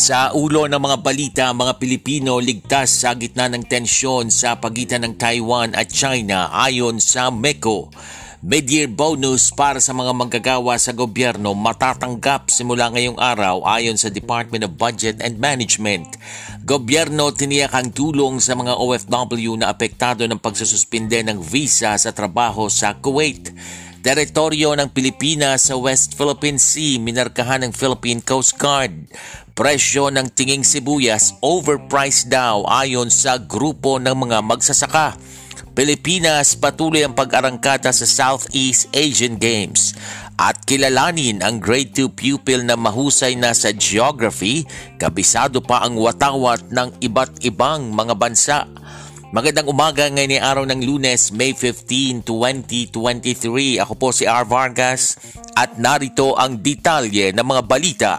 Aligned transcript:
Sa 0.00 0.32
ulo 0.32 0.64
ng 0.64 0.80
mga 0.80 0.96
balita, 1.04 1.44
mga 1.52 1.76
Pilipino 1.76 2.40
ligtas 2.40 3.04
sa 3.04 3.12
gitna 3.12 3.52
ng 3.52 3.68
tensyon 3.68 4.32
sa 4.32 4.56
pagitan 4.56 5.04
ng 5.04 5.12
Taiwan 5.20 5.76
at 5.76 5.92
China 5.92 6.48
ayon 6.56 6.96
sa 6.96 7.28
MECO. 7.28 7.92
Mid-year 8.40 8.88
bonus 8.88 9.52
para 9.52 9.76
sa 9.76 9.92
mga 9.92 10.16
manggagawa 10.16 10.80
sa 10.80 10.96
gobyerno 10.96 11.52
matatanggap 11.52 12.48
simula 12.48 12.88
ngayong 12.88 13.20
araw 13.20 13.60
ayon 13.68 14.00
sa 14.00 14.08
Department 14.08 14.64
of 14.64 14.80
Budget 14.80 15.20
and 15.20 15.36
Management. 15.36 16.16
Gobyerno 16.64 17.36
tiniyak 17.36 17.76
ang 17.76 17.92
tulong 17.92 18.40
sa 18.40 18.56
mga 18.56 18.80
OFW 18.80 19.60
na 19.60 19.68
apektado 19.68 20.24
ng 20.24 20.40
pagsususpinde 20.40 21.20
ng 21.28 21.44
visa 21.44 21.92
sa 22.00 22.08
trabaho 22.16 22.72
sa 22.72 22.96
Kuwait. 22.96 23.52
Teritoryo 24.00 24.72
ng 24.80 24.96
Pilipinas 24.96 25.68
sa 25.68 25.76
West 25.76 26.16
Philippine 26.16 26.56
Sea, 26.56 26.96
minarkahan 26.96 27.68
ng 27.68 27.72
Philippine 27.76 28.24
Coast 28.24 28.56
Guard. 28.56 28.96
Presyo 29.52 30.08
ng 30.08 30.24
tinging 30.32 30.64
sibuyas 30.64 31.36
overpriced 31.44 32.32
daw 32.32 32.64
ayon 32.64 33.12
sa 33.12 33.36
grupo 33.36 34.00
ng 34.00 34.16
mga 34.16 34.40
magsasaka. 34.40 35.20
Pilipinas 35.76 36.56
patuloy 36.56 37.04
ang 37.04 37.12
pag-arangkada 37.12 37.92
sa 37.92 38.08
Southeast 38.08 38.88
Asian 38.96 39.36
Games 39.36 39.92
at 40.40 40.56
kilalanin 40.64 41.44
ang 41.44 41.60
grade 41.60 41.92
2 41.92 42.08
pupil 42.16 42.64
na 42.64 42.80
mahusay 42.80 43.36
na 43.36 43.52
sa 43.52 43.68
geography, 43.68 44.64
kabisado 44.96 45.60
pa 45.60 45.84
ang 45.84 46.00
watawat 46.00 46.72
ng 46.72 47.04
iba't 47.04 47.44
ibang 47.44 47.92
mga 47.92 48.16
bansa. 48.16 48.64
Magandang 49.30 49.70
umaga 49.70 50.10
ngayon 50.10 50.34
ay 50.34 50.42
araw 50.42 50.66
ng 50.66 50.82
lunes, 50.82 51.30
May 51.30 51.54
15, 51.54 52.26
2023. 52.26 53.78
Ako 53.78 53.94
po 53.94 54.10
si 54.10 54.26
R. 54.26 54.42
Vargas 54.42 55.14
at 55.54 55.78
narito 55.78 56.34
ang 56.34 56.58
detalye 56.58 57.30
ng 57.30 57.46
mga 57.46 57.62
balita 57.62 58.12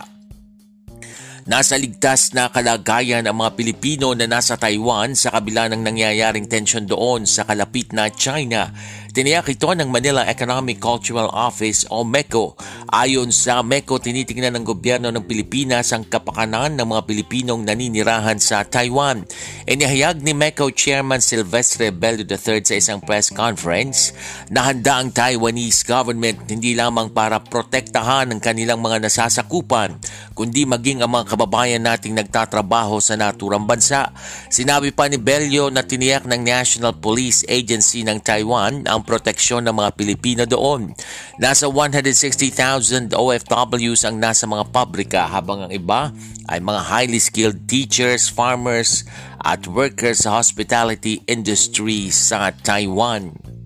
Nasa 1.50 1.74
ligtas 1.74 2.38
na 2.38 2.54
kalagayan 2.54 3.26
ang 3.26 3.42
mga 3.42 3.58
Pilipino 3.58 4.14
na 4.14 4.30
nasa 4.30 4.62
Taiwan 4.62 5.18
sa 5.18 5.34
kabila 5.34 5.66
ng 5.74 5.82
nangyayaring 5.82 6.46
tensyon 6.46 6.86
doon 6.86 7.26
sa 7.26 7.50
kalapit 7.50 7.90
na 7.98 8.14
China 8.14 8.70
Tiniyak 9.12 9.52
ito 9.52 9.68
ng 9.68 9.92
Manila 9.92 10.24
Economic 10.24 10.80
Cultural 10.80 11.28
Office 11.36 11.84
o 11.92 12.08
MECO. 12.08 12.56
Ayon 12.96 13.28
sa 13.36 13.60
MECO, 13.60 14.00
tinitingnan 14.00 14.56
ng 14.56 14.64
gobyerno 14.64 15.12
ng 15.12 15.28
Pilipinas 15.28 15.92
ang 15.92 16.08
kapakanan 16.08 16.80
ng 16.80 16.88
mga 16.88 17.04
Pilipinong 17.04 17.68
naninirahan 17.68 18.40
sa 18.40 18.64
Taiwan. 18.64 19.28
Inihayag 19.68 20.24
ni 20.24 20.32
MECO 20.32 20.72
Chairman 20.72 21.20
Silvestre 21.20 21.92
Bello 21.92 22.24
III 22.24 22.64
sa 22.64 22.76
isang 22.80 23.04
press 23.04 23.28
conference 23.28 24.16
na 24.48 24.72
handa 24.72 25.04
ang 25.04 25.12
Taiwanese 25.12 25.84
government 25.84 26.48
hindi 26.48 26.72
lamang 26.72 27.12
para 27.12 27.44
protektahan 27.44 28.32
ang 28.32 28.40
kanilang 28.40 28.80
mga 28.80 29.12
nasasakupan, 29.12 30.00
kundi 30.40 30.64
maging 30.64 31.04
ang 31.04 31.12
mga 31.12 31.36
kababayan 31.36 31.84
nating 31.84 32.16
nagtatrabaho 32.16 33.04
sa 33.04 33.20
naturang 33.20 33.68
bansa. 33.68 34.16
Sinabi 34.48 34.96
pa 34.96 35.12
ni 35.12 35.20
Bello 35.20 35.68
na 35.68 35.84
tiniyak 35.84 36.24
ng 36.24 36.48
National 36.48 36.96
Police 36.96 37.44
Agency 37.52 38.08
ng 38.08 38.24
Taiwan 38.24 38.88
ang 38.88 39.01
ang 39.02 39.10
proteksyon 39.10 39.66
ng 39.66 39.74
mga 39.74 39.98
Pilipino 39.98 40.44
doon. 40.46 40.94
Nasa 41.42 41.66
160,000 41.66 43.18
OFWs 43.18 44.06
ang 44.06 44.22
nasa 44.22 44.46
mga 44.46 44.70
pabrika 44.70 45.26
habang 45.26 45.66
ang 45.66 45.72
iba 45.74 46.14
ay 46.46 46.62
mga 46.62 46.82
highly 46.86 47.18
skilled 47.18 47.66
teachers, 47.66 48.30
farmers 48.30 49.02
at 49.42 49.66
workers 49.66 50.30
sa 50.30 50.38
hospitality 50.38 51.26
industry 51.26 52.14
sa 52.14 52.54
Taiwan. 52.54 53.61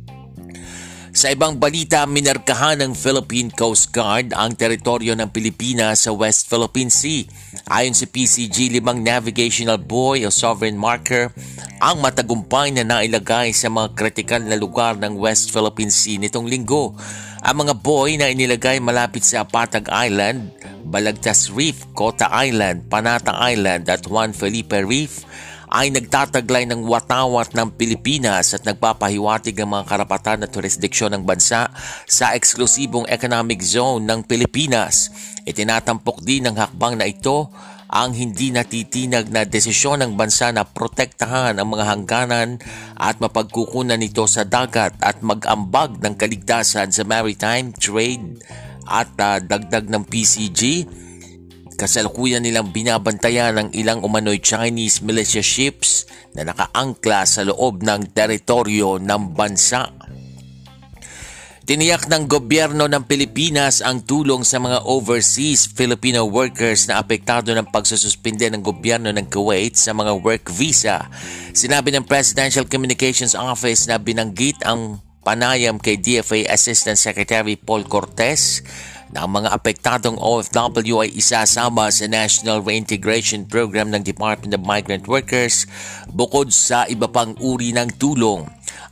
Sa 1.15 1.31
ibang 1.31 1.55
balita, 1.55 2.03
minarkahan 2.03 2.83
ng 2.83 2.91
Philippine 2.91 3.47
Coast 3.47 3.95
Guard 3.95 4.35
ang 4.35 4.51
teritoryo 4.51 5.15
ng 5.15 5.31
Pilipinas 5.31 6.03
sa 6.03 6.11
West 6.11 6.51
Philippine 6.51 6.91
Sea. 6.91 7.23
Ayon 7.71 7.95
sa 7.95 8.03
PCG, 8.03 8.67
limang 8.75 8.99
navigational 8.99 9.79
buoy 9.79 10.27
o 10.27 10.29
sovereign 10.29 10.75
marker 10.75 11.31
ang 11.79 12.03
matagumpay 12.03 12.75
na 12.75 12.83
nailagay 12.83 13.55
sa 13.55 13.71
mga 13.71 13.95
kritikal 13.95 14.43
na 14.43 14.59
lugar 14.59 14.99
ng 14.99 15.15
West 15.15 15.55
Philippine 15.55 15.87
Sea 15.87 16.19
nitong 16.19 16.51
linggo. 16.51 16.91
Ang 17.47 17.63
mga 17.63 17.79
buoy 17.79 18.19
na 18.19 18.27
inilagay 18.27 18.83
malapit 18.83 19.23
sa 19.23 19.47
Patag 19.47 19.87
Island, 19.87 20.51
Balagtas 20.83 21.47
Reef, 21.47 21.87
Kota 21.95 22.27
Island, 22.27 22.91
Panata 22.91 23.39
Island 23.39 23.87
at 23.87 24.03
Juan 24.03 24.35
Felipe 24.35 24.83
Reef 24.83 25.23
ay 25.75 25.91
nagtataglay 25.91 26.63
ng 26.71 26.87
watawat 26.87 27.51
ng 27.51 27.75
Pilipinas 27.75 28.55
at 28.55 28.63
nagpapahiwatig 28.63 29.59
ang 29.59 29.75
mga 29.75 29.91
karapatan 29.91 30.47
at 30.47 30.55
jurisdiksyon 30.55 31.11
ng 31.11 31.27
bansa 31.27 31.67
sa 32.07 32.31
eksklusibong 32.31 33.03
economic 33.11 33.59
zone 33.59 34.07
ng 34.07 34.23
Pilipinas. 34.23 35.11
Itinatampok 35.43 36.23
din 36.23 36.47
ng 36.47 36.55
hakbang 36.55 36.95
na 36.95 37.11
ito 37.11 37.51
ang 37.91 38.15
hindi 38.15 38.55
natitinag 38.55 39.27
na 39.27 39.43
desisyon 39.43 39.99
ng 39.99 40.15
bansa 40.15 40.55
na 40.55 40.63
protektahan 40.63 41.59
ang 41.59 41.67
mga 41.67 41.85
hangganan 41.91 42.49
at 42.95 43.19
mapagkukunan 43.19 43.99
nito 43.99 44.23
sa 44.31 44.47
dagat 44.47 44.95
at 45.03 45.19
mag-ambag 45.19 45.99
ng 45.99 46.15
kaligtasan 46.15 46.95
sa 46.95 47.03
maritime 47.03 47.75
trade 47.75 48.39
at 48.87 49.11
uh, 49.19 49.43
dagdag 49.43 49.91
ng 49.91 50.07
PCG 50.07 50.87
Kasalukuyan 51.75 52.39
nilang 52.39 52.71
binabantayan 52.71 53.59
ng 53.59 53.69
ilang 53.75 53.99
umano'y 53.99 54.39
Chinese 54.39 55.03
militia 55.03 55.43
ships 55.43 56.07
na 56.31 56.47
nakaangkla 56.47 57.27
sa 57.27 57.43
loob 57.43 57.83
ng 57.83 58.15
teritoryo 58.15 58.99
ng 59.03 59.35
bansa. 59.35 59.91
Tiniyak 61.65 62.05
ng 62.05 62.29
gobyerno 62.29 62.85
ng 62.85 63.09
Pilipinas 63.09 63.81
ang 63.81 64.05
tulong 64.05 64.45
sa 64.45 64.61
mga 64.61 64.85
overseas 64.85 65.65
Filipino 65.65 66.21
workers 66.29 66.85
na 66.85 67.01
apektado 67.01 67.49
ng 67.57 67.73
pagsususpinde 67.73 68.53
ng 68.53 68.61
gobyerno 68.61 69.09
ng 69.09 69.25
Kuwait 69.25 69.73
sa 69.73 69.89
mga 69.89 70.13
work 70.21 70.53
visa. 70.53 71.09
Sinabi 71.57 71.89
ng 71.89 72.05
Presidential 72.05 72.69
Communications 72.69 73.33
Office 73.33 73.89
na 73.89 73.97
binanggit 73.97 74.61
ang 74.61 75.01
panayam 75.25 75.81
kay 75.81 75.97
DFA 75.97 76.53
Assistant 76.53 77.01
Secretary 77.01 77.57
Paul 77.57 77.89
Cortez 77.89 78.61
na 79.15 79.23
ang 79.23 79.31
mga 79.31 79.55
apektadong 79.55 80.19
OFW 80.19 81.07
ay 81.07 81.15
isasama 81.15 81.87
sa 81.87 82.03
National 82.03 82.59
Reintegration 82.59 83.47
Program 83.47 83.87
ng 83.95 84.03
Department 84.03 84.51
of 84.51 84.67
Migrant 84.67 85.07
Workers 85.07 85.63
bukod 86.11 86.51
sa 86.51 86.83
iba 86.91 87.07
pang 87.07 87.31
uri 87.39 87.71
ng 87.71 87.95
tulong. 87.95 88.43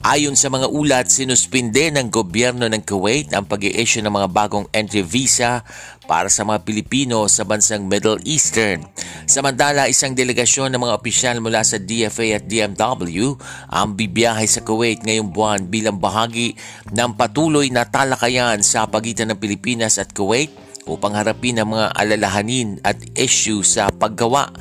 Ayon 0.04 0.36
sa 0.36 0.52
mga 0.52 0.68
ulat, 0.68 1.08
sinuspinde 1.08 1.88
ng 1.96 2.12
gobyerno 2.12 2.68
ng 2.68 2.84
Kuwait 2.84 3.32
ang 3.32 3.48
pag 3.48 3.64
issue 3.64 4.04
ng 4.04 4.12
mga 4.12 4.28
bagong 4.36 4.68
entry 4.76 5.00
visa 5.00 5.64
para 6.04 6.28
sa 6.28 6.44
mga 6.44 6.68
Pilipino 6.68 7.24
sa 7.32 7.48
bansang 7.48 7.88
Middle 7.88 8.20
Eastern. 8.28 8.84
Samantala, 9.24 9.88
isang 9.88 10.12
delegasyon 10.12 10.76
ng 10.76 10.82
mga 10.84 10.96
opisyal 11.00 11.38
mula 11.40 11.64
sa 11.64 11.80
DFA 11.80 12.40
at 12.40 12.44
DMW 12.44 13.40
ang 13.72 13.96
bibiyahe 13.96 14.44
sa 14.44 14.60
Kuwait 14.60 15.00
ngayong 15.08 15.32
buwan 15.32 15.72
bilang 15.72 15.96
bahagi 15.96 16.60
ng 16.92 17.16
patuloy 17.16 17.72
na 17.72 17.88
talakayan 17.88 18.60
sa 18.60 18.84
pagitan 18.92 19.32
ng 19.32 19.40
Pilipinas 19.40 19.96
at 19.96 20.12
Kuwait 20.12 20.52
upang 20.88 21.16
harapin 21.16 21.60
ang 21.60 21.72
mga 21.76 21.96
alalahanin 21.96 22.80
at 22.84 23.00
issue 23.16 23.64
sa 23.64 23.88
paggawa. 23.88 24.52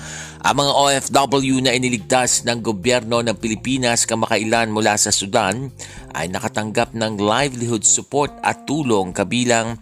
Ang 0.43 0.59
mga 0.59 0.73
OFW 0.75 1.63
na 1.63 1.71
iniligtas 1.71 2.43
ng 2.43 2.59
gobyerno 2.67 3.23
ng 3.23 3.39
Pilipinas 3.39 4.03
kamakailan 4.11 4.75
mula 4.75 4.99
sa 4.99 5.15
Sudan 5.15 5.71
ay 6.19 6.27
nakatanggap 6.35 6.99
ng 6.99 7.15
livelihood 7.23 7.87
support 7.87 8.35
at 8.43 8.67
tulong 8.67 9.15
kabilang 9.15 9.79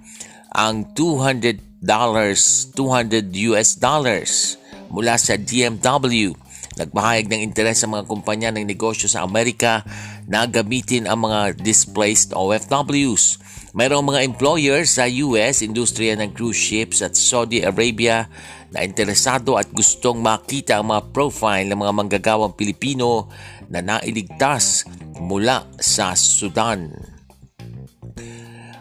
ang 0.52 0.84
200 0.92 1.80
dollars, 1.80 2.68
200 2.76 3.32
US 3.48 3.80
dollars 3.80 4.60
mula 4.92 5.16
sa 5.16 5.40
DMW. 5.40 6.36
Nagpahayag 6.76 7.32
ng 7.32 7.40
interes 7.40 7.80
sa 7.80 7.88
mga 7.88 8.04
kumpanya 8.04 8.52
ng 8.52 8.68
negosyo 8.68 9.08
sa 9.08 9.24
Amerika 9.24 9.80
na 10.28 10.44
gamitin 10.44 11.08
ang 11.08 11.24
mga 11.24 11.56
displaced 11.56 12.36
OFWs. 12.36 13.40
Mayroong 13.72 14.12
mga 14.12 14.28
employers 14.28 15.00
sa 15.00 15.08
US, 15.08 15.64
industriya 15.64 16.20
ng 16.20 16.36
cruise 16.36 16.60
ships 16.60 17.00
at 17.00 17.16
Saudi 17.16 17.64
Arabia 17.64 18.28
na 18.70 18.86
interesado 18.86 19.58
at 19.58 19.70
gustong 19.74 20.22
makita 20.22 20.78
ang 20.78 20.94
mga 20.94 21.10
profile 21.10 21.66
ng 21.66 21.78
mga 21.78 21.92
manggagawang 21.94 22.54
Pilipino 22.54 23.26
na 23.70 23.82
nailigtas 23.82 24.86
mula 25.18 25.66
sa 25.78 26.14
Sudan. 26.14 27.19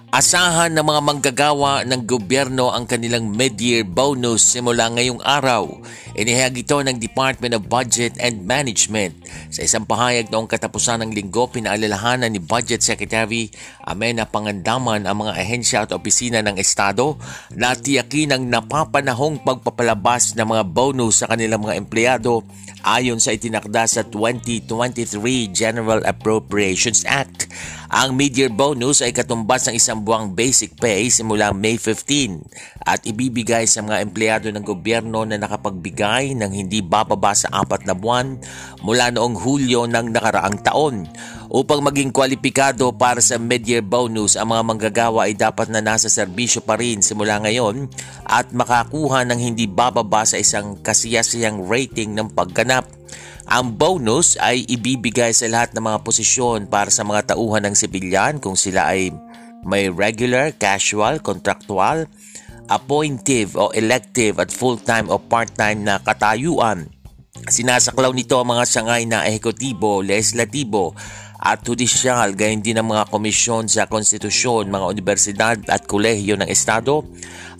Asahan 0.09 0.73
ng 0.73 0.81
mga 0.81 1.01
manggagawa 1.05 1.85
ng 1.85 2.01
gobyerno 2.09 2.73
ang 2.73 2.89
kanilang 2.89 3.29
mid-year 3.29 3.85
bonus 3.85 4.41
simula 4.41 4.89
ngayong 4.89 5.21
araw. 5.21 5.69
Inihag 6.17 6.57
ito 6.57 6.81
ng 6.81 6.97
Department 6.97 7.53
of 7.53 7.69
Budget 7.69 8.17
and 8.17 8.41
Management. 8.41 9.13
Sa 9.53 9.61
isang 9.61 9.85
pahayag 9.85 10.33
noong 10.33 10.49
katapusan 10.49 11.05
ng 11.05 11.13
linggo, 11.13 11.45
pinaalalahanan 11.53 12.33
ni 12.33 12.41
Budget 12.41 12.81
Secretary 12.81 13.53
Amena 13.85 14.25
Pangandaman 14.25 15.05
ang 15.05 15.29
mga 15.29 15.37
ahensya 15.37 15.85
at 15.85 15.93
opisina 15.93 16.41
ng 16.41 16.57
Estado 16.57 17.13
na 17.53 17.77
tiyakin 17.77 18.33
ang 18.33 18.49
napapanahong 18.49 19.45
pagpapalabas 19.45 20.33
ng 20.33 20.57
mga 20.57 20.63
bonus 20.73 21.21
sa 21.21 21.29
kanilang 21.29 21.61
mga 21.61 21.77
empleyado 21.77 22.41
ayon 22.83 23.19
sa 23.19 23.35
itinakda 23.35 23.85
sa 23.89 24.01
2023 24.07 25.51
General 25.51 26.01
Appropriations 26.05 27.03
Act. 27.07 27.51
Ang 27.89 28.13
mid-year 28.13 28.53
bonus 28.53 29.01
ay 29.01 29.09
katumbas 29.09 29.65
ng 29.65 29.75
isang 29.75 30.05
buwang 30.05 30.37
basic 30.37 30.77
pay 30.77 31.09
simula 31.09 31.49
May 31.51 31.81
15 31.81 32.45
at 32.85 33.01
ibibigay 33.01 33.65
sa 33.65 33.81
mga 33.81 34.05
empleyado 34.05 34.47
ng 34.53 34.61
gobyerno 34.61 35.25
na 35.25 35.41
nakapagbigay 35.41 36.37
ng 36.37 36.51
hindi 36.53 36.85
bababa 36.85 37.33
sa 37.33 37.49
apat 37.49 37.89
na 37.89 37.97
buwan 37.97 38.37
mula 38.85 39.09
noong 39.09 39.33
Hulyo 39.33 39.89
ng 39.89 40.13
nakaraang 40.13 40.61
taon. 40.61 41.09
Upang 41.49 41.81
maging 41.81 42.13
kwalipikado 42.13 42.93
para 42.93 43.17
sa 43.25 43.41
mid-year 43.41 43.81
bonus, 43.81 44.37
ang 44.37 44.53
mga 44.53 44.63
manggagawa 44.69 45.25
ay 45.25 45.33
dapat 45.33 45.73
na 45.73 45.81
nasa 45.81 46.05
serbisyo 46.05 46.61
pa 46.61 46.77
rin 46.77 47.01
simula 47.01 47.41
ngayon 47.41 47.89
at 48.29 48.53
makakuha 48.53 49.25
ng 49.25 49.41
hindi 49.41 49.65
bababa 49.65 50.29
sa 50.29 50.37
isang 50.37 50.77
kasiyasiyang 50.77 51.65
rating 51.65 52.13
ng 52.13 52.37
pagganap. 52.37 52.85
Ang 53.49 53.81
bonus 53.81 54.37
ay 54.37 54.61
ibibigay 54.69 55.33
sa 55.33 55.49
lahat 55.49 55.73
ng 55.73 55.81
mga 55.81 56.05
posisyon 56.05 56.69
para 56.69 56.93
sa 56.93 57.01
mga 57.01 57.33
tauhan 57.33 57.65
ng 57.65 57.73
sibilyan 57.73 58.37
kung 58.37 58.53
sila 58.53 58.93
ay 58.93 59.09
may 59.65 59.89
regular, 59.89 60.53
casual, 60.53 61.17
contractual, 61.17 62.05
appointive 62.69 63.57
o 63.57 63.73
elective 63.73 64.37
at 64.37 64.53
full-time 64.53 65.09
o 65.09 65.17
part-time 65.17 65.81
na 65.81 65.97
katayuan. 65.97 66.93
Sinasaklaw 67.49 68.13
nito 68.13 68.37
ang 68.37 68.53
mga 68.53 68.69
sangay 68.69 69.09
na 69.09 69.25
ehekutibo, 69.25 70.05
legislatibo 70.05 70.93
at 71.39 71.63
judisyal 71.63 72.35
gayon 72.35 72.59
din 72.59 72.75
ang 72.75 72.91
mga 72.91 73.07
komisyon 73.07 73.71
sa 73.71 73.87
konstitusyon, 73.87 74.67
mga 74.67 74.85
universidad 74.91 75.57
at 75.71 75.87
kolehiyo 75.87 76.35
ng 76.35 76.51
Estado 76.51 77.07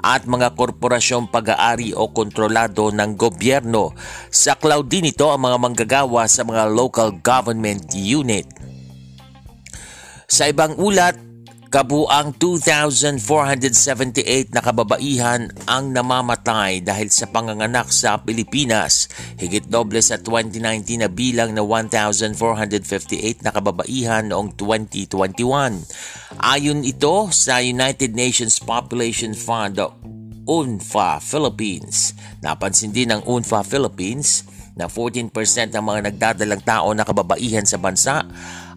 at 0.03 0.27
mga 0.27 0.55
korporasyong 0.59 1.31
pag-aari 1.31 1.95
o 1.95 2.11
kontrolado 2.11 2.91
ng 2.91 3.15
gobyerno. 3.15 3.95
Saklaw 4.27 4.83
din 4.83 5.15
ito 5.15 5.31
ang 5.31 5.47
mga 5.47 5.57
manggagawa 5.63 6.27
sa 6.27 6.43
mga 6.43 6.67
local 6.67 7.23
government 7.23 7.95
unit. 7.95 8.47
Sa 10.27 10.51
ibang 10.51 10.75
ulat, 10.75 11.28
Kabuang 11.69 12.33
2,478 12.41 14.57
na 14.57 14.61
kababaihan 14.65 15.53
ang 15.69 15.93
namamatay 15.93 16.81
dahil 16.81 17.13
sa 17.13 17.29
panganganak 17.29 17.93
sa 17.93 18.17
Pilipinas. 18.25 19.05
Higit 19.37 19.69
doble 19.69 20.01
sa 20.01 20.17
2019 20.17 21.05
na 21.05 21.13
bilang 21.13 21.53
na 21.53 21.61
1,458 21.61 23.45
na 23.45 23.53
kababaihan 23.53 24.33
noong 24.33 24.57
2021. 24.57 26.41
Ayon 26.41 26.81
ito 26.81 27.29
sa 27.29 27.61
United 27.61 28.17
Nations 28.17 28.57
Population 28.57 29.37
Fund 29.37 29.77
o 29.77 29.93
UNFA 30.49 31.21
Philippines. 31.21 32.17
Napansin 32.41 32.89
din 32.89 33.13
ng 33.13 33.21
UNFA 33.29 33.61
Philippines 33.61 34.41
na 34.73 34.89
14% 34.89 35.29
ang 35.77 35.85
mga 35.85 36.09
nagdadalang 36.09 36.65
tao 36.65 36.89
na 36.97 37.05
kababaihan 37.05 37.67
sa 37.67 37.77
bansa 37.77 38.25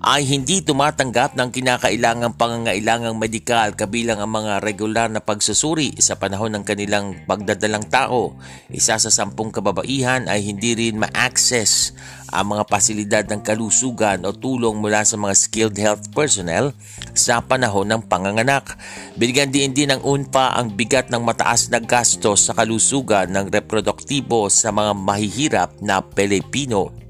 ay 0.02 0.26
hindi 0.26 0.66
tumatanggap 0.66 1.38
ng 1.38 1.54
kinakailangang 1.54 2.34
pangangailangang 2.34 3.14
medikal 3.14 3.70
kabilang 3.78 4.18
ang 4.18 4.34
mga 4.34 4.58
regular 4.58 5.06
na 5.06 5.22
pagsusuri 5.22 5.94
sa 6.02 6.18
panahon 6.18 6.58
ng 6.58 6.66
kanilang 6.66 7.22
pagdadalang 7.22 7.86
tao. 7.86 8.34
Isa 8.66 8.98
sa 8.98 9.14
sampung 9.14 9.54
kababaihan 9.54 10.26
ay 10.26 10.42
hindi 10.42 10.74
rin 10.74 10.98
ma-access 10.98 11.94
ang 12.34 12.56
mga 12.58 12.64
pasilidad 12.66 13.24
ng 13.30 13.46
kalusugan 13.46 14.26
o 14.26 14.34
tulong 14.34 14.82
mula 14.82 15.06
sa 15.06 15.14
mga 15.14 15.34
skilled 15.38 15.78
health 15.78 16.10
personnel 16.10 16.74
sa 17.14 17.38
panahon 17.38 17.86
ng 17.86 18.02
panganganak. 18.10 18.74
Binigyan 19.14 19.54
din 19.54 19.70
din 19.70 19.94
ng 19.94 20.02
UNPA 20.02 20.58
ang 20.58 20.74
bigat 20.74 21.14
ng 21.14 21.22
mataas 21.22 21.70
na 21.70 21.78
gastos 21.78 22.50
sa 22.50 22.58
kalusugan 22.58 23.30
ng 23.30 23.54
reproduktibo 23.54 24.50
sa 24.50 24.74
mga 24.74 24.98
mahihirap 24.98 25.70
na 25.78 26.02
Pilipino. 26.02 27.01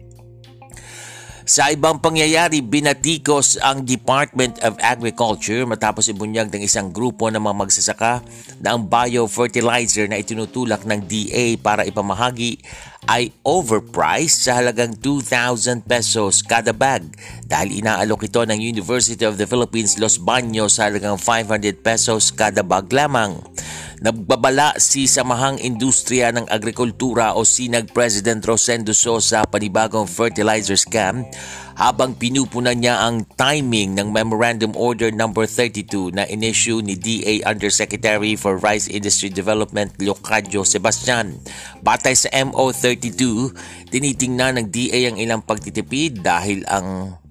Sa 1.43 1.75
ibang 1.75 1.99
pangyayari, 1.99 2.63
binatikos 2.63 3.59
ang 3.59 3.83
Department 3.83 4.63
of 4.63 4.79
Agriculture 4.79 5.67
matapos 5.67 6.07
ibunyag 6.07 6.55
ng 6.55 6.63
isang 6.63 6.95
grupo 6.95 7.27
ng 7.27 7.43
mga 7.43 7.59
magsasaka 7.59 8.23
na 8.63 8.79
ang 8.79 8.87
biofertilizer 8.87 10.07
na 10.07 10.23
itinutulak 10.23 10.87
ng 10.87 11.03
DA 11.03 11.59
para 11.59 11.83
ipamahagi 11.83 12.63
ay 13.11 13.35
overpriced 13.43 14.47
sa 14.47 14.63
halagang 14.63 14.95
2,000 14.95 15.83
pesos 15.83 16.47
kada 16.47 16.71
bag 16.71 17.03
dahil 17.43 17.83
inaalok 17.83 18.31
ito 18.31 18.47
ng 18.47 18.63
University 18.63 19.27
of 19.27 19.35
the 19.35 19.47
Philippines 19.51 19.99
Los 19.99 20.23
Baños 20.23 20.79
sa 20.79 20.87
halagang 20.87 21.19
500 21.19 21.83
pesos 21.83 22.31
kada 22.31 22.63
bag 22.63 22.87
lamang. 22.95 23.43
Nagbabala 24.03 24.83
si 24.83 25.07
Samahang 25.07 25.63
Industriya 25.63 26.35
ng 26.35 26.51
Agrikultura 26.51 27.39
o 27.39 27.47
Sinag 27.47 27.95
President 27.95 28.43
Rosendo 28.43 28.91
Sosa 28.91 29.47
panibagong 29.47 30.11
fertilizer 30.11 30.75
scam 30.75 31.23
habang 31.79 32.19
pinupunan 32.19 32.75
niya 32.75 32.99
ang 32.99 33.23
timing 33.39 33.95
ng 33.95 34.11
Memorandum 34.11 34.75
Order 34.75 35.15
No. 35.15 35.31
32 35.31 36.19
na 36.19 36.27
inisyu 36.27 36.83
ni 36.83 36.99
DA 36.99 37.47
Undersecretary 37.47 38.35
for 38.35 38.59
Rice 38.59 38.91
Industry 38.91 39.31
Development 39.31 39.95
Leocadio 40.03 40.67
Sebastian. 40.67 41.39
Batay 41.79 42.19
sa 42.19 42.29
MO32, 42.35 43.23
tinitingnan 43.87 44.59
ng 44.59 44.67
DA 44.67 45.15
ang 45.15 45.17
ilang 45.23 45.47
pagtitipid 45.47 46.27
dahil 46.27 46.67
ang 46.67 47.22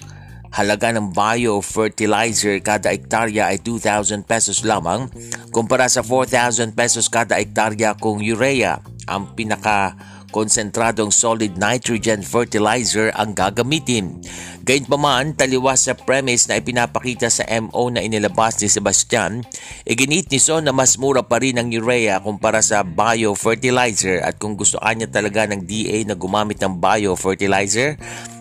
halaga 0.51 0.91
ng 0.91 1.15
biofertilizer 1.15 2.59
kada 2.59 2.91
ektarya 2.91 3.47
ay 3.49 3.63
2,000 3.63 4.27
pesos 4.27 4.67
lamang 4.67 5.07
kumpara 5.55 5.87
sa 5.87 6.03
4,000 6.03 6.75
pesos 6.75 7.07
kada 7.07 7.39
ektarya 7.39 7.95
kung 7.95 8.19
urea 8.19 8.83
ang 9.07 9.31
pinaka 9.33 9.95
konsentradong 10.31 11.11
solid 11.11 11.59
nitrogen 11.59 12.23
fertilizer 12.23 13.11
ang 13.13 13.35
gagamitin. 13.35 14.23
Gayunpaman, 14.63 15.35
taliwas 15.35 15.91
sa 15.91 15.93
premise 15.93 16.47
na 16.47 16.57
ipinapakita 16.57 17.27
sa 17.27 17.43
MO 17.59 17.91
na 17.91 17.99
inilabas 17.99 18.57
ni 18.63 18.71
Sebastian, 18.71 19.43
iginit 19.83 20.31
ni 20.31 20.39
Son 20.39 20.63
na 20.63 20.71
mas 20.71 20.95
mura 20.95 21.21
pa 21.27 21.43
rin 21.43 21.59
ang 21.59 21.67
urea 21.67 22.23
kumpara 22.23 22.63
sa 22.63 22.87
biofertilizer 22.87 24.23
at 24.23 24.39
kung 24.39 24.55
gusto 24.55 24.79
niya 24.79 25.11
talaga 25.11 25.45
ng 25.51 25.67
DA 25.67 26.07
na 26.07 26.15
gumamit 26.15 26.63
ng 26.63 26.79
biofertilizer, 26.79 27.99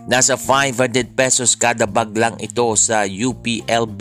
Nasa 0.08 0.40
500 0.40 1.12
pesos 1.12 1.52
kada 1.52 1.84
bag 1.84 2.16
lang 2.16 2.36
ito 2.40 2.64
sa 2.78 3.04
UPLB. 3.04 4.00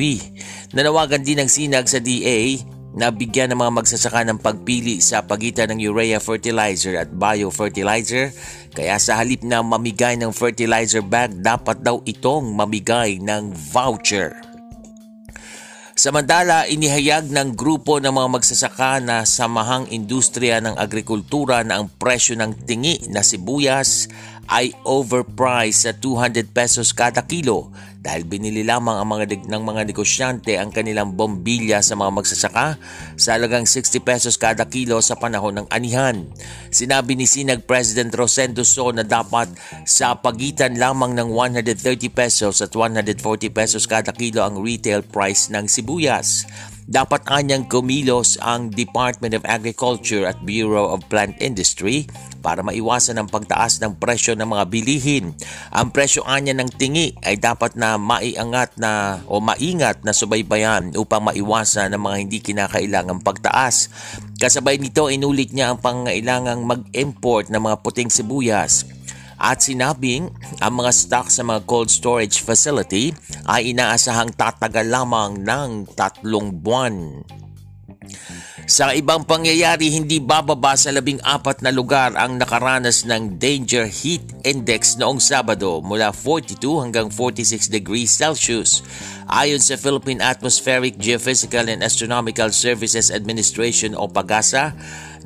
Nanawagan 0.71 1.25
din 1.25 1.43
ng 1.43 1.49
sinag 1.51 1.91
sa 1.91 1.99
DA 1.99 2.55
na 2.95 3.11
bigyan 3.13 3.53
ng 3.53 3.59
mga 3.59 3.75
magsasaka 3.83 4.25
ng 4.25 4.39
pagpili 4.41 4.97
sa 5.03 5.21
pagitan 5.21 5.69
ng 5.75 5.79
urea 5.91 6.17
fertilizer 6.17 6.97
at 6.97 7.09
biofertilizer 7.13 8.33
kaya 8.73 8.97
sa 8.97 9.21
halip 9.21 9.45
na 9.45 9.61
mamigay 9.61 10.17
ng 10.17 10.33
fertilizer 10.33 11.05
bag 11.05 11.35
dapat 11.39 11.83
daw 11.85 12.01
itong 12.07 12.49
mamigay 12.55 13.21
ng 13.21 13.53
voucher. 13.53 14.49
Samantala, 15.99 16.63
inihayag 16.63 17.27
ng 17.27 17.59
grupo 17.59 17.99
ng 17.99 18.15
mga 18.15 18.29
magsasaka 18.39 19.03
na 19.03 19.27
samahang 19.27 19.83
industriya 19.91 20.63
ng 20.63 20.79
agrikultura 20.79 21.59
na 21.67 21.75
ang 21.75 21.91
presyo 21.91 22.39
ng 22.39 22.55
tingi 22.63 23.11
na 23.11 23.19
sibuyas 23.19 24.07
ay 24.49 24.73
overpriced 24.81 25.85
sa 25.85 25.91
200 25.93 26.49
pesos 26.49 26.89
kada 26.89 27.21
kilo 27.21 27.69
dahil 27.99 28.23
binili 28.23 28.63
lamang 28.63 28.95
ang 28.95 29.07
mga 29.11 29.43
ng 29.45 29.63
mga 29.63 29.81
negosyante 29.83 30.55
ang 30.55 30.71
kanilang 30.71 31.13
bombilya 31.19 31.83
sa 31.83 31.99
mga 31.99 32.11
magsasaka 32.15 32.67
sa 33.19 33.35
halagang 33.35 33.67
60 33.67 33.99
pesos 34.01 34.39
kada 34.39 34.63
kilo 34.71 35.03
sa 35.03 35.19
panahon 35.19 35.59
ng 35.59 35.67
anihan. 35.67 36.23
Sinabi 36.71 37.19
ni 37.19 37.27
Sinag 37.27 37.67
President 37.67 38.09
Rosendo 38.15 38.63
So 38.63 38.95
na 38.95 39.03
dapat 39.03 39.51
sa 39.83 40.15
pagitan 40.15 40.79
lamang 40.79 41.11
ng 41.11 41.29
130 41.35 42.07
pesos 42.09 42.63
at 42.63 42.71
140 42.71 43.19
pesos 43.51 43.83
kada 43.83 44.15
kilo 44.15 44.47
ang 44.47 44.63
retail 44.63 45.03
price 45.03 45.51
ng 45.51 45.67
sibuyas. 45.67 46.47
Dapat 46.89 47.29
anyang 47.29 47.69
kumilos 47.69 48.41
ang 48.41 48.73
Department 48.73 49.37
of 49.37 49.45
Agriculture 49.45 50.25
at 50.25 50.41
Bureau 50.41 50.89
of 50.89 51.05
Plant 51.05 51.37
Industry 51.37 52.09
para 52.41 52.65
maiwasan 52.65 53.21
ang 53.21 53.29
pagtaas 53.29 53.77
ng 53.77 54.01
presyo 54.01 54.33
ng 54.33 54.49
mga 54.49 54.65
bilihin. 54.73 55.37
Ang 55.69 55.93
presyo 55.93 56.25
anya 56.25 56.57
ng 56.57 56.65
tingi 56.81 57.13
ay 57.21 57.37
dapat 57.37 57.77
na 57.77 58.01
maiangat 58.01 58.73
na 58.81 59.21
o 59.29 59.37
maingat 59.37 60.01
na 60.01 60.17
subaybayan 60.17 60.97
upang 60.97 61.29
maiwasan 61.29 61.93
ang 61.93 62.09
mga 62.09 62.17
hindi 62.25 62.41
kinakailangang 62.41 63.21
pagtaas. 63.21 63.93
Kasabay 64.41 64.81
nito 64.81 65.13
inulit 65.13 65.53
niya 65.53 65.69
ang 65.69 65.77
pangailangang 65.77 66.65
mag-import 66.65 67.53
ng 67.53 67.69
mga 67.69 67.85
puting 67.85 68.09
sibuyas 68.09 68.89
at 69.39 69.63
sinabing 69.63 70.29
ang 70.59 70.73
mga 70.83 70.91
stock 70.91 71.31
sa 71.31 71.41
mga 71.47 71.63
cold 71.63 71.87
storage 71.87 72.43
facility 72.43 73.15
ay 73.47 73.71
inaasahang 73.71 74.35
tatagal 74.35 74.85
lamang 74.85 75.39
ng 75.41 75.87
tatlong 75.95 76.51
buwan. 76.51 77.23
Sa 78.69 78.93
ibang 78.93 79.25
pangyayari, 79.25 79.89
hindi 79.89 80.21
bababa 80.21 80.77
sa 80.77 80.93
labing 80.93 81.17
apat 81.25 81.65
na 81.65 81.73
lugar 81.73 82.13
ang 82.13 82.37
nakaranas 82.37 83.01
ng 83.01 83.41
Danger 83.41 83.89
Heat 83.89 84.45
Index 84.45 84.93
noong 84.93 85.17
Sabado 85.17 85.81
mula 85.81 86.13
42 86.13 86.85
hanggang 86.85 87.09
46 87.09 87.65
degrees 87.65 88.13
Celsius. 88.13 88.85
Ayon 89.25 89.57
sa 89.57 89.73
Philippine 89.73 90.21
Atmospheric, 90.21 91.01
Geophysical 91.01 91.65
and 91.65 91.81
Astronomical 91.81 92.53
Services 92.53 93.09
Administration 93.09 93.97
o 93.97 94.05
PAGASA, 94.05 94.77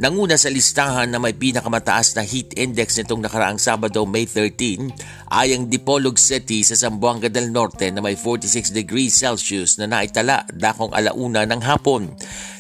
Nanguna 0.02 0.42
sa 0.42 0.50
listahan 0.50 1.06
na 1.06 1.22
may 1.22 1.38
pinakamataas 1.38 2.18
na 2.18 2.26
heat 2.26 2.58
index 2.58 2.98
nitong 2.98 3.22
nakaraang 3.22 3.62
Sabado, 3.62 4.10
May 4.10 4.26
13 4.26 4.90
ay 5.30 5.54
ang 5.54 5.70
Dipolog 5.70 6.18
City 6.18 6.66
sa 6.66 6.74
Zamboanga 6.74 7.30
del 7.30 7.54
Norte 7.54 7.94
na 7.94 8.02
may 8.02 8.18
46 8.18 8.74
degrees 8.74 9.14
Celsius 9.14 9.78
na 9.78 9.86
naitala 9.86 10.50
dakong 10.50 10.98
alauna 10.98 11.46
ng 11.46 11.62
hapon. 11.62 12.10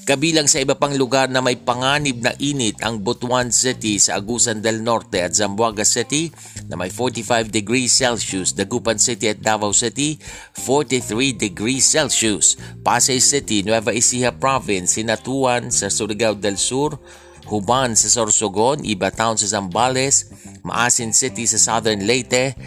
Kabilang 0.04 0.52
sa 0.52 0.60
iba 0.60 0.76
pang 0.76 0.92
lugar 0.92 1.32
na 1.32 1.40
may 1.40 1.56
panganib 1.56 2.20
na 2.20 2.36
init 2.36 2.76
ang 2.84 3.00
Butuan 3.00 3.56
City 3.56 3.96
sa 4.04 4.20
Agusan 4.20 4.60
del 4.60 4.84
Norte 4.84 5.24
at 5.24 5.32
Zamboanga 5.32 5.88
City 5.88 6.28
na 6.68 6.76
may 6.76 6.92
45 6.92 7.48
degrees 7.48 7.96
Celsius, 7.96 8.52
Dagupan 8.52 9.00
City 9.00 9.32
at 9.32 9.40
Davao 9.40 9.72
City 9.72 10.20
43 10.60 11.40
degrees 11.40 11.88
Celsius, 11.88 12.60
Pasay 12.84 13.24
City, 13.24 13.64
Nueva 13.64 13.96
Ecija 13.96 14.36
Province, 14.36 15.00
Sinatuan 15.00 15.72
sa 15.72 15.88
Surigao 15.88 16.36
del 16.36 16.60
Sur, 16.60 17.00
Huban 17.48 17.96
sa 17.96 18.12
Sorsogon, 18.12 18.84
Iba 18.84 19.08
Town 19.08 19.40
sa 19.40 19.48
Zambales, 19.48 20.28
Maasin 20.68 21.16
City 21.16 21.48
sa 21.48 21.56
Southern 21.56 22.04
Leyte, 22.04 22.60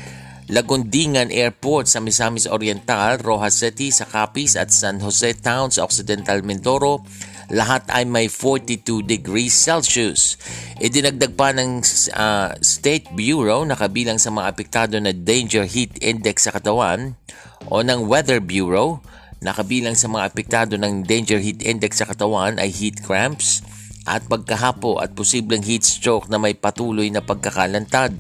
Lagundingan 0.47 1.35
Airport 1.35 1.91
sa 1.91 1.99
Misamis 1.99 2.47
Oriental, 2.47 3.19
Rojas 3.19 3.59
City 3.59 3.91
sa 3.91 4.07
Capiz 4.07 4.55
at 4.55 4.71
San 4.71 5.03
Jose 5.03 5.35
Town 5.43 5.75
sa 5.75 5.83
Occidental 5.83 6.47
Mindoro, 6.47 7.03
lahat 7.51 7.91
ay 7.91 8.07
may 8.07 8.31
42 8.31 9.03
degrees 9.03 9.51
Celsius. 9.51 10.39
Idinagdag 10.79 11.35
pa 11.35 11.51
ng 11.51 11.83
uh, 12.15 12.55
State 12.63 13.11
Bureau 13.19 13.67
na 13.67 13.75
kabilang 13.75 14.23
sa 14.23 14.31
mga 14.31 14.47
apektado 14.47 14.95
na 15.03 15.11
Danger 15.11 15.67
Heat 15.67 15.99
Index 15.99 16.47
sa 16.47 16.55
katawan 16.55 17.19
o 17.67 17.83
ng 17.83 18.07
Weather 18.07 18.39
Bureau 18.39 19.03
na 19.43 19.51
kabilang 19.51 19.99
sa 19.99 20.07
mga 20.07 20.31
apektado 20.31 20.79
ng 20.79 21.03
Danger 21.03 21.43
Heat 21.43 21.67
Index 21.67 21.99
sa 21.99 22.07
katawan 22.07 22.63
ay 22.63 22.71
heat 22.71 23.03
cramps, 23.03 23.67
at 24.07 24.23
pagkahapo 24.31 25.03
at 25.03 25.19
posibleng 25.19 25.67
heat 25.67 25.83
stroke 25.83 26.31
na 26.31 26.39
may 26.39 26.55
patuloy 26.55 27.11
na 27.11 27.21
pagkakalantad. 27.21 28.15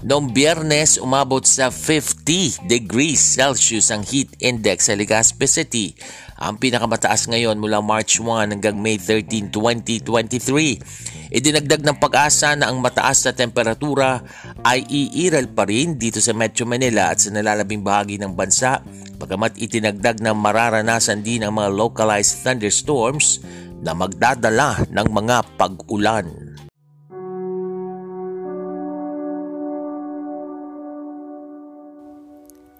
Noong 0.00 0.32
biyernes, 0.32 0.96
umabot 0.96 1.44
sa 1.44 1.68
50 1.68 2.64
degrees 2.64 3.20
Celsius 3.20 3.92
ang 3.92 4.00
heat 4.00 4.32
index 4.40 4.88
sa 4.88 4.96
Legazpi 4.96 5.44
City. 5.44 5.92
Ang 6.40 6.56
pinakamataas 6.56 7.28
ngayon 7.28 7.60
mula 7.60 7.84
March 7.84 8.16
1 8.16 8.48
hanggang 8.48 8.80
May 8.80 8.96
13, 8.96 9.52
2023. 9.52 11.36
Idinagdag 11.36 11.84
ng 11.84 12.00
pag-asa 12.00 12.56
na 12.56 12.72
ang 12.72 12.80
mataas 12.80 13.28
na 13.28 13.36
temperatura 13.36 14.24
ay 14.64 14.88
iiral 14.88 15.52
pa 15.52 15.68
rin 15.68 16.00
dito 16.00 16.16
sa 16.16 16.32
Metro 16.32 16.64
Manila 16.64 17.12
at 17.12 17.20
sa 17.20 17.28
nalalabing 17.28 17.84
bahagi 17.84 18.16
ng 18.16 18.32
bansa 18.32 18.80
bagamat 19.20 19.60
itinagdag 19.60 20.24
na 20.24 20.32
mararanasan 20.32 21.20
din 21.20 21.44
ang 21.44 21.60
mga 21.60 21.76
localized 21.76 22.40
thunderstorms 22.40 23.44
na 23.84 23.92
magdadala 23.92 24.80
ng 24.88 25.08
mga 25.12 25.60
pag-ulan. 25.60 26.49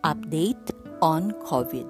Update 0.01 0.73
on 1.05 1.37
COVID. 1.45 1.85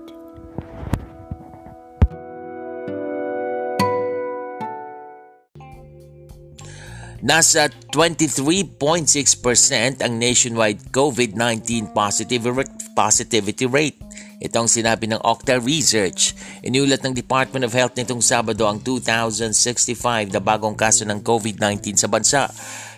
Nasa 7.22 7.70
23.6% 7.94 10.02
ang 10.02 10.18
nationwide 10.18 10.90
COVID-19 10.90 11.94
positivity 12.98 13.70
rate 13.70 14.02
ito 14.40 14.56
ang 14.56 14.72
sinabi 14.72 15.04
ng 15.04 15.20
Octa 15.20 15.60
Research. 15.60 16.32
Iniulat 16.64 17.04
ng 17.04 17.12
Department 17.12 17.68
of 17.68 17.76
Health 17.76 17.92
nitong 17.92 18.24
Sabado 18.24 18.64
ang 18.64 18.80
2,065 18.80 20.32
na 20.32 20.40
bagong 20.40 20.72
kaso 20.72 21.04
ng 21.04 21.20
COVID-19 21.20 22.00
sa 22.00 22.08
bansa. 22.08 22.48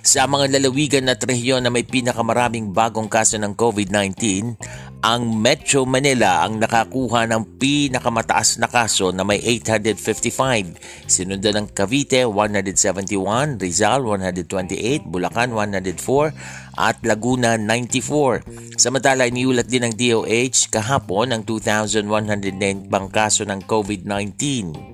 Sa 0.07 0.31
mga 0.31 0.55
lalawigan 0.55 1.11
at 1.11 1.19
rehiyon 1.19 1.67
na 1.67 1.75
may 1.75 1.83
pinakamaraming 1.83 2.71
bagong 2.71 3.11
kaso 3.11 3.43
ng 3.43 3.59
COVID-19, 3.59 4.55
ang 5.03 5.35
Metro 5.35 5.83
Manila 5.83 6.47
ang 6.47 6.63
nakakuha 6.63 7.27
ng 7.27 7.59
pinakamataas 7.59 8.63
na 8.63 8.71
kaso 8.71 9.11
na 9.11 9.27
may 9.27 9.43
855. 9.43 10.79
Sinundan 11.11 11.59
ng 11.59 11.67
Cavite 11.75 12.23
171, 12.23 13.59
Rizal 13.59 14.07
128, 14.07 15.03
Bulacan 15.03 15.51
104 15.59 16.79
at 16.79 17.03
Laguna 17.03 17.59
94. 17.59 18.79
Samantala 18.79 19.27
iniulat 19.27 19.67
din 19.67 19.91
ng 19.91 19.95
DOH 19.99 20.71
kahapon 20.71 21.35
ang 21.35 21.43
2,109 21.43 22.87
bang 22.87 23.07
kaso 23.11 23.43
ng 23.43 23.59
COVID-19 23.67 24.92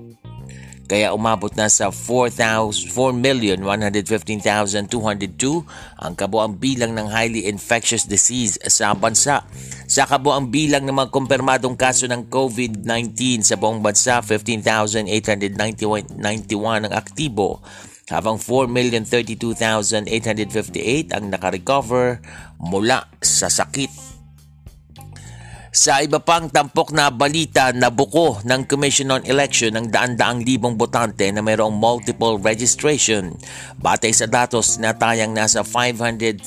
kaya 0.89 1.13
umabot 1.13 1.53
na 1.53 1.69
sa 1.69 1.93
4,115,202 1.93 3.61
ang 6.01 6.17
kabuang 6.17 6.57
bilang 6.57 6.97
ng 6.97 7.13
highly 7.13 7.45
infectious 7.45 8.09
disease 8.09 8.57
sa 8.65 8.97
bansa. 8.97 9.45
Sa 9.85 10.09
kabuang 10.09 10.49
bilang 10.49 10.89
ng 10.89 10.97
mga 10.97 11.13
kumpirmadong 11.13 11.77
kaso 11.77 12.09
ng 12.09 12.25
COVID-19 12.33 13.45
sa 13.45 13.61
buong 13.61 13.85
bansa, 13.85 14.25
15,891 14.25 16.89
ang 16.89 16.93
aktibo 16.97 17.61
habang 18.09 18.41
4,032,858 18.41 21.13
ang 21.13 21.29
nakarecover 21.29 22.17
mula 22.57 23.05
sa 23.21 23.45
sakit 23.45 24.08
sa 25.69 26.01
iba 26.01 26.17
pang 26.17 26.49
tampok 26.49 26.89
na 26.89 27.13
balita 27.13 27.69
na 27.69 27.93
buko 27.93 28.41
ng 28.41 28.65
Commission 28.65 29.13
on 29.13 29.21
Election 29.25 29.77
ng 29.77 29.93
daan-daang 29.93 30.41
libong 30.41 30.73
botante 30.73 31.29
na 31.29 31.45
mayroong 31.45 31.77
multiple 31.77 32.41
registration. 32.41 33.37
Batay 33.77 34.09
sa 34.09 34.25
datos 34.25 34.81
na 34.81 34.97
tayang 34.97 35.29
nasa 35.29 35.61
500,000 35.61 36.41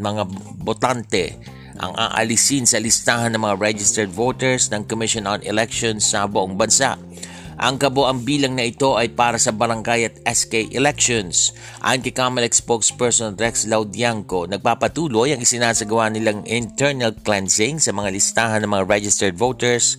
mga 0.00 0.22
botante 0.64 1.36
ang 1.78 1.94
aalisin 1.94 2.66
sa 2.66 2.82
listahan 2.82 3.36
ng 3.36 3.42
mga 3.44 3.56
registered 3.60 4.10
voters 4.10 4.66
ng 4.74 4.82
Commission 4.88 5.30
on 5.30 5.44
Elections 5.46 6.02
sa 6.02 6.26
buong 6.26 6.58
bansa. 6.58 6.98
Ang 7.58 7.74
kabuang 7.74 8.22
bilang 8.22 8.54
na 8.54 8.70
ito 8.70 8.94
ay 8.94 9.10
para 9.10 9.34
sa 9.34 9.50
barangay 9.50 10.06
at 10.06 10.14
SK 10.22 10.70
elections. 10.78 11.50
Ayon 11.82 12.06
kay 12.06 12.14
spokesperson 12.54 13.34
Rex 13.34 13.66
Laudianco, 13.66 14.46
nagpapatuloy 14.46 15.34
ang 15.34 15.42
isinasagawa 15.42 16.06
nilang 16.14 16.46
internal 16.46 17.10
cleansing 17.18 17.82
sa 17.82 17.90
mga 17.90 18.14
listahan 18.14 18.62
ng 18.62 18.70
mga 18.70 18.86
registered 18.86 19.34
voters 19.34 19.98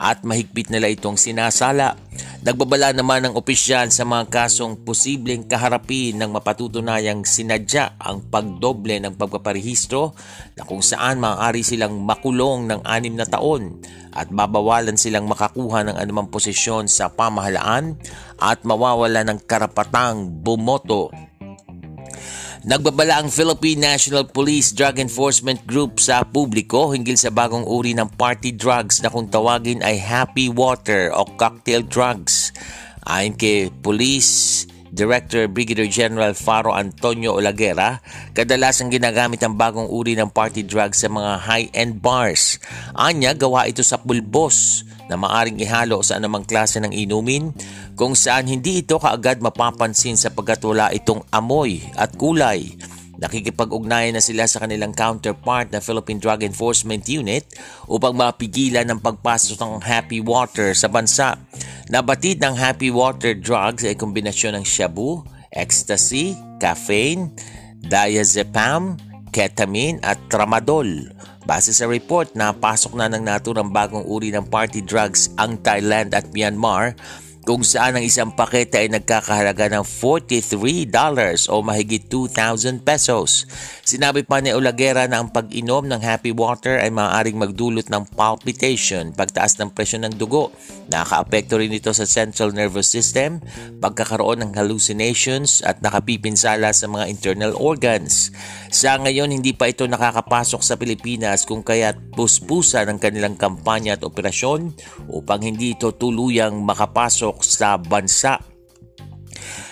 at 0.00 0.24
mahigpit 0.24 0.72
nila 0.72 0.88
itong 0.88 1.20
sinasala. 1.20 2.00
Nagbabala 2.40 2.96
naman 2.96 3.28
ng 3.28 3.36
opisyal 3.36 3.92
sa 3.92 4.08
mga 4.08 4.32
kasong 4.32 4.80
posibleng 4.80 5.44
kaharapin 5.44 6.16
ng 6.16 6.32
mapatutunayang 6.32 7.28
sinadya 7.28 8.00
ang 8.00 8.24
pagdoble 8.32 8.96
ng 8.96 9.12
pagpaparehistro 9.12 10.16
na 10.56 10.64
kung 10.64 10.80
saan 10.80 11.20
maaari 11.20 11.60
silang 11.60 12.00
makulong 12.00 12.64
ng 12.64 12.80
anim 12.88 13.12
na 13.12 13.28
taon 13.28 13.84
at 14.16 14.32
babawalan 14.32 14.96
silang 14.96 15.28
makakuha 15.28 15.84
ng 15.84 15.96
anumang 16.00 16.32
posisyon 16.32 16.88
sa 16.88 17.12
pamahalaan 17.12 18.00
at 18.40 18.64
mawawala 18.64 19.20
ng 19.28 19.44
karapatang 19.44 20.40
bumoto 20.40 21.29
Nagbabala 22.60 23.24
ang 23.24 23.32
Philippine 23.32 23.96
National 23.96 24.28
Police 24.28 24.76
Drug 24.76 25.00
Enforcement 25.00 25.64
Group 25.64 25.96
sa 25.96 26.20
publiko 26.28 26.92
hinggil 26.92 27.16
sa 27.16 27.32
bagong 27.32 27.64
uri 27.64 27.96
ng 27.96 28.04
party 28.20 28.52
drugs 28.52 29.00
na 29.00 29.08
kung 29.08 29.32
tawagin 29.32 29.80
ay 29.80 29.96
happy 29.96 30.52
water 30.52 31.08
o 31.08 31.24
cocktail 31.40 31.80
drugs. 31.80 32.52
Ayon 33.08 33.32
kay 33.32 33.72
Police 33.80 34.68
Director 34.92 35.48
Brigadier 35.48 35.88
General 35.88 36.36
Faro 36.36 36.76
Antonio 36.76 37.32
Olaguera, 37.40 38.04
kadalasang 38.36 38.92
ginagamit 38.92 39.40
ang 39.40 39.56
bagong 39.56 39.88
uri 39.88 40.12
ng 40.12 40.28
party 40.28 40.60
drugs 40.60 41.00
sa 41.00 41.08
mga 41.08 41.40
high-end 41.40 42.04
bars. 42.04 42.60
Anya, 42.92 43.32
gawa 43.32 43.72
ito 43.72 43.80
sa 43.80 43.96
pulbos 43.96 44.84
na 45.10 45.18
maaring 45.18 45.58
ihalo 45.58 45.98
sa 46.06 46.22
anumang 46.22 46.46
klase 46.46 46.78
ng 46.78 46.94
inumin 46.94 47.50
kung 47.98 48.14
saan 48.14 48.46
hindi 48.46 48.86
ito 48.86 49.02
kaagad 49.02 49.42
mapapansin 49.42 50.14
sapagkat 50.14 50.62
wala 50.62 50.94
itong 50.94 51.26
amoy 51.34 51.82
at 51.98 52.14
kulay. 52.14 52.70
Nakikipag-ugnayan 53.20 54.16
na 54.16 54.24
sila 54.24 54.48
sa 54.48 54.64
kanilang 54.64 54.96
counterpart 54.96 55.68
na 55.74 55.84
Philippine 55.84 56.16
Drug 56.16 56.40
Enforcement 56.40 57.04
Unit 57.04 57.44
upang 57.84 58.16
mapigilan 58.16 58.88
ang 58.88 58.96
pagpasok 58.96 59.60
ng 59.60 59.84
happy 59.84 60.24
water 60.24 60.72
sa 60.72 60.88
bansa. 60.88 61.36
Nabatid 61.92 62.40
ng 62.40 62.56
happy 62.56 62.88
water 62.88 63.36
drugs 63.36 63.84
ay 63.84 63.92
kombinasyon 63.92 64.56
ng 64.56 64.64
shabu, 64.64 65.20
ecstasy, 65.52 66.32
caffeine, 66.56 67.28
diazepam, 67.84 68.96
ketamine 69.36 70.00
at 70.00 70.16
tramadol. 70.32 70.88
Base 71.50 71.74
sa 71.74 71.90
report, 71.90 72.38
napasok 72.38 72.94
na 72.94 73.10
ng 73.10 73.26
naturang 73.26 73.74
bagong 73.74 74.06
uri 74.06 74.30
ng 74.30 74.46
party 74.46 74.86
drugs 74.86 75.34
ang 75.34 75.58
Thailand 75.58 76.14
at 76.14 76.30
Myanmar 76.30 76.94
kung 77.40 77.64
saan 77.64 77.96
ang 77.96 78.04
isang 78.04 78.36
pakete 78.36 78.84
ay 78.84 78.88
nagkakahalaga 78.92 79.72
ng 79.72 79.84
$43 79.84 80.92
o 81.48 81.54
mahigit 81.64 82.04
2,000 82.04 82.84
pesos. 82.84 83.48
Sinabi 83.80 84.28
pa 84.28 84.44
ni 84.44 84.52
Olagera 84.52 85.08
na 85.08 85.24
ang 85.24 85.32
pag-inom 85.32 85.88
ng 85.88 86.04
happy 86.04 86.36
water 86.36 86.76
ay 86.76 86.92
maaaring 86.92 87.40
magdulot 87.40 87.88
ng 87.88 88.04
palpitation, 88.12 89.16
pagtaas 89.16 89.56
ng 89.56 89.72
presyon 89.72 90.04
ng 90.06 90.14
dugo. 90.20 90.52
Nakakaapekto 90.92 91.56
rin 91.56 91.72
ito 91.72 91.90
sa 91.96 92.04
central 92.04 92.52
nervous 92.52 92.92
system, 92.92 93.40
pagkakaroon 93.80 94.44
ng 94.44 94.52
hallucinations 94.60 95.64
at 95.64 95.80
nakapipinsala 95.80 96.76
sa 96.76 96.86
mga 96.92 97.08
internal 97.08 97.56
organs. 97.56 98.30
Sa 98.68 99.00
ngayon, 99.00 99.32
hindi 99.32 99.56
pa 99.56 99.66
ito 99.72 99.88
nakakapasok 99.88 100.60
sa 100.60 100.76
Pilipinas 100.76 101.48
kung 101.48 101.64
kaya't 101.64 102.14
puspusa 102.14 102.84
ng 102.84 103.00
kanilang 103.00 103.34
kampanya 103.34 103.96
at 103.96 104.04
operasyon 104.04 104.76
upang 105.08 105.42
hindi 105.42 105.74
ito 105.74 105.90
tuluyang 105.96 106.62
makapasok 106.62 107.29
sa 107.38 107.78
bansa. 107.78 108.42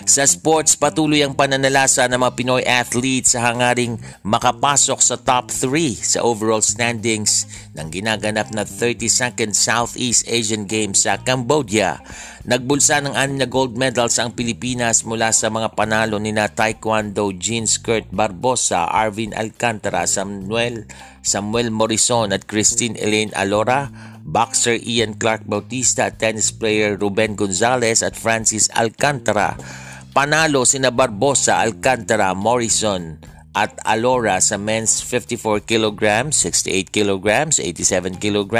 Sa 0.09 0.25
sports, 0.25 0.73
patuloy 0.73 1.21
ang 1.21 1.37
pananalasa 1.37 2.09
ng 2.09 2.17
mga 2.17 2.33
Pinoy 2.33 2.65
athletes 2.65 3.37
sa 3.37 3.45
hangaring 3.45 4.01
makapasok 4.25 4.97
sa 5.05 5.21
top 5.21 5.53
3 5.53 5.69
sa 6.01 6.25
overall 6.25 6.65
standings 6.65 7.45
ng 7.77 7.93
ginaganap 7.93 8.49
na 8.49 8.65
32nd 8.65 9.53
Southeast 9.53 10.25
Asian 10.25 10.65
Games 10.65 11.05
sa 11.05 11.21
Cambodia. 11.21 12.01
Nagbulsa 12.41 13.05
ng 13.05 13.13
anim 13.13 13.37
na 13.37 13.45
gold 13.45 13.77
medals 13.77 14.17
ang 14.17 14.33
Pilipinas 14.33 15.05
mula 15.05 15.29
sa 15.29 15.53
mga 15.53 15.77
panalo 15.77 16.17
ni 16.17 16.33
na 16.33 16.49
Taekwondo 16.49 17.29
Jean 17.37 17.69
Skirt 17.69 18.09
Barbosa, 18.09 18.89
Arvin 18.89 19.37
Alcantara, 19.37 20.09
Samuel, 20.09 20.89
Samuel 21.21 21.69
Morrison 21.69 22.33
at 22.33 22.49
Christine 22.49 22.97
Elaine 22.97 23.29
Alora, 23.37 23.93
boxer 24.25 24.73
Ian 24.81 25.21
Clark 25.21 25.45
Bautista, 25.45 26.09
tennis 26.09 26.49
player 26.49 26.97
Ruben 26.97 27.37
Gonzalez 27.37 28.01
at 28.01 28.17
Francis 28.17 28.73
Alcantara. 28.73 29.53
Panalo 30.09 30.65
sina 30.65 30.89
Barbosa, 30.89 31.61
Alcantara, 31.61 32.33
Morrison 32.33 33.21
at 33.53 33.77
Alora 33.85 34.41
sa 34.41 34.57
men's 34.57 35.05
54 35.05 35.61
kg, 35.65 36.33
68 36.33 36.89
kg, 36.89 37.53
87 37.53 38.17
kg 38.17 38.55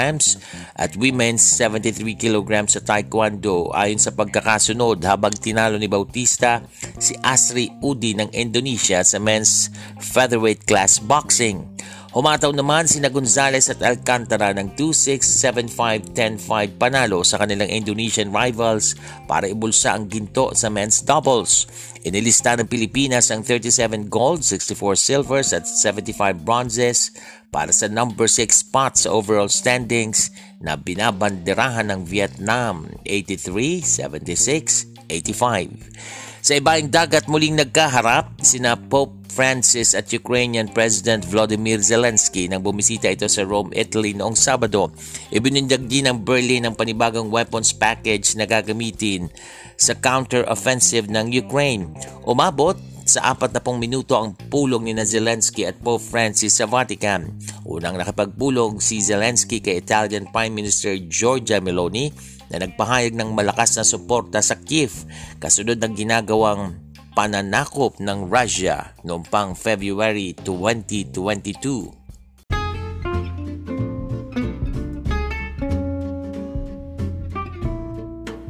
at 0.77 0.91
women's 0.97 1.41
73 1.41 2.17
kg 2.17 2.69
sa 2.69 2.81
taekwondo 2.81 3.73
ayon 3.73 3.97
sa 3.97 4.13
pagkakasunod 4.13 5.01
habang 5.05 5.33
tinalo 5.33 5.77
ni 5.81 5.89
Bautista 5.89 6.61
si 7.01 7.17
Asri 7.25 7.73
Udi 7.81 8.13
ng 8.13 8.29
Indonesia 8.33 9.01
sa 9.01 9.17
men's 9.17 9.73
featherweight 10.01 10.69
class 10.69 11.01
boxing. 11.01 11.65
Humataw 12.09 12.49
naman 12.57 12.89
sina 12.89 13.13
Gonzales 13.13 13.69
at 13.69 13.85
Alcantara 13.85 14.49
ng 14.57 14.73
2-6, 14.73 15.21
7-5, 15.69 16.09
10-5 16.41 16.81
panalo 16.81 17.21
sa 17.21 17.37
kanilang 17.37 17.69
Indonesian 17.69 18.33
rivals 18.33 18.97
para 19.29 19.45
ibulsa 19.45 19.93
ang 19.93 20.09
ginto 20.09 20.49
sa 20.57 20.73
men's 20.73 21.05
doubles. 21.05 21.69
Inilista 22.01 22.57
ng 22.57 22.65
Pilipinas 22.65 23.29
ang 23.29 23.45
37 23.45 24.09
gold, 24.09 24.41
64 24.41 24.97
silvers 24.97 25.53
at 25.53 25.69
75 25.69 26.41
bronzes 26.41 27.13
para 27.53 27.69
sa 27.69 27.85
number 27.85 28.25
6 28.25 28.65
spot 28.65 28.97
sa 28.97 29.13
overall 29.13 29.45
standings 29.45 30.33
na 30.57 30.81
binabanderahan 30.81 31.93
ng 31.93 32.09
Vietnam 32.09 32.89
83, 33.05 33.85
76, 33.85 34.97
85. 35.13 36.28
Sa 36.39 36.55
ibaing 36.55 36.87
dagat 36.87 37.27
muling 37.27 37.59
nagkaharap 37.59 38.39
sina 38.39 38.79
Pope 38.79 39.19
Francis 39.27 39.91
at 39.91 40.07
Ukrainian 40.15 40.71
President 40.71 41.27
Volodymyr 41.27 41.83
Zelensky 41.83 42.47
nang 42.47 42.63
bumisita 42.63 43.11
ito 43.11 43.27
sa 43.27 43.43
Rome, 43.43 43.75
Italy 43.75 44.15
noong 44.15 44.39
Sabado. 44.39 44.91
Ibinindag 45.35 45.85
din 45.85 46.07
ng 46.07 46.23
Berlin 46.23 46.63
ang 46.63 46.75
panibagong 46.79 47.27
weapons 47.27 47.75
package 47.75 48.39
na 48.39 48.47
gagamitin 48.47 49.27
sa 49.75 49.95
counter-offensive 49.95 51.11
ng 51.11 51.27
Ukraine. 51.43 51.91
Umabot 52.23 52.79
sa 53.03 53.35
40 53.35 53.59
minuto 53.81 54.13
ang 54.15 54.37
pulong 54.53 54.85
ni 54.87 54.93
Zelensky 55.01 55.65
at 55.65 55.75
Pope 55.81 56.03
Francis 56.03 56.55
sa 56.55 56.69
Vatican. 56.69 57.35
Unang 57.67 57.99
nakipagpulong 57.99 58.77
si 58.79 59.03
Zelensky 59.03 59.59
kay 59.59 59.81
Italian 59.81 60.29
Prime 60.29 60.53
Minister 60.53 60.93
Giorgia 61.09 61.57
Meloni 61.59 62.38
na 62.49 62.65
nagpahayag 62.65 63.13
ng 63.13 63.33
malakas 63.33 63.77
na 63.77 63.85
suporta 63.85 64.41
sa 64.41 64.57
Kiev 64.57 65.05
kasunod 65.37 65.77
ng 65.77 65.93
ginagawang 65.93 66.77
pananakop 67.13 67.97
ng 68.01 68.29
Russia 68.29 68.93
noong 69.05 69.25
pang 69.29 69.53
February 69.53 70.33
2022. 70.41 71.99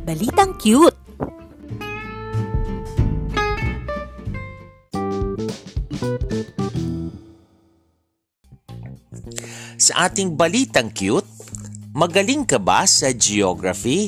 Balitang 0.09 0.57
cute! 0.57 0.97
Sa 9.79 10.09
ating 10.09 10.35
balitang 10.35 10.91
cute, 10.91 11.38
magaling 11.99 12.47
ka 12.47 12.63
ba 12.63 12.87
sa 12.87 13.11
geography? 13.11 14.07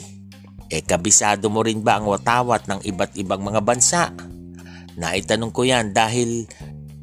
E 0.71 0.79
kabisado 0.79 1.51
mo 1.51 1.59
rin 1.59 1.83
ba 1.83 1.99
ang 1.99 2.07
watawat 2.07 2.71
ng 2.71 2.87
iba't 2.87 3.19
ibang 3.19 3.43
mga 3.43 3.59
bansa? 3.59 4.15
Naitanong 4.95 5.51
ko 5.51 5.67
yan 5.67 5.91
dahil 5.91 6.47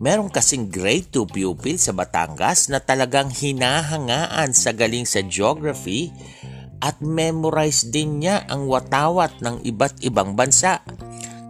meron 0.01 0.33
kasing 0.33 0.72
grade 0.72 1.12
2 1.12 1.29
pupil 1.29 1.77
sa 1.77 1.92
Batangas 1.92 2.72
na 2.72 2.81
talagang 2.81 3.29
hinahangaan 3.29 4.57
sa 4.57 4.72
galing 4.72 5.05
sa 5.05 5.20
geography 5.20 6.09
at 6.81 6.96
memorize 7.05 7.85
din 7.92 8.24
niya 8.24 8.48
ang 8.48 8.64
watawat 8.64 9.44
ng 9.44 9.68
iba't 9.68 10.01
ibang 10.09 10.33
bansa. 10.40 10.81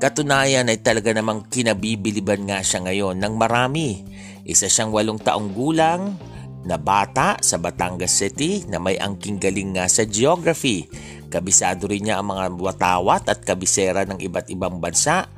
Katunayan 0.03 0.67
ay 0.67 0.83
talaga 0.83 1.15
namang 1.15 1.47
kinabibiliban 1.47 2.43
nga 2.43 2.59
siya 2.59 2.83
ngayon 2.83 3.23
ng 3.23 3.35
marami. 3.39 4.03
Isa 4.43 4.67
siyang 4.67 4.91
walong 4.91 5.23
taong 5.23 5.55
gulang 5.55 6.19
na 6.67 6.81
bata 6.81 7.39
sa 7.39 7.61
Batangas 7.61 8.19
City 8.19 8.67
na 8.67 8.83
may 8.83 8.99
angking 8.99 9.39
galing 9.39 9.79
nga 9.79 9.87
sa 9.87 10.03
geography. 10.09 10.89
Kabisado 11.29 11.87
rin 11.87 12.09
niya 12.09 12.19
ang 12.19 12.33
mga 12.33 12.57
watawat 12.57 13.29
at 13.29 13.45
kabisera 13.45 14.09
ng 14.09 14.19
iba't 14.19 14.49
ibang 14.51 14.81
bansa 14.81 15.29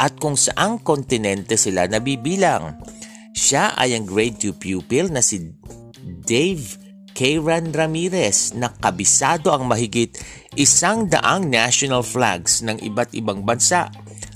at 0.00 0.12
kung 0.18 0.34
saang 0.34 0.82
kontinente 0.82 1.54
sila 1.54 1.86
nabibilang. 1.86 2.80
Siya 3.34 3.74
ay 3.74 3.98
ang 3.98 4.06
grade 4.06 4.38
2 4.50 4.58
pupil 4.58 5.10
na 5.10 5.22
si 5.22 5.52
Dave 6.02 6.82
Kayran 7.14 7.70
Ramirez 7.70 8.58
na 8.58 8.74
kabisado 8.74 9.54
ang 9.54 9.70
mahigit 9.70 10.18
isang 10.58 11.06
daang 11.06 11.46
national 11.46 12.02
flags 12.02 12.62
ng 12.66 12.82
iba't 12.82 13.14
ibang 13.14 13.46
bansa. 13.46 13.90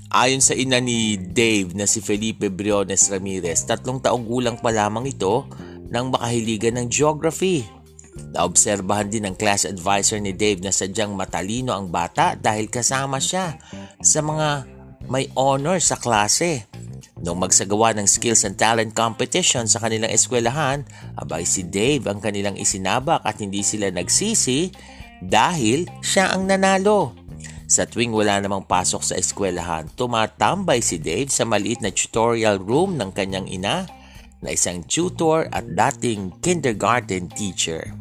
Ayon 0.09 0.41
sa 0.41 0.55
ina 0.55 0.79
ni 0.79 1.19
Dave 1.19 1.75
na 1.77 1.85
si 1.85 2.01
Felipe 2.01 2.49
Briones 2.49 3.11
Ramirez, 3.13 3.67
tatlong 3.67 4.01
taong 4.01 4.25
gulang 4.25 4.57
pa 4.57 4.73
lamang 4.73 5.11
ito 5.11 5.45
nang 5.89 6.13
makahiligan 6.13 6.77
ng 6.81 6.87
geography. 6.89 7.65
Naobserbahan 8.35 9.09
din 9.09 9.25
ng 9.31 9.35
class 9.39 9.65
advisor 9.65 10.19
ni 10.19 10.35
Dave 10.35 10.61
na 10.61 10.75
sadyang 10.75 11.15
matalino 11.15 11.73
ang 11.73 11.89
bata 11.89 12.35
dahil 12.35 12.67
kasama 12.67 13.23
siya 13.23 13.57
sa 14.03 14.21
mga 14.21 14.67
may 15.09 15.31
honor 15.39 15.81
sa 15.81 15.97
klase. 15.97 16.69
Nung 17.19 17.43
magsagawa 17.43 17.99
ng 17.99 18.07
skills 18.07 18.47
and 18.47 18.55
talent 18.55 18.95
competition 18.95 19.67
sa 19.67 19.83
kanilang 19.83 20.11
eskwelahan, 20.11 20.87
abay 21.19 21.43
si 21.43 21.67
Dave 21.67 22.07
ang 22.07 22.23
kanilang 22.23 22.55
isinabak 22.55 23.27
at 23.27 23.43
hindi 23.43 23.67
sila 23.67 23.91
nagsisi 23.91 24.71
dahil 25.19 25.91
siya 25.99 26.31
ang 26.31 26.47
nanalo. 26.47 27.15
Sa 27.69 27.85
tuwing 27.85 28.15
wala 28.15 28.39
namang 28.39 28.65
pasok 28.65 29.03
sa 29.03 29.15
eskwelahan, 29.19 29.91
tumatambay 29.99 30.79
si 30.79 31.03
Dave 31.03 31.29
sa 31.29 31.43
maliit 31.43 31.83
na 31.83 31.91
tutorial 31.91 32.63
room 32.63 32.95
ng 32.97 33.11
kanyang 33.11 33.51
ina 33.51 33.98
na 34.43 34.55
isang 34.55 34.85
tutor 34.87 35.47
at 35.51 35.67
dating 35.67 36.35
kindergarten 36.43 37.27
teacher. 37.33 37.95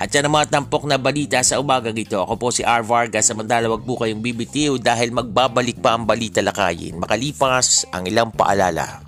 At 0.00 0.08
yan 0.16 0.32
ang 0.32 0.34
mga 0.40 0.48
tampok 0.48 0.88
na 0.88 0.96
balita 0.96 1.44
sa 1.44 1.60
umagang 1.60 1.92
ito. 2.00 2.16
Ako 2.16 2.40
po 2.40 2.48
si 2.48 2.64
R. 2.64 2.80
Vargas. 2.80 3.28
Samantala 3.28 3.68
wag 3.68 3.84
po 3.84 4.00
kayong 4.00 4.24
bibitiw 4.24 4.80
dahil 4.80 5.12
magbabalik 5.12 5.76
pa 5.76 5.92
ang 5.92 6.08
balita 6.08 6.40
lakayin. 6.40 6.96
Makalipas 6.96 7.84
ang 7.92 8.08
ilang 8.08 8.32
paalala. 8.32 9.04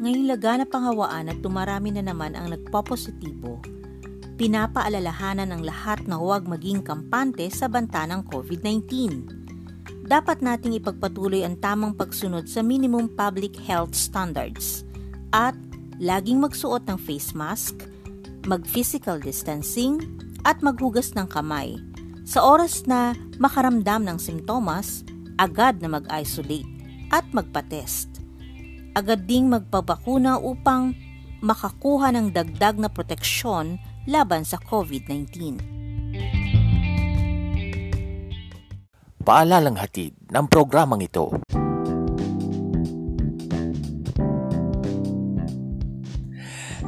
Ngayong 0.00 0.32
laganap 0.32 0.72
ang 0.72 0.84
hawaan 0.96 1.28
at 1.28 1.44
tumarami 1.44 1.92
na 1.92 2.00
naman 2.00 2.32
ang 2.32 2.56
nagpopositibo, 2.56 3.60
pinapaalalahanan 4.40 5.52
ng 5.52 5.68
lahat 5.68 6.00
na 6.08 6.16
huwag 6.16 6.48
maging 6.48 6.80
kampante 6.80 7.44
sa 7.52 7.68
banta 7.68 8.08
ng 8.08 8.24
COVID-19 8.32 8.88
dapat 10.08 10.40
nating 10.40 10.80
ipagpatuloy 10.80 11.44
ang 11.44 11.60
tamang 11.60 11.92
pagsunod 11.92 12.48
sa 12.48 12.64
minimum 12.64 13.12
public 13.12 13.52
health 13.68 13.92
standards 13.92 14.88
at 15.36 15.52
laging 16.00 16.40
magsuot 16.40 16.88
ng 16.88 16.96
face 16.96 17.36
mask, 17.36 17.84
mag-physical 18.48 19.20
distancing, 19.20 20.00
at 20.48 20.64
maghugas 20.64 21.12
ng 21.12 21.28
kamay. 21.28 21.76
Sa 22.24 22.40
oras 22.40 22.88
na 22.88 23.12
makaramdam 23.36 24.08
ng 24.08 24.16
simptomas, 24.16 25.04
agad 25.36 25.84
na 25.84 26.00
mag-isolate 26.00 26.66
at 27.12 27.28
magpa-test. 27.36 28.24
Agad 28.96 29.28
ding 29.28 29.52
magpabakuna 29.52 30.40
upang 30.40 30.96
makakuha 31.44 32.08
ng 32.16 32.32
dagdag 32.32 32.80
na 32.80 32.88
proteksyon 32.88 33.76
laban 34.08 34.46
sa 34.46 34.56
COVID-19. 34.56 35.60
Paalalang 39.20 39.76
hatid 39.76 40.16
ng 40.32 40.46
programang 40.48 41.04
ito. 41.04 41.28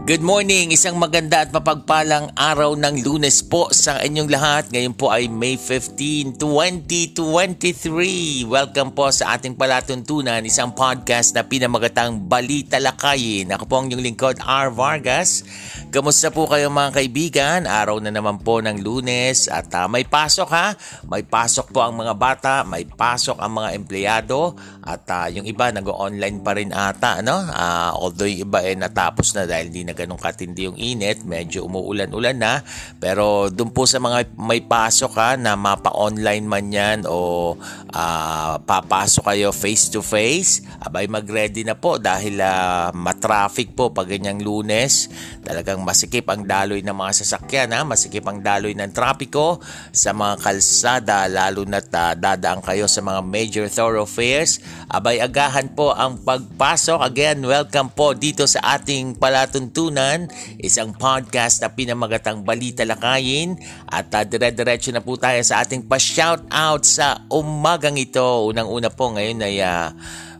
Good 0.02 0.18
morning! 0.18 0.74
Isang 0.74 0.98
maganda 0.98 1.46
at 1.46 1.54
mapagpalang 1.54 2.34
araw 2.34 2.74
ng 2.74 3.06
lunes 3.06 3.38
po 3.38 3.70
sa 3.70 4.02
inyong 4.02 4.34
lahat. 4.34 4.66
Ngayon 4.74 4.98
po 4.98 5.14
ay 5.14 5.30
May 5.30 5.54
15, 5.54 6.42
2023. 6.42 8.42
Welcome 8.42 8.98
po 8.98 9.14
sa 9.14 9.38
ating 9.38 9.54
palatuntunan, 9.54 10.42
isang 10.42 10.74
podcast 10.74 11.38
na 11.38 11.46
pinamagatang 11.46 12.18
Balita 12.18 12.82
Lakayin. 12.82 13.54
Ako 13.54 13.70
po 13.70 13.78
ang 13.78 13.94
inyong 13.94 14.02
lingkod, 14.02 14.42
R. 14.42 14.74
Vargas. 14.74 15.46
Kamusta 15.94 16.34
po 16.34 16.50
kayo 16.50 16.66
mga 16.66 16.98
kaibigan? 16.98 17.70
Araw 17.70 18.02
na 18.02 18.10
naman 18.10 18.42
po 18.42 18.58
ng 18.58 18.82
lunes 18.82 19.46
at 19.46 19.70
uh, 19.70 19.86
may 19.86 20.02
pasok 20.02 20.50
ha. 20.50 20.74
May 21.06 21.22
pasok 21.22 21.70
po 21.70 21.78
ang 21.78 21.94
mga 21.94 22.18
bata, 22.18 22.66
may 22.66 22.90
pasok 22.90 23.38
ang 23.38 23.54
mga 23.54 23.78
empleyado 23.78 24.58
at 24.82 25.06
uh, 25.06 25.30
yung 25.30 25.46
iba 25.46 25.70
nag-online 25.70 26.42
pa 26.42 26.58
rin 26.58 26.74
ata. 26.74 27.22
No? 27.22 27.38
Uh, 27.38 27.94
although 27.94 28.26
yung 28.26 28.50
iba 28.50 28.66
eh 28.66 28.74
natapos 28.74 29.30
na 29.38 29.46
dahil 29.46 29.70
hindi 29.70 29.91
ganun 29.92 30.16
katindi 30.16 30.68
yung 30.68 30.78
init, 30.78 31.24
medyo 31.28 31.68
umuulan-ulan 31.68 32.37
na. 32.38 32.64
Pero 32.96 33.52
doon 33.52 33.72
po 33.74 33.85
sa 33.85 34.00
mga 34.00 34.33
may 34.40 34.64
pasok 34.64 35.12
ha, 35.20 35.37
na 35.37 35.52
mapa-online 35.59 36.46
man 36.48 36.66
yan 36.72 36.98
o 37.05 37.52
uh, 37.92 38.55
papasok 38.62 39.35
kayo 39.35 39.52
face-to-face, 39.52 40.64
abay 40.81 41.05
mag-ready 41.07 41.66
na 41.66 41.76
po 41.76 42.00
dahil 42.00 42.40
uh, 42.40 42.88
matraffic 42.96 43.76
po 43.76 43.92
pag 43.92 44.09
ganyang 44.09 44.40
lunes. 44.40 45.12
Talagang 45.44 45.85
masikip 45.85 46.24
ang 46.33 46.48
daloy 46.48 46.81
ng 46.81 46.96
mga 46.96 47.12
sasakyan, 47.20 47.76
ha? 47.76 47.85
masikip 47.85 48.24
ang 48.24 48.40
daloy 48.40 48.72
ng 48.72 48.90
trapiko 48.94 49.61
sa 49.92 50.16
mga 50.16 50.40
kalsada, 50.40 51.28
lalo 51.28 51.68
na 51.68 51.85
uh, 51.85 52.14
dadaan 52.16 52.64
kayo 52.64 52.88
sa 52.88 53.05
mga 53.05 53.20
major 53.20 53.66
thoroughfares. 53.68 54.62
Abay 54.88 55.20
agahan 55.20 55.72
po 55.76 55.92
ang 55.92 56.16
pagpasok. 56.22 57.05
Again, 57.05 57.44
welcome 57.44 57.92
po 57.92 58.16
dito 58.16 58.48
sa 58.48 58.78
ating 58.78 59.18
palatuntunan 59.18 59.82
Tuntunan, 59.83 60.31
isang 60.62 60.95
podcast 60.95 61.59
na 61.59 61.66
pinamagatang 61.66 62.47
balita 62.47 62.87
lakayin 62.87 63.59
at 63.90 64.14
uh, 64.14 64.23
dire-diretso 64.23 64.95
na 64.95 65.03
po 65.03 65.18
tayo 65.18 65.42
sa 65.42 65.66
ating 65.66 65.90
pa-shout 65.90 66.38
out 66.55 66.87
sa 66.87 67.27
umagang 67.27 67.99
ito. 67.99 68.23
Unang-una 68.47 68.95
po 68.95 69.11
ngayon 69.11 69.42
ay 69.42 69.59
uh, 69.59 69.90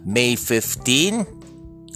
May 0.07 0.39
15 0.39 1.43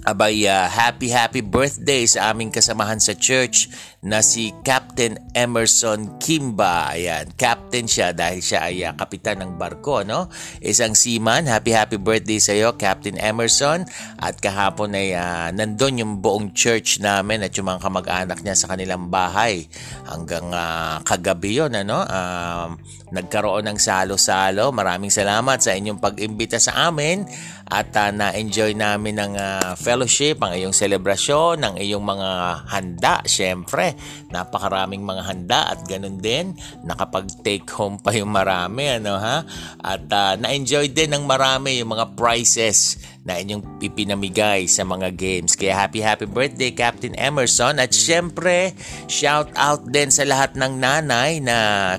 Abay, 0.03 0.43
uh, 0.43 0.67
happy 0.67 1.07
happy 1.07 1.39
birthday 1.39 2.03
sa 2.03 2.35
aming 2.35 2.51
kasamahan 2.51 2.99
sa 2.99 3.15
church 3.15 3.71
na 4.07 4.23
si 4.23 4.55
Captain 4.63 5.19
Emerson 5.35 6.15
Kimba. 6.23 6.95
Ayan, 6.95 7.27
captain 7.35 7.91
siya 7.91 8.15
dahil 8.15 8.39
siya 8.39 8.71
ay 8.71 8.87
uh, 8.87 8.95
kapitan 8.95 9.43
ng 9.43 9.59
barko, 9.59 10.07
no? 10.07 10.31
Isang 10.63 10.95
seaman. 10.95 11.43
Happy 11.43 11.75
happy 11.75 11.99
birthday 11.99 12.39
sa 12.39 12.55
iyo, 12.55 12.79
Captain 12.79 13.19
Emerson. 13.19 13.83
At 14.15 14.39
kahapon 14.39 14.95
ay 14.95 15.11
uh, 15.11 15.51
nandun 15.51 15.99
yung 15.99 16.13
buong 16.23 16.55
church 16.55 17.03
namin 17.03 17.43
at 17.43 17.51
yung 17.59 17.67
mga 17.67 17.83
kamag-anak 17.83 18.39
niya 18.47 18.55
sa 18.55 18.71
kanilang 18.71 19.11
bahay. 19.11 19.67
Hanggang 20.07 20.55
uh, 20.55 21.03
kagabi 21.03 21.59
yun, 21.59 21.75
ano? 21.75 22.07
Uh, 22.07 22.79
nagkaroon 23.11 23.67
ng 23.67 23.79
salo-salo. 23.79 24.71
Maraming 24.71 25.11
salamat 25.11 25.59
sa 25.59 25.75
inyong 25.75 25.99
pag-imbita 25.99 26.59
sa 26.59 26.87
amin 26.87 27.27
at 27.67 27.91
uh, 27.99 28.11
na-enjoy 28.15 28.71
namin 28.71 29.19
ng 29.19 29.33
uh, 29.35 29.75
fellowship, 29.75 30.39
ang 30.39 30.55
iyong 30.55 30.71
selebrasyon, 30.71 31.59
ang 31.67 31.75
iyong 31.75 32.03
mga 32.03 32.29
handa. 32.71 33.19
Siyempre, 33.27 33.96
napakaraming 34.29 35.03
mga 35.03 35.23
handa 35.27 35.61
at 35.73 35.83
ganun 35.85 36.17
din, 36.21 36.53
nakapag-take 36.83 37.67
home 37.73 37.99
pa 37.99 38.13
yung 38.13 38.31
marami. 38.31 38.87
Ano, 38.97 39.17
ha? 39.17 39.43
At 39.81 40.05
uh, 40.07 40.33
na-enjoy 40.39 40.91
din 40.91 41.13
ng 41.13 41.23
marami 41.27 41.81
yung 41.81 41.93
mga 41.93 42.15
prizes 42.15 43.01
na 43.27 43.43
inyong 43.43 43.83
ipinamigay 43.83 44.71
sa 44.71 44.87
mga 44.87 45.11
games. 45.19 45.59
Kaya 45.59 45.75
happy 45.75 45.99
happy 45.99 46.23
birthday 46.23 46.71
Captain 46.71 47.11
Emerson 47.19 47.75
at 47.75 47.91
syempre 47.91 48.71
shout 49.11 49.51
out 49.59 49.83
din 49.83 50.07
sa 50.07 50.23
lahat 50.23 50.55
ng 50.55 50.79
nanay 50.79 51.43
na 51.43 51.57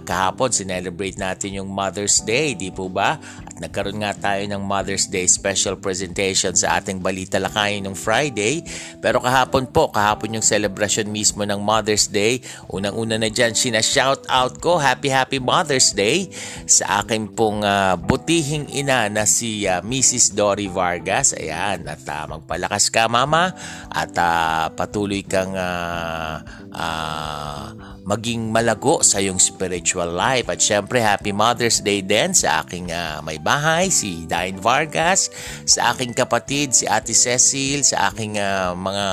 kahapon 0.08 0.48
sinelebrate 0.48 1.20
natin 1.20 1.60
yung 1.60 1.68
Mother's 1.68 2.24
Day, 2.24 2.56
di 2.56 2.72
po 2.72 2.88
ba? 2.88 3.20
At 3.44 3.60
nagkaroon 3.60 4.00
nga 4.00 4.16
tayo 4.16 4.40
ng 4.48 4.64
Mother's 4.64 5.04
Day 5.12 5.28
special 5.28 5.76
presentation 5.76 6.56
sa 6.56 6.80
ating 6.80 7.04
Balita 7.04 7.36
Lakayin 7.36 7.84
nung 7.84 7.98
Friday. 7.98 8.64
Pero 9.04 9.20
kahapon 9.20 9.68
po, 9.68 9.92
kahapon 9.92 10.40
yung 10.40 10.46
celebration 10.46 11.12
mismo 11.12 11.44
ng 11.44 11.60
Mother's 11.60 12.08
Day. 12.08 12.40
Unang-una 12.72 13.20
na 13.20 13.28
dyan, 13.28 13.52
sina-shout 13.52 14.24
out 14.32 14.56
ko, 14.64 14.80
Happy 14.80 15.12
Happy 15.12 15.36
Mother's 15.36 15.92
Day 15.92 16.32
sa 16.64 17.04
aking 17.04 17.36
pong 17.36 17.60
uh, 17.66 18.00
butihing 18.00 18.72
ina 18.72 19.10
na 19.12 19.28
si 19.28 19.68
uh, 19.68 19.84
Mrs. 19.84 20.32
Dory 20.32 20.70
Vargas 20.70 21.17
Vegas. 21.18 21.34
Ayan, 21.34 21.82
at 21.90 22.02
uh, 22.06 22.24
magpalakas 22.30 22.90
ka 22.94 23.10
mama 23.10 23.50
at 23.90 24.14
uh, 24.14 24.70
patuloy 24.74 25.26
kang 25.26 25.54
uh, 25.54 26.38
uh, 26.70 27.74
maging 28.06 28.48
malago 28.48 29.02
sa 29.02 29.20
iyong 29.20 29.42
spiritual 29.42 30.08
life. 30.08 30.48
At 30.48 30.62
syempre, 30.62 31.02
Happy 31.02 31.34
Mother's 31.34 31.82
Day 31.82 32.00
din 32.00 32.32
sa 32.32 32.62
aking 32.62 32.94
uh, 32.94 33.20
may 33.26 33.36
bahay, 33.42 33.90
si 33.90 34.24
Dine 34.24 34.56
Vargas, 34.56 35.28
sa 35.68 35.92
aking 35.92 36.14
kapatid, 36.14 36.72
si 36.72 36.88
Ate 36.88 37.12
Cecil, 37.12 37.84
sa 37.84 38.08
aking 38.08 38.38
uh, 38.40 38.72
mga 38.78 39.06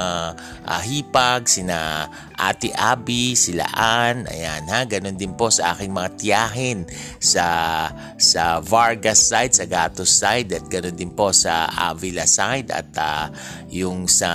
uh, 0.64 0.82
hipag, 0.86 1.50
sina 1.50 2.08
Ate 2.36 2.72
Abby, 2.76 3.34
sila 3.34 3.66
Ann, 3.72 4.28
ayan 4.28 4.68
ha, 4.70 4.84
ganun 4.84 5.16
din 5.16 5.34
po 5.34 5.48
sa 5.48 5.76
aking 5.76 5.92
mga 5.92 6.10
tiyahin 6.20 6.80
sa 7.20 7.46
sa 8.16 8.60
Vargas 8.60 9.24
side, 9.26 9.56
sa 9.56 9.66
Gatos 9.66 10.12
side 10.12 10.52
at 10.56 10.64
ganun 10.68 10.96
din 10.96 11.12
po 11.12 11.32
sa 11.32 11.68
Avila 11.72 12.28
side 12.28 12.72
at 12.72 12.92
uh, 13.00 13.28
yung 13.72 14.08
sa 14.08 14.30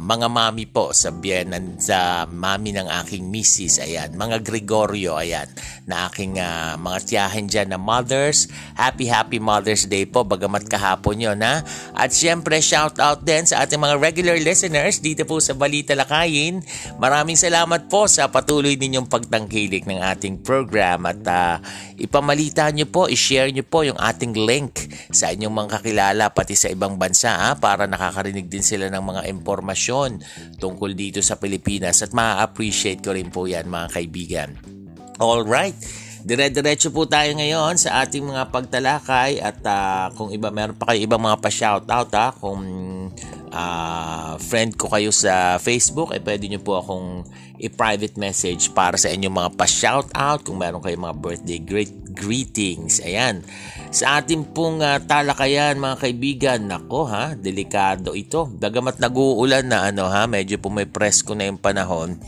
mga 0.00 0.26
mami 0.28 0.64
po 0.68 0.92
sa 0.92 1.12
biyanan 1.12 1.76
sa 1.80 2.24
mami 2.28 2.72
ng 2.72 2.88
aking 3.04 3.28
misis, 3.28 3.80
ayan, 3.80 4.12
mga 4.16 4.40
Gregorio, 4.44 5.16
ayan, 5.16 5.48
na 5.84 6.08
aking 6.08 6.40
uh, 6.40 6.76
mga 6.80 6.98
tiyahin 7.04 7.46
dyan 7.48 7.68
na 7.72 7.80
mothers. 7.80 8.48
Happy 8.76 9.08
Happy 9.08 9.38
Mother's 9.40 9.84
Day 9.88 10.04
po, 10.08 10.24
bagamat 10.24 10.68
kahapon 10.68 11.20
yon 11.20 11.40
ha. 11.44 11.62
At 11.94 12.12
syempre, 12.12 12.58
shout 12.60 12.98
out 13.00 13.22
din 13.24 13.44
sa 13.46 13.64
ating 13.64 13.80
mga 13.80 13.96
regular 14.00 14.36
listeners 14.40 15.00
dito 15.00 15.22
po 15.24 15.38
sa 15.40 15.52
Balita 15.56 15.94
Lakayin. 15.94 16.60
Maraming 16.96 17.38
salamat 17.46 17.86
po 17.86 18.10
sa 18.10 18.26
patuloy 18.26 18.74
ninyong 18.74 19.06
pagtangkilik 19.06 19.86
ng 19.86 20.02
ating 20.02 20.42
program 20.42 21.06
at 21.06 21.22
uh, 21.30 21.62
ipamalita 21.94 22.66
nyo 22.74 22.90
po, 22.90 23.06
i-share 23.06 23.54
nyo 23.54 23.62
po 23.62 23.86
yung 23.86 23.94
ating 23.94 24.34
link 24.34 24.90
sa 25.14 25.30
inyong 25.30 25.54
mga 25.54 25.78
kakilala 25.78 26.34
pati 26.34 26.58
sa 26.58 26.74
ibang 26.74 26.98
bansa 26.98 27.30
ha, 27.38 27.54
para 27.54 27.86
nakakarinig 27.86 28.50
din 28.50 28.66
sila 28.66 28.90
ng 28.90 28.98
mga 28.98 29.22
impormasyon 29.30 30.26
tungkol 30.58 30.90
dito 30.98 31.22
sa 31.22 31.38
Pilipinas 31.38 32.02
at 32.02 32.10
ma-appreciate 32.10 32.98
ko 32.98 33.14
rin 33.14 33.30
po 33.30 33.46
yan 33.46 33.70
mga 33.70 33.94
kaibigan. 33.94 34.50
Alright, 35.22 35.78
dire-diretso 36.26 36.90
po 36.90 37.06
tayo 37.06 37.30
ngayon 37.30 37.78
sa 37.78 38.02
ating 38.02 38.26
mga 38.26 38.50
pagtalakay 38.50 39.38
at 39.38 39.62
uh, 39.62 40.10
kung 40.18 40.34
iba 40.34 40.50
meron 40.50 40.74
pa 40.74 40.90
kayo 40.90 40.98
ibang 40.98 41.22
mga 41.22 41.38
pa-shoutout 41.38 42.10
ha, 42.10 42.34
kung 42.34 42.58
uh, 43.56 44.36
friend 44.36 44.76
ko 44.76 44.92
kayo 44.92 45.08
sa 45.08 45.56
Facebook, 45.56 46.12
eh 46.12 46.20
pwede 46.20 46.44
nyo 46.52 46.60
po 46.60 46.76
akong 46.76 47.24
i-private 47.56 48.20
message 48.20 48.68
para 48.76 49.00
sa 49.00 49.08
inyong 49.08 49.32
mga 49.32 49.50
pa-shoutout 49.56 50.44
kung 50.44 50.60
meron 50.60 50.84
kayong 50.84 51.08
mga 51.08 51.16
birthday 51.16 51.60
great 51.60 51.92
greetings. 52.12 53.00
Ayan. 53.00 53.40
Sa 53.92 54.20
ating 54.20 54.52
pong 54.52 54.84
uh, 54.84 55.00
talakayan 55.00 55.80
mga 55.80 55.96
kaibigan, 56.00 56.60
nako 56.68 57.08
ha, 57.08 57.32
delikado 57.32 58.12
ito. 58.12 58.52
Dagamat 58.52 59.00
nag-uulan 59.00 59.64
na 59.64 59.88
ano 59.88 60.08
ha, 60.08 60.28
medyo 60.28 60.60
po 60.60 60.68
may 60.68 60.88
presko 60.88 61.32
na 61.32 61.48
yung 61.48 61.60
panahon 61.60 62.20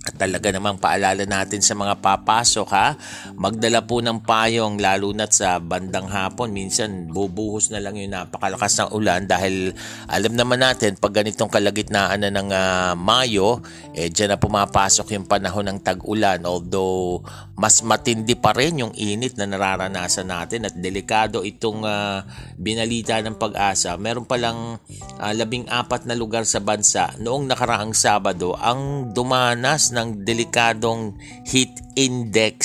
at 0.00 0.16
talaga 0.16 0.48
namang 0.48 0.80
paalala 0.80 1.28
natin 1.28 1.60
sa 1.60 1.76
mga 1.76 2.00
papasok 2.00 2.68
ha, 2.72 2.96
magdala 3.36 3.84
po 3.84 4.00
ng 4.00 4.24
payong 4.24 4.80
lalo 4.80 5.12
na 5.12 5.28
sa 5.28 5.60
bandang 5.60 6.08
hapon. 6.08 6.56
Minsan 6.56 7.12
bubuhos 7.12 7.68
na 7.68 7.84
lang 7.84 8.00
yung 8.00 8.16
napakalakas 8.16 8.80
ng 8.80 8.96
ulan 8.96 9.28
dahil 9.28 9.76
alam 10.08 10.32
naman 10.32 10.64
natin 10.64 10.96
pag 10.96 11.20
ganitong 11.20 11.52
kalagitnaan 11.52 12.24
na 12.24 12.32
ng 12.32 12.48
uh, 12.48 12.92
Mayo, 12.96 13.60
eh 13.92 14.08
dyan 14.08 14.32
na 14.32 14.38
pumapasok 14.40 15.20
yung 15.20 15.28
panahon 15.28 15.68
ng 15.68 15.78
tag-ulan. 15.84 16.48
Although 16.48 17.20
mas 17.60 17.84
matindi 17.84 18.40
pa 18.40 18.56
rin 18.56 18.80
yung 18.80 18.96
init 18.96 19.36
na 19.36 19.44
nararanasan 19.44 20.32
natin 20.32 20.64
at 20.64 20.72
delikado 20.80 21.44
itong 21.44 21.84
uh, 21.84 22.24
binalita 22.56 23.20
ng 23.20 23.36
pag-asa. 23.36 24.00
Meron 24.00 24.24
palang 24.24 24.80
uh, 25.20 25.32
labing 25.36 25.68
apat 25.68 26.08
na 26.08 26.16
lugar 26.16 26.48
sa 26.48 26.64
bansa 26.64 27.12
noong 27.20 27.52
nakaraang 27.52 27.92
Sabado 27.92 28.56
ang 28.56 29.12
dumanas 29.12 29.89
ng 29.92 30.24
delikadong 30.24 31.18
heat 31.46 31.74
index. 31.94 32.58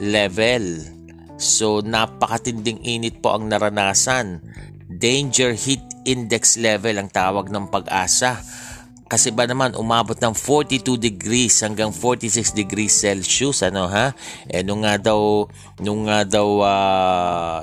level. 0.00 0.84
So 1.36 1.84
napakatinding 1.84 2.84
init 2.84 3.20
po 3.20 3.36
ang 3.36 3.48
naranasan. 3.48 4.40
Danger 4.88 5.52
heat 5.52 5.84
index 6.08 6.56
level 6.56 6.96
ang 6.96 7.08
tawag 7.12 7.52
ng 7.52 7.68
pag-asa. 7.68 8.40
Kasi 9.06 9.30
ba 9.30 9.46
naman 9.46 9.78
umabot 9.78 10.18
ng 10.18 10.34
42 10.34 10.98
degrees 10.98 11.62
hanggang 11.62 11.94
46 11.94 12.58
degrees 12.58 12.90
Celsius 12.90 13.62
ano 13.62 13.86
ha? 13.86 14.10
Eh 14.50 14.66
nung 14.66 14.82
nga 14.82 14.98
daw 14.98 15.46
nung 15.78 16.10
nga 16.10 16.26
daw 16.26 16.48
uh, 16.66 17.62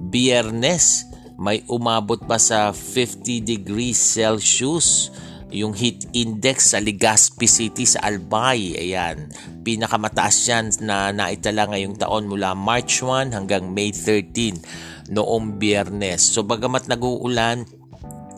Biyernes 0.00 1.06
may 1.38 1.62
umabot 1.70 2.18
pa 2.26 2.42
sa 2.42 2.74
50 2.74 3.38
degrees 3.38 4.02
Celsius 4.02 5.14
yung 5.50 5.74
heat 5.74 6.06
index 6.14 6.74
sa 6.74 6.78
Legazpi 6.78 7.46
City 7.46 7.86
sa 7.86 8.06
Albay. 8.06 8.74
Ayan, 8.78 9.30
pinakamataas 9.66 10.36
yan 10.46 10.66
na 10.82 11.10
naitala 11.10 11.70
ngayong 11.70 11.98
taon 11.98 12.30
mula 12.30 12.54
March 12.54 13.02
1 13.02 13.34
hanggang 13.34 13.70
May 13.70 13.90
13 13.94 15.10
noong 15.10 15.58
biyernes. 15.58 16.22
So 16.22 16.46
bagamat 16.46 16.86
nag-uulan, 16.86 17.66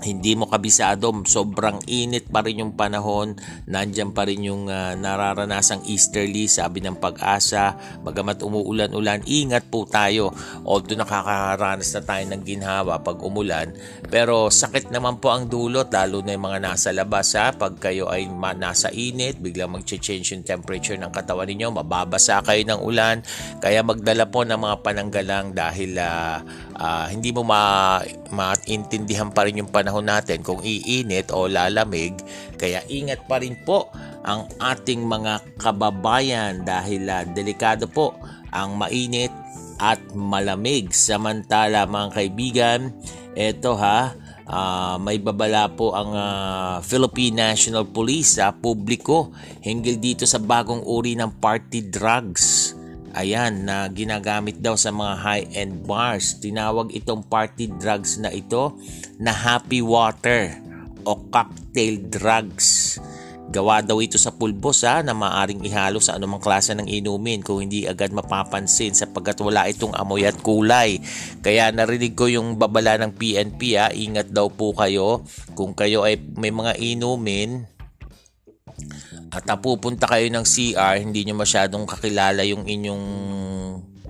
hindi 0.03 0.35
mo 0.35 0.51
kabisado, 0.51 1.15
sobrang 1.25 1.83
init 1.87 2.29
pa 2.29 2.43
rin 2.43 2.63
yung 2.63 2.75
panahon, 2.75 3.39
nandyan 3.71 4.11
pa 4.11 4.27
rin 4.27 4.43
yung 4.43 4.67
uh, 4.67 4.99
nararanasang 4.99 5.87
easterly, 5.87 6.51
sabi 6.51 6.83
ng 6.83 6.99
pag-asa, 6.99 7.79
bagamat 8.03 8.43
umuulan-ulan, 8.43 9.23
ingat 9.25 9.71
po 9.71 9.87
tayo. 9.87 10.35
Although 10.67 10.99
nakakaranas 10.99 11.95
na 11.95 12.03
tayo 12.03 12.25
ng 12.35 12.43
ginhawa 12.43 12.99
pag 12.99 13.19
umulan, 13.23 13.71
pero 14.11 14.51
sakit 14.51 14.91
naman 14.91 15.23
po 15.23 15.31
ang 15.31 15.47
dulot, 15.47 15.89
lalo 15.95 16.21
na 16.21 16.35
yung 16.35 16.47
mga 16.51 16.61
nasa 16.61 16.91
labas 16.91 17.35
ha, 17.39 17.55
pag 17.55 17.79
kayo 17.79 18.11
ay 18.11 18.27
nasa 18.59 18.91
init, 18.91 19.39
biglang 19.39 19.71
mag-change 19.71 20.35
yung 20.35 20.43
temperature 20.43 20.99
ng 20.99 21.15
katawan 21.15 21.47
ninyo, 21.47 21.71
mababasa 21.71 22.43
kayo 22.43 22.63
ng 22.67 22.81
ulan, 22.83 23.23
kaya 23.63 23.87
magdala 23.87 24.27
po 24.27 24.43
ng 24.43 24.59
mga 24.59 24.77
pananggalang 24.83 25.47
dahil 25.55 25.95
uh, 26.01 26.43
uh, 26.77 27.07
hindi 27.07 27.31
mo 27.31 27.47
ma 27.47 27.63
maintindihan 28.33 29.29
pa 29.29 29.45
rin 29.45 29.61
yung 29.61 29.69
panahon 29.69 29.92
natin 30.01 30.41
kung 30.41 30.65
iinit 30.65 31.29
o 31.35 31.51
lalamig. 31.51 32.17
Kaya 32.57 32.81
ingat 32.89 33.27
pa 33.29 33.43
rin 33.43 33.59
po 33.67 33.93
ang 34.23 34.49
ating 34.63 35.03
mga 35.03 35.59
kababayan 35.59 36.63
dahil 36.63 37.11
uh, 37.11 37.27
delikado 37.35 37.91
po 37.91 38.17
ang 38.55 38.79
mainit 38.79 39.35
at 39.83 39.99
malamig. 40.15 40.95
Samantala 40.95 41.85
mga 41.85 42.09
kaibigan, 42.15 42.81
eto 43.35 43.75
ha, 43.77 44.15
uh, 44.47 44.97
may 45.03 45.19
babala 45.19 45.69
po 45.75 45.93
ang 45.93 46.15
uh, 46.15 46.79
Philippine 46.81 47.53
National 47.53 47.85
Police 47.91 48.39
sa 48.39 48.55
publiko 48.55 49.35
hinggil 49.61 49.99
dito 49.99 50.25
sa 50.25 50.39
bagong 50.39 50.87
uri 50.87 51.19
ng 51.19 51.43
party 51.43 51.91
drugs 51.91 52.79
Ayan, 53.13 53.69
na 53.69 53.85
ginagamit 53.93 54.65
daw 54.65 54.73
sa 54.73 54.89
mga 54.89 55.15
high-end 55.21 55.85
bars. 55.85 56.41
Tinawag 56.41 56.97
itong 56.97 57.29
party 57.29 57.69
drugs 57.77 58.17
na 58.17 58.33
ito 58.33 58.73
na 59.21 59.37
happy 59.37 59.85
water 59.85 60.57
o 61.05 61.21
cocktail 61.29 62.01
drugs. 62.09 62.97
Gawa 63.53 63.85
daw 63.85 64.01
ito 64.01 64.17
sa 64.17 64.33
pulbos 64.33 64.81
ha, 64.81 65.05
na 65.05 65.13
maaring 65.13 65.61
ihalo 65.61 66.01
sa 66.01 66.17
anumang 66.17 66.41
klase 66.41 66.73
ng 66.73 66.89
inumin 66.89 67.45
kung 67.45 67.61
hindi 67.61 67.85
agad 67.85 68.09
mapapansin 68.09 68.97
sapagkat 68.97 69.37
wala 69.45 69.69
itong 69.69 69.93
amoy 69.93 70.25
at 70.25 70.41
kulay. 70.41 70.97
Kaya 71.45 71.69
narinig 71.69 72.17
ko 72.17 72.33
yung 72.33 72.57
babala 72.57 72.97
ng 72.97 73.13
PNP 73.13 73.77
ha, 73.77 73.93
ingat 73.93 74.33
daw 74.33 74.49
po 74.49 74.73
kayo 74.73 75.21
kung 75.53 75.77
kayo 75.77 76.01
ay 76.01 76.17
may 76.41 76.49
mga 76.49 76.81
inumin 76.81 77.69
at 79.33 79.49
napupunta 79.49 80.05
kayo 80.05 80.29
ng 80.29 80.45
CR, 80.45 81.01
hindi 81.01 81.25
nyo 81.25 81.41
masyadong 81.41 81.89
kakilala 81.89 82.45
yung 82.45 82.69
inyong 82.69 83.05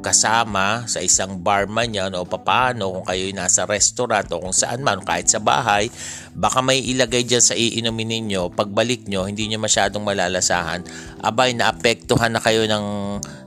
kasama 0.02 0.82
sa 0.90 0.98
isang 0.98 1.38
barman 1.38 1.94
yan 1.94 2.10
o 2.18 2.26
papaano 2.26 2.90
kung 2.90 3.06
kayo 3.06 3.30
nasa 3.30 3.62
restaurant 3.64 4.26
o 4.34 4.42
kung 4.42 4.50
saan 4.50 4.82
man 4.82 4.98
kahit 4.98 5.30
sa 5.30 5.38
bahay 5.38 5.86
baka 6.32 6.64
may 6.64 6.80
ilagay 6.80 7.28
dyan 7.28 7.44
sa 7.44 7.52
iinumin 7.52 8.08
ninyo. 8.08 8.56
Pagbalik 8.56 9.04
nyo 9.04 9.28
hindi 9.28 9.48
nyo 9.52 9.60
masyadong 9.60 10.00
malalasahan. 10.00 10.80
Abay 11.20 11.52
naapektuhan 11.52 12.32
na 12.32 12.40
kayo 12.40 12.64
ng, 12.64 12.86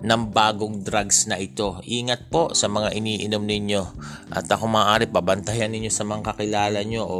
ng 0.05 0.21
bagong 0.29 0.85
drugs 0.85 1.25
na 1.25 1.41
ito. 1.41 1.81
Ingat 1.81 2.29
po 2.29 2.53
sa 2.53 2.69
mga 2.69 2.93
iniinom 2.93 3.41
ninyo. 3.41 3.81
At 4.29 4.45
ako 4.45 4.69
maaari 4.69 5.09
pabantayan 5.09 5.73
ninyo 5.73 5.89
sa 5.89 6.05
mga 6.05 6.33
kakilala 6.33 6.85
nyo 6.85 7.03
o 7.09 7.17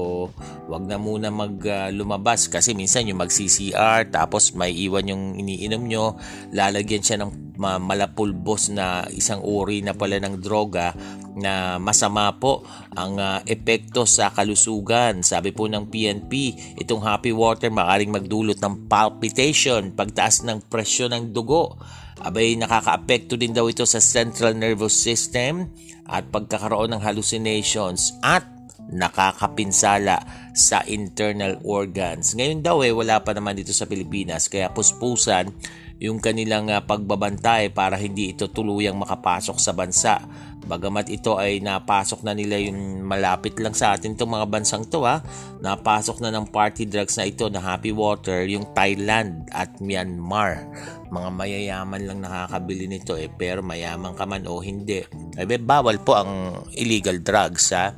wag 0.69 0.85
na 0.85 1.01
muna 1.01 1.33
mag 1.33 1.57
uh, 1.65 1.89
lumabas. 1.89 2.45
Kasi 2.45 2.77
minsan 2.77 3.09
yung 3.09 3.17
mag 3.17 3.33
CCR 3.33 4.13
tapos 4.13 4.53
may 4.53 4.69
iwan 4.75 5.09
yung 5.09 5.23
iniinom 5.41 5.81
nyo. 5.81 6.13
Lalagyan 6.53 7.01
siya 7.01 7.17
ng 7.25 7.45
malapulbos 7.57 8.67
na 8.75 9.07
isang 9.15 9.39
uri 9.39 9.79
na 9.79 9.95
pala 9.95 10.19
ng 10.19 10.43
droga 10.43 10.91
na 11.35 11.77
masama 11.83 12.31
po 12.39 12.63
ang 12.95 13.19
uh, 13.19 13.39
epekto 13.47 14.07
sa 14.07 14.31
kalusugan. 14.31 15.23
Sabi 15.23 15.51
po 15.55 15.71
ng 15.71 15.87
PNP, 15.87 16.53
itong 16.83 16.99
happy 16.99 17.31
water 17.31 17.71
maaring 17.71 18.11
magdulot 18.11 18.59
ng 18.59 18.91
palpitation, 18.91 19.95
pagtaas 19.95 20.43
ng 20.43 20.67
presyon 20.67 21.15
ng 21.15 21.23
dugo. 21.31 21.79
Abay 22.19 22.59
nakakaapekto 22.59 23.39
din 23.39 23.55
daw 23.55 23.71
ito 23.71 23.87
sa 23.87 24.03
central 24.03 24.51
nervous 24.59 24.93
system 24.93 25.71
at 26.11 26.27
pagkakaroon 26.27 26.91
ng 26.91 27.01
hallucinations 27.01 28.11
at 28.19 28.43
nakakapinsala 28.85 30.21
sa 30.53 30.85
internal 30.85 31.57
organs. 31.65 32.37
Ngayon 32.37 32.59
daw 32.61 32.85
eh 32.85 32.93
wala 32.93 33.23
pa 33.25 33.33
naman 33.33 33.57
dito 33.57 33.73
sa 33.73 33.89
Pilipinas 33.89 34.45
kaya 34.45 34.69
puspusan 34.69 35.49
yung 35.97 36.19
kanilang 36.19 36.67
uh, 36.67 36.83
pagbabantay 36.83 37.71
para 37.71 37.95
hindi 37.95 38.35
ito 38.35 38.51
tuluyang 38.51 38.99
makapasok 38.99 39.57
sa 39.57 39.71
bansa. 39.71 40.19
Bagamat 40.65 41.13
ito 41.13 41.37
ay 41.37 41.61
napasok 41.61 42.25
na 42.25 42.33
nila 42.33 42.57
yung 42.57 43.05
malapit 43.05 43.53
lang 43.61 43.77
sa 43.77 43.93
atin 43.93 44.17
itong 44.17 44.33
mga 44.33 44.47
bansang 44.49 44.89
to 44.89 45.05
ha. 45.05 45.21
Napasok 45.61 46.25
na 46.25 46.33
ng 46.33 46.49
party 46.49 46.89
drugs 46.89 47.21
na 47.21 47.29
ito 47.29 47.45
na 47.53 47.61
Happy 47.61 47.93
Water 47.93 48.49
yung 48.49 48.73
Thailand 48.73 49.45
at 49.53 49.77
Myanmar. 49.77 50.65
Mga 51.13 51.29
mayayaman 51.37 52.01
lang 52.09 52.19
nakakabili 52.25 52.89
nito 52.89 53.13
eh 53.13 53.29
pero 53.29 53.61
mayaman 53.61 54.17
ka 54.17 54.25
man 54.25 54.49
o 54.49 54.57
hindi. 54.57 55.05
Eh, 55.37 55.45
bawal 55.61 56.01
po 56.01 56.17
ang 56.17 56.65
illegal 56.73 57.21
drugs 57.21 57.69
ha. 57.69 57.93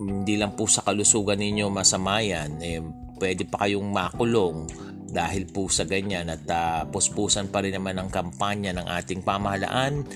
Hindi 0.00 0.38
lang 0.38 0.54
po 0.54 0.70
sa 0.70 0.86
kalusugan 0.86 1.42
ninyo 1.42 1.66
masama 1.74 2.22
yan. 2.22 2.62
Eh, 2.62 2.78
pwede 3.18 3.50
pa 3.50 3.66
kayong 3.66 3.90
makulong 3.90 4.89
dahil 5.10 5.50
po 5.50 5.66
sa 5.66 5.84
ganyan 5.84 6.30
at 6.30 6.46
uh, 6.46 6.86
puspusan 6.88 7.50
pa 7.50 7.60
rin 7.60 7.74
naman 7.74 7.98
ang 7.98 8.08
kampanya 8.08 8.74
ng 8.78 8.86
ating 8.86 9.26
pamahalaan 9.26 10.06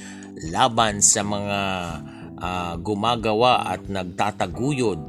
laban 0.50 1.02
sa 1.02 1.22
mga 1.22 1.60
uh, 2.38 2.74
gumagawa 2.78 3.70
at 3.70 3.86
nagtataguyod 3.86 5.00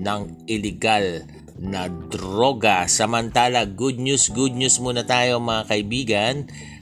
ng 0.00 0.20
illegal 0.50 1.22
na 1.60 1.86
droga. 1.86 2.84
Samantala, 2.90 3.64
good 3.64 4.02
news, 4.02 4.28
good 4.32 4.52
news 4.52 4.82
muna 4.82 5.06
tayo 5.06 5.38
mga 5.38 5.64
kaibigan. 5.70 6.34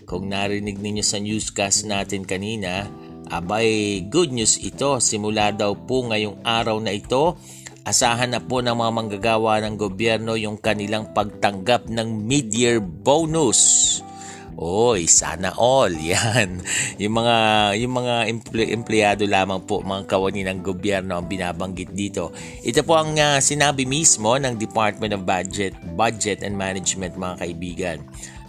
Kung 0.09 0.29
narinig 0.29 0.81
ninyo 0.81 1.05
sa 1.05 1.21
newscast 1.21 1.89
natin 1.89 2.25
kanina, 2.27 2.89
abay 3.33 4.03
good 4.09 4.33
news 4.33 4.61
ito. 4.61 4.99
Simula 5.01 5.53
daw 5.53 5.77
po 5.77 6.09
ngayong 6.09 6.45
araw 6.45 6.77
na 6.81 6.93
ito, 6.93 7.37
Asahan 7.83 8.31
na 8.31 8.39
po 8.39 8.63
ng 8.63 8.79
mga 8.79 8.93
manggagawa 8.95 9.59
ng 9.59 9.75
gobyerno 9.75 10.39
yung 10.39 10.55
kanilang 10.55 11.11
pagtanggap 11.11 11.91
ng 11.91 12.15
mid-year 12.15 12.79
bonus. 12.79 13.99
Oy, 14.55 15.11
sana 15.11 15.51
all. 15.59 15.91
Yan. 16.15 16.63
Yung 17.03 17.15
mga 17.19 17.37
yung 17.83 17.95
mga 17.99 18.15
emple, 18.31 18.71
empleyado 18.71 19.27
lamang 19.27 19.67
po 19.67 19.83
mga 19.83 20.07
kawani 20.07 20.47
ng 20.47 20.63
gobyerno 20.63 21.19
ang 21.19 21.27
binabanggit 21.27 21.91
dito. 21.91 22.31
Ito 22.63 22.87
po 22.87 23.03
ang 23.03 23.19
uh, 23.19 23.43
sinabi 23.43 23.83
mismo 23.83 24.31
ng 24.39 24.55
Department 24.63 25.19
of 25.19 25.27
Budget, 25.27 25.75
Budget 25.99 26.47
and 26.47 26.55
Management 26.55 27.19
mga 27.19 27.35
kaibigan. 27.43 27.99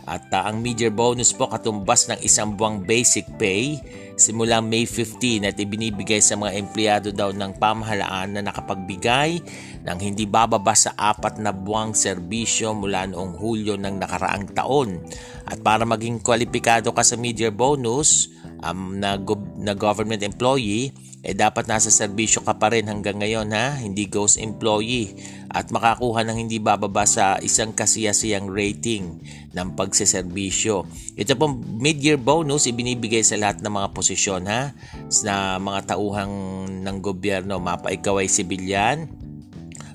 At 0.06 0.30
uh, 0.30 0.46
ang 0.46 0.62
mid-year 0.62 0.93
bonus 0.93 1.34
po 1.34 1.50
katumbas 1.50 2.06
ng 2.12 2.22
isang 2.22 2.54
buwang 2.54 2.86
basic 2.86 3.26
pay 3.41 3.82
simula 4.15 4.62
May 4.62 4.86
15 4.86 5.49
at 5.49 5.58
ibinibigay 5.58 6.21
sa 6.21 6.38
mga 6.38 6.52
empleyado 6.58 7.10
daw 7.10 7.34
ng 7.34 7.58
pamahalaan 7.58 8.38
na 8.38 8.41
nakapagbigay 8.45 9.41
ng 9.84 9.97
hindi 9.99 10.30
bababa 10.30 10.73
sa 10.78 10.93
apat 10.95 11.41
na 11.41 11.52
buwang 11.52 11.97
serbisyo 11.97 12.78
mula 12.78 13.10
noong 13.10 13.36
Hulyo 13.38 13.76
ng 13.78 13.95
nakaraang 13.99 14.54
taon. 14.54 15.02
At 15.43 15.60
para 15.60 15.84
maging 15.84 16.23
kwalipikado 16.23 16.93
ka 16.95 17.04
sa 17.04 17.19
mid-year 17.19 17.52
bonus 17.52 18.32
um, 18.63 18.97
na, 18.97 19.19
go- 19.19 19.54
na 19.60 19.76
government 19.76 20.23
employee, 20.23 20.93
eh 21.23 21.31
dapat 21.31 21.71
nasa 21.71 21.88
serbisyo 21.88 22.43
ka 22.43 22.59
pa 22.59 22.67
rin 22.75 22.91
hanggang 22.91 23.15
ngayon 23.15 23.47
ha, 23.55 23.79
hindi 23.79 24.12
ghost 24.12 24.36
employee. 24.36 25.15
At 25.47 25.71
makakuha 25.71 26.27
ng 26.27 26.36
hindi 26.36 26.59
bababa 26.59 27.07
sa 27.07 27.39
isang 27.39 27.71
kasiyasiyang 27.71 28.51
rating 28.51 29.23
ng 29.55 29.67
pagseserbisyo. 29.79 30.83
Ito 31.15 31.39
pong 31.39 31.79
mid-year 31.79 32.19
bonus 32.19 32.67
ibinibigay 32.67 33.23
sa 33.23 33.39
lahat 33.39 33.63
ng 33.63 33.71
mga 33.71 33.89
posisyon 33.95 34.43
ha, 34.51 34.75
na 35.23 35.63
mga 35.63 35.95
tauhang 35.95 36.36
ng 36.83 36.97
gobyerno, 36.99 37.55
mapa 37.55 37.95
ikaw 37.95 38.19
ay 38.19 38.27
sibilyan, 38.27 39.07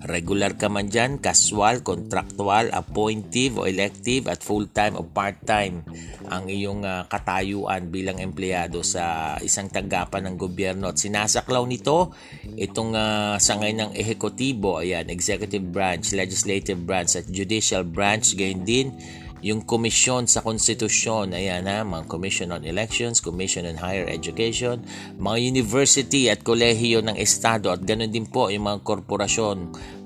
Regular 0.09 0.57
ka 0.57 0.73
man 0.73 0.89
dyan, 0.89 1.21
casual, 1.21 1.85
contractual, 1.85 2.73
appointive 2.73 3.61
o 3.61 3.69
elective 3.69 4.33
at 4.33 4.41
full-time 4.41 4.97
o 4.97 5.05
part-time 5.05 5.85
ang 6.33 6.49
iyong 6.49 6.89
uh, 6.89 7.05
katayuan 7.13 7.93
bilang 7.93 8.17
empleyado 8.17 8.81
sa 8.81 9.37
isang 9.45 9.69
tanggapan 9.69 10.33
ng 10.33 10.35
gobyerno. 10.41 10.89
At 10.89 10.97
sinasaklaw 10.97 11.61
nito 11.69 12.17
itong 12.57 12.97
uh, 12.97 13.37
sangay 13.37 13.77
ng 13.77 13.93
ehekutibo, 13.93 14.81
ayan, 14.81 15.13
executive 15.13 15.69
branch, 15.69 16.17
legislative 16.17 16.81
branch 16.81 17.13
at 17.21 17.29
judicial 17.29 17.85
branch, 17.85 18.33
gayon 18.33 18.65
din 18.65 18.97
yung 19.39 19.63
komisyon 19.63 20.27
sa 20.27 20.43
konstitusyon, 20.43 21.31
ayan 21.31 21.71
ha, 21.71 21.87
mga 21.87 22.11
Commission 22.11 22.51
on 22.51 22.67
Elections, 22.67 23.23
Commission 23.23 23.71
on 23.71 23.79
Higher 23.79 24.11
Education, 24.11 24.83
mga 25.15 25.39
university 25.39 26.27
at 26.27 26.43
kolehiyo 26.43 27.07
ng 27.07 27.15
Estado. 27.15 27.71
At 27.71 27.87
ganoon 27.87 28.11
din 28.11 28.27
po 28.27 28.51
yung 28.51 28.67
mga 28.67 28.83
korporasyon, 28.83 29.59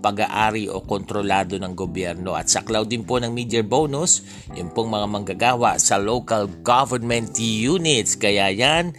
pag-aari 0.02 0.66
o 0.66 0.82
kontrolado 0.82 1.54
ng 1.56 1.72
gobyerno. 1.78 2.34
At 2.34 2.50
saklaw 2.50 2.82
din 2.82 3.06
po 3.06 3.22
ng 3.22 3.30
media 3.30 3.62
bonus, 3.62 4.26
yung 4.58 4.74
pong 4.74 4.90
mga 4.90 5.06
manggagawa 5.06 5.78
sa 5.78 5.96
local 6.02 6.50
government 6.66 7.38
units. 7.38 8.18
Kaya 8.18 8.50
yan, 8.50 8.92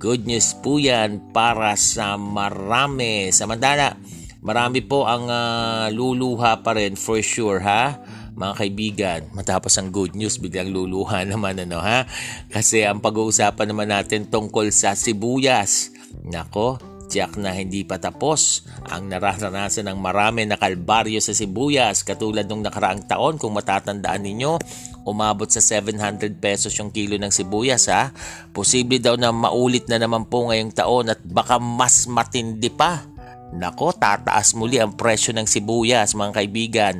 good 0.00 0.24
news 0.24 0.56
po 0.64 0.80
yan 0.80 1.30
para 1.36 1.76
sa 1.76 2.16
marami. 2.16 3.28
Samantala, 3.30 4.00
marami 4.40 4.80
po 4.80 5.04
ang 5.04 5.28
uh, 5.28 5.86
luluha 5.92 6.64
pa 6.64 6.72
rin 6.72 6.96
for 6.96 7.20
sure 7.20 7.60
ha 7.60 8.00
mga 8.36 8.52
kaibigan, 8.52 9.20
matapos 9.32 9.80
ang 9.80 9.88
good 9.88 10.12
news, 10.12 10.36
biglang 10.36 10.68
luluha 10.68 11.24
naman 11.32 11.56
ano 11.56 11.80
ha? 11.80 12.04
Kasi 12.52 12.84
ang 12.84 13.00
pag-uusapan 13.00 13.72
naman 13.72 13.88
natin 13.88 14.28
tungkol 14.28 14.68
sa 14.70 14.92
sibuyas. 14.92 15.88
Nako, 16.20 16.95
tiyak 17.06 17.38
na 17.38 17.54
hindi 17.54 17.86
pa 17.86 17.96
tapos 17.96 18.66
ang 18.90 19.06
nararanasan 19.06 19.88
ng 19.88 19.98
marami 19.98 20.44
na 20.44 20.58
kalbaryo 20.58 21.22
sa 21.22 21.32
sibuyas. 21.32 22.02
Katulad 22.02 22.44
nung 22.50 22.66
nakaraang 22.66 23.06
taon 23.06 23.38
kung 23.38 23.54
matatandaan 23.54 24.22
ninyo 24.26 24.58
umabot 25.06 25.46
sa 25.46 25.62
700 25.62 26.34
pesos 26.42 26.74
yung 26.76 26.90
kilo 26.90 27.14
ng 27.16 27.30
sibuyas 27.30 27.86
ha? 27.86 28.10
Posible 28.50 28.98
daw 28.98 29.14
na 29.14 29.30
maulit 29.30 29.86
na 29.86 30.02
naman 30.02 30.26
po 30.26 30.50
ngayong 30.50 30.74
taon 30.74 31.14
at 31.14 31.22
baka 31.22 31.62
mas 31.62 32.10
matindi 32.10 32.68
pa. 32.68 33.06
Nako, 33.54 33.94
tataas 33.94 34.58
muli 34.58 34.82
ang 34.82 34.98
presyo 34.98 35.30
ng 35.30 35.46
sibuyas 35.46 36.18
mga 36.18 36.42
kaibigan. 36.42 36.96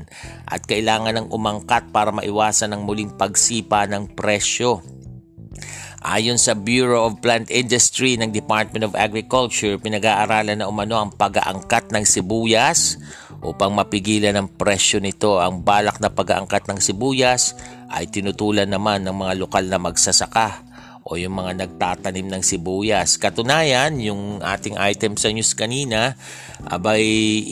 At 0.47 0.62
kailangan 0.62 1.27
ng 1.27 1.29
umangkat 1.35 1.90
para 1.90 2.14
maiwasan 2.14 2.71
ang 2.71 2.87
muling 2.87 3.19
pagsipa 3.19 3.83
ng 3.90 4.14
presyo. 4.14 4.79
Ayon 6.04 6.37
sa 6.37 6.52
Bureau 6.52 7.09
of 7.09 7.24
Plant 7.24 7.48
Industry 7.48 8.20
ng 8.20 8.28
Department 8.28 8.85
of 8.85 8.92
Agriculture, 8.92 9.80
pinag-aaralan 9.80 10.61
na 10.61 10.68
umano 10.68 11.00
ang 11.00 11.09
pag-aangkat 11.09 11.88
ng 11.88 12.04
sibuyas 12.04 13.00
upang 13.40 13.72
mapigilan 13.72 14.37
ang 14.37 14.48
presyo 14.52 15.00
nito. 15.00 15.40
Ang 15.40 15.64
balak 15.64 15.96
na 16.04 16.12
pag-aangkat 16.12 16.68
ng 16.68 16.78
sibuyas 16.85 17.56
ay 17.88 18.12
tinutulan 18.12 18.68
naman 18.68 19.09
ng 19.09 19.16
mga 19.16 19.40
lokal 19.40 19.64
na 19.72 19.80
magsasaka 19.80 20.68
o 21.06 21.14
yung 21.16 21.38
mga 21.38 21.64
nagtatanim 21.64 22.28
ng 22.28 22.42
sibuyas. 22.42 23.16
Katunayan, 23.16 23.96
yung 24.02 24.42
ating 24.42 24.74
item 24.76 25.14
sa 25.14 25.30
news 25.32 25.54
kanina, 25.54 26.18
abay 26.66 27.06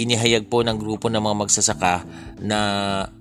inihayag 0.05 0.51
po 0.51 0.61
ng 0.61 0.75
grupo 0.77 1.07
ng 1.07 1.23
mga 1.23 1.37
magsasaka 1.49 2.03
na 2.43 2.61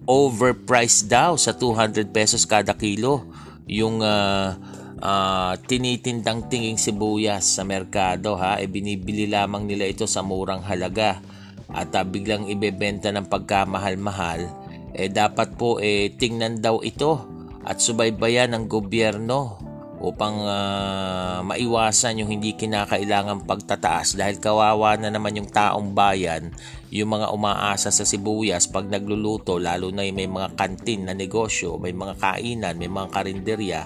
overpriced 0.04 1.08
daw 1.08 1.40
sa 1.40 1.56
200 1.56 2.10
pesos 2.10 2.44
kada 2.50 2.74
kilo 2.74 3.24
yung 3.70 4.04
uh, 4.04 4.58
uh, 5.04 5.54
tinitindang 5.68 6.48
tinging 6.48 6.80
sibuyas 6.80 7.60
sa 7.60 7.68
merkado 7.68 8.40
ha? 8.40 8.58
E 8.64 8.72
binibili 8.72 9.28
lamang 9.28 9.68
nila 9.68 9.86
ito 9.86 10.08
sa 10.08 10.24
murang 10.24 10.64
halaga. 10.64 11.20
At 11.68 11.92
uh, 11.92 12.08
biglang 12.08 12.48
ibebenta 12.48 13.12
ng 13.12 13.28
pagkamahal-mahal. 13.28 14.48
Eh 14.96 15.10
dapat 15.12 15.60
po 15.60 15.82
eh 15.84 16.14
tingnan 16.16 16.64
daw 16.64 16.80
ito 16.86 17.28
at 17.66 17.82
subaybayan 17.82 18.54
ng 18.54 18.64
gobyerno 18.70 19.58
upang 20.04 20.36
uh, 20.44 21.40
maiwasan 21.48 22.20
yung 22.20 22.30
hindi 22.30 22.54
kinakailangang 22.54 23.48
pagtataas. 23.48 24.20
Dahil 24.20 24.38
kawawa 24.38 25.00
na 25.00 25.08
naman 25.10 25.40
yung 25.40 25.50
taong 25.50 25.96
bayan 25.96 26.52
yung 26.94 27.10
mga 27.10 27.34
umaasa 27.34 27.90
sa 27.90 28.06
sibuyas 28.06 28.70
pag 28.70 28.86
nagluluto 28.86 29.58
lalo 29.58 29.90
na 29.90 30.06
yung 30.06 30.14
may 30.14 30.30
mga 30.30 30.54
kantin 30.54 31.10
na 31.10 31.18
negosyo, 31.18 31.82
may 31.82 31.96
mga 31.96 32.22
kainan, 32.22 32.78
may 32.78 32.92
mga 32.92 33.10
karinderya 33.10 33.82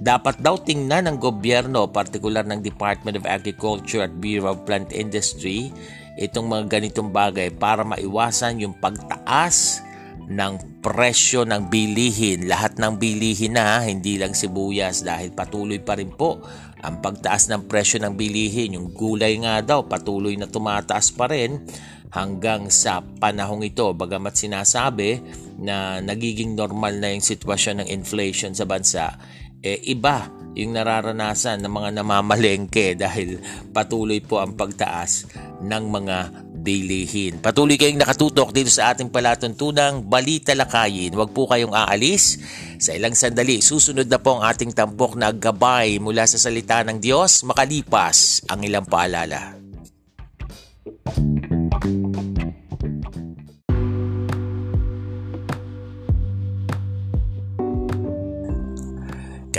dapat 0.00 0.40
daw 0.44 0.60
tingnan 0.60 1.08
ng 1.08 1.16
gobyerno, 1.16 1.88
partikular 1.88 2.44
ng 2.44 2.60
Department 2.60 3.16
of 3.16 3.24
Agriculture 3.24 4.04
at 4.04 4.12
Bureau 4.20 4.52
of 4.52 4.64
Plant 4.68 4.92
Industry 4.92 5.72
itong 6.20 6.48
mga 6.48 6.80
ganitong 6.80 7.12
bagay 7.12 7.52
para 7.52 7.84
maiwasan 7.84 8.60
yung 8.60 8.76
pagtaas 8.76 9.84
ng 10.26 10.82
presyo 10.82 11.46
ng 11.46 11.70
bilihin. 11.70 12.50
Lahat 12.50 12.74
ng 12.76 12.98
bilihin 12.98 13.54
na, 13.54 13.84
hindi 13.84 14.18
lang 14.18 14.34
sibuyas 14.34 15.06
dahil 15.06 15.30
patuloy 15.30 15.78
pa 15.78 15.94
rin 15.94 16.10
po 16.10 16.42
ang 16.82 16.98
pagtaas 16.98 17.46
ng 17.52 17.70
presyo 17.70 18.02
ng 18.02 18.18
bilihin. 18.18 18.74
Yung 18.74 18.90
gulay 18.90 19.38
nga 19.38 19.62
daw 19.62 19.86
patuloy 19.86 20.34
na 20.34 20.50
tumataas 20.50 21.14
pa 21.14 21.30
rin 21.30 21.62
hanggang 22.10 22.72
sa 22.72 23.02
panahong 23.02 23.62
ito. 23.66 23.86
Bagamat 23.94 24.34
sinasabi 24.34 25.22
na 25.62 26.02
nagiging 26.02 26.58
normal 26.58 26.98
na 26.98 27.14
yung 27.14 27.24
sitwasyon 27.24 27.86
ng 27.86 27.88
inflation 27.94 28.52
sa 28.52 28.66
bansa, 28.66 29.14
eh 29.66 29.82
iba 29.90 30.30
yung 30.56 30.72
nararanasan 30.72 31.60
ng 31.60 31.72
mga 31.72 31.90
namamalengke 32.00 32.94
dahil 33.02 33.42
patuloy 33.74 34.22
po 34.22 34.40
ang 34.40 34.56
pagtaas 34.56 35.28
ng 35.60 35.84
mga 35.90 36.18
bilihin. 36.66 37.38
Patuloy 37.38 37.78
kayong 37.78 38.02
nakatutok 38.02 38.50
dito 38.50 38.72
sa 38.72 38.90
ating 38.90 39.12
palatuntunang 39.12 40.02
Balita 40.02 40.50
Lakayin. 40.56 41.14
Huwag 41.14 41.30
po 41.30 41.46
kayong 41.46 41.70
aalis. 41.70 42.42
Sa 42.82 42.90
ilang 42.90 43.14
sandali, 43.14 43.62
susunod 43.62 44.10
na 44.10 44.18
po 44.18 44.40
ang 44.40 44.50
ating 44.50 44.74
tampok 44.74 45.14
na 45.14 45.30
gabay 45.30 46.02
mula 46.02 46.26
sa 46.26 46.40
salita 46.40 46.82
ng 46.82 46.98
Diyos 46.98 47.46
makalipas 47.46 48.42
ang 48.50 48.66
ilang 48.66 48.82
paalala. 48.82 49.65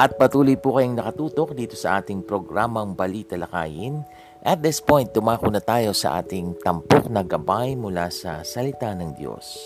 At 0.00 0.16
patuloy 0.16 0.56
po 0.56 0.80
kayong 0.80 0.96
nakatutok 0.96 1.52
dito 1.52 1.76
sa 1.76 2.00
ating 2.00 2.24
programang 2.24 2.96
Balita 2.96 3.36
Lakayin. 3.36 4.00
At 4.40 4.64
this 4.64 4.80
point, 4.80 5.12
tumako 5.12 5.52
na 5.52 5.60
tayo 5.60 5.92
sa 5.92 6.24
ating 6.24 6.56
tampok 6.64 7.12
na 7.12 7.20
gabay 7.20 7.76
mula 7.76 8.08
sa 8.08 8.40
salita 8.40 8.96
ng 8.96 9.12
Diyos. 9.12 9.60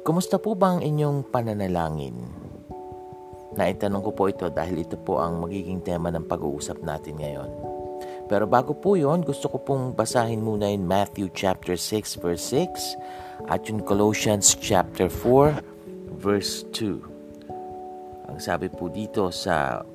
Kumusta 0.00 0.40
po 0.40 0.56
ba 0.56 0.72
ang 0.72 0.80
inyong 0.80 1.28
pananalangin? 1.28 2.16
Naitanong 3.52 4.08
ko 4.08 4.10
po 4.16 4.32
ito 4.32 4.48
dahil 4.48 4.88
ito 4.88 4.96
po 4.96 5.20
ang 5.20 5.36
magiging 5.44 5.84
tema 5.84 6.08
ng 6.08 6.24
pag-uusap 6.24 6.80
natin 6.80 7.20
ngayon. 7.20 7.52
Pero 8.24 8.48
bago 8.48 8.72
po 8.72 8.96
yon, 8.96 9.20
gusto 9.20 9.52
ko 9.52 9.60
pong 9.60 9.92
basahin 9.92 10.40
muna 10.40 10.72
in 10.72 10.80
Matthew 10.80 11.28
chapter 11.36 11.76
6 11.76 12.24
verse 12.24 12.56
6 12.56 13.52
at 13.52 13.68
yung 13.68 13.84
Colossians 13.84 14.56
chapter 14.56 15.12
4 15.12 15.60
verse 16.16 16.64
2. 16.72 17.13
Ang 18.34 18.42
sabi 18.42 18.66
po 18.66 18.90
dito 18.90 19.30
sa 19.30 19.86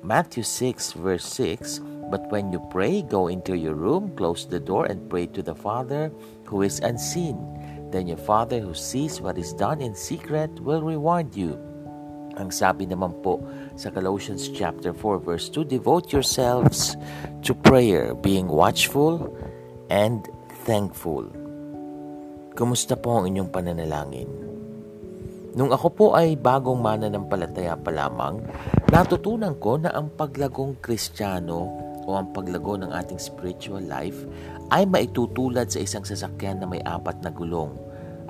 Matthew 0.00 0.48
6 0.48 0.96
verse 0.96 1.28
6, 1.28 2.08
But 2.08 2.24
when 2.32 2.48
you 2.48 2.56
pray, 2.72 3.04
go 3.04 3.28
into 3.28 3.52
your 3.52 3.76
room, 3.76 4.16
close 4.16 4.48
the 4.48 4.56
door, 4.56 4.88
and 4.88 5.12
pray 5.12 5.28
to 5.36 5.44
the 5.44 5.52
Father 5.52 6.08
who 6.48 6.64
is 6.64 6.80
unseen. 6.80 7.36
Then 7.92 8.08
your 8.08 8.16
Father 8.16 8.64
who 8.64 8.72
sees 8.72 9.20
what 9.20 9.36
is 9.36 9.52
done 9.52 9.84
in 9.84 9.92
secret 9.92 10.48
will 10.64 10.80
reward 10.80 11.36
you. 11.36 11.60
Ang 12.40 12.48
sabi 12.48 12.88
naman 12.88 13.12
po 13.20 13.44
sa 13.76 13.92
Colossians 13.92 14.48
chapter 14.48 14.96
4 14.96 15.20
verse 15.20 15.52
2, 15.52 15.68
Devote 15.68 16.16
yourselves 16.16 16.96
to 17.44 17.52
prayer, 17.52 18.16
being 18.16 18.48
watchful 18.48 19.28
and 19.92 20.32
thankful. 20.64 21.28
Kumusta 22.56 22.96
po 22.96 23.20
ang 23.20 23.28
inyong 23.28 23.52
pananalangin? 23.52 24.51
Nung 25.52 25.68
ako 25.68 25.88
po 25.92 26.06
ay 26.16 26.32
bagong 26.32 26.80
mananampalataya 26.80 27.76
pa 27.76 27.92
lamang, 27.92 28.40
natutunan 28.88 29.52
ko 29.60 29.76
na 29.76 29.92
ang 29.92 30.08
paglagong 30.08 30.80
kristyano 30.80 31.68
o 32.08 32.16
ang 32.16 32.32
paglago 32.32 32.80
ng 32.80 32.88
ating 32.88 33.20
spiritual 33.20 33.84
life 33.84 34.24
ay 34.72 34.88
maitutulad 34.88 35.68
sa 35.68 35.84
isang 35.84 36.08
sasakyan 36.08 36.64
na 36.64 36.64
may 36.64 36.80
apat 36.80 37.20
na 37.20 37.28
gulong. 37.28 37.76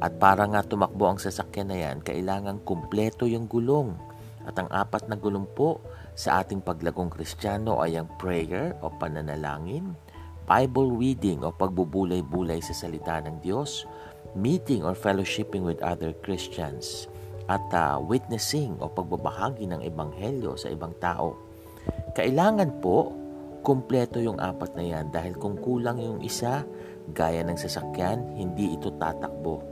At 0.02 0.18
para 0.18 0.50
nga 0.50 0.66
tumakbo 0.66 1.14
ang 1.14 1.22
sasakyan 1.22 1.70
na 1.70 1.78
yan, 1.78 2.02
kailangan 2.02 2.66
kumpleto 2.66 3.30
yung 3.30 3.46
gulong. 3.46 3.94
At 4.42 4.58
ang 4.58 4.66
apat 4.74 5.06
na 5.06 5.14
gulong 5.14 5.46
po 5.54 5.78
sa 6.18 6.42
ating 6.42 6.58
paglagong 6.58 7.14
kristyano 7.14 7.78
ay 7.78 8.02
ang 8.02 8.10
prayer 8.18 8.74
o 8.82 8.90
pananalangin, 8.90 9.94
Bible 10.42 10.98
reading 10.98 11.46
o 11.46 11.54
pagbubulay-bulay 11.54 12.58
sa 12.58 12.74
salita 12.74 13.22
ng 13.22 13.38
Diyos, 13.46 13.86
meeting 14.34 14.82
or 14.82 14.98
fellowshipping 14.98 15.62
with 15.62 15.78
other 15.86 16.10
Christians, 16.24 17.06
at 17.51 17.64
uh, 17.74 17.99
witnessing 17.99 18.78
o 18.78 18.90
pagbabahagi 18.90 19.66
ng 19.70 19.80
ebanghelyo 19.82 20.55
sa 20.55 20.70
ibang 20.70 20.95
tao. 21.03 21.34
Kailangan 22.14 22.78
po 22.78 23.11
kumpleto 23.62 24.18
yung 24.18 24.43
apat 24.43 24.74
na 24.74 24.84
yan 24.84 25.14
dahil 25.14 25.38
kung 25.38 25.55
kulang 25.59 26.03
yung 26.03 26.20
isa, 26.22 26.66
gaya 27.14 27.47
ng 27.47 27.59
sasakyan, 27.59 28.34
hindi 28.34 28.74
ito 28.74 28.90
tatakbo. 28.99 29.62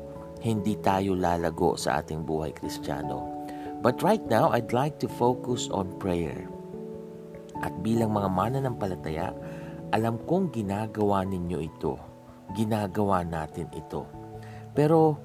Hindi 0.41 0.79
tayo 0.81 1.12
lalago 1.12 1.77
sa 1.77 2.01
ating 2.01 2.25
buhay 2.25 2.57
kristyano. 2.57 3.45
But 3.85 4.01
right 4.01 4.23
now, 4.31 4.53
I'd 4.57 4.73
like 4.73 4.97
to 5.05 5.09
focus 5.09 5.68
on 5.68 5.93
prayer. 6.01 6.49
At 7.61 7.77
bilang 7.85 8.16
mga 8.16 8.29
mananampalataya, 8.33 9.37
alam 9.93 10.16
kong 10.25 10.55
ginagawa 10.55 11.29
ninyo 11.29 11.59
ito. 11.61 11.99
Ginagawa 12.57 13.21
natin 13.21 13.68
ito. 13.77 14.09
Pero 14.73 15.18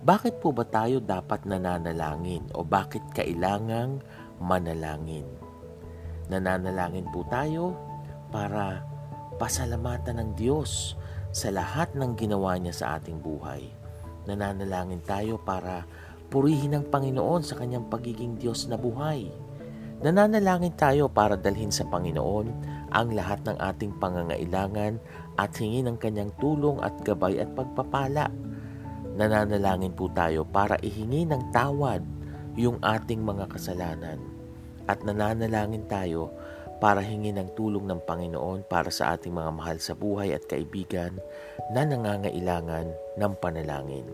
bakit 0.00 0.40
po 0.40 0.48
ba 0.48 0.64
tayo 0.64 0.96
dapat 0.96 1.44
nananalangin 1.44 2.48
o 2.56 2.64
bakit 2.64 3.04
kailangang 3.12 4.00
manalangin? 4.40 5.28
Nananalangin 6.32 7.04
po 7.12 7.20
tayo 7.28 7.76
para 8.32 8.80
pasalamatan 9.36 10.24
ng 10.24 10.30
Diyos 10.40 10.96
sa 11.36 11.52
lahat 11.52 11.92
ng 11.92 12.16
ginawa 12.16 12.56
niya 12.56 12.72
sa 12.72 12.86
ating 12.96 13.20
buhay. 13.20 13.68
Nananalangin 14.24 15.04
tayo 15.04 15.36
para 15.36 15.84
purihin 16.32 16.80
ang 16.80 16.88
Panginoon 16.88 17.44
sa 17.44 17.60
kanyang 17.60 17.92
pagiging 17.92 18.40
Diyos 18.40 18.72
na 18.72 18.80
buhay. 18.80 19.28
Nananalangin 20.00 20.80
tayo 20.80 21.12
para 21.12 21.36
dalhin 21.36 21.68
sa 21.68 21.84
Panginoon 21.84 22.48
ang 22.88 23.12
lahat 23.12 23.44
ng 23.44 23.60
ating 23.60 24.00
pangangailangan 24.00 24.96
at 25.36 25.52
hingin 25.60 25.92
ang 25.92 26.00
kanyang 26.00 26.32
tulong 26.40 26.80
at 26.80 26.96
gabay 27.04 27.36
at 27.36 27.52
pagpapala 27.52 28.32
nananalangin 29.20 29.92
po 29.92 30.08
tayo 30.16 30.48
para 30.48 30.80
ihingi 30.80 31.28
ng 31.28 31.52
tawad 31.52 32.00
yung 32.56 32.80
ating 32.80 33.20
mga 33.20 33.52
kasalanan. 33.52 34.16
At 34.88 35.04
nananalangin 35.04 35.84
tayo 35.86 36.32
para 36.80 37.04
hingi 37.04 37.36
ng 37.36 37.52
tulong 37.52 37.84
ng 37.84 38.00
Panginoon 38.08 38.64
para 38.64 38.88
sa 38.88 39.14
ating 39.14 39.36
mga 39.36 39.52
mahal 39.52 39.76
sa 39.76 39.92
buhay 39.92 40.32
at 40.32 40.48
kaibigan 40.48 41.20
na 41.76 41.84
nangangailangan 41.84 42.88
ng 43.20 43.32
panalangin. 43.38 44.08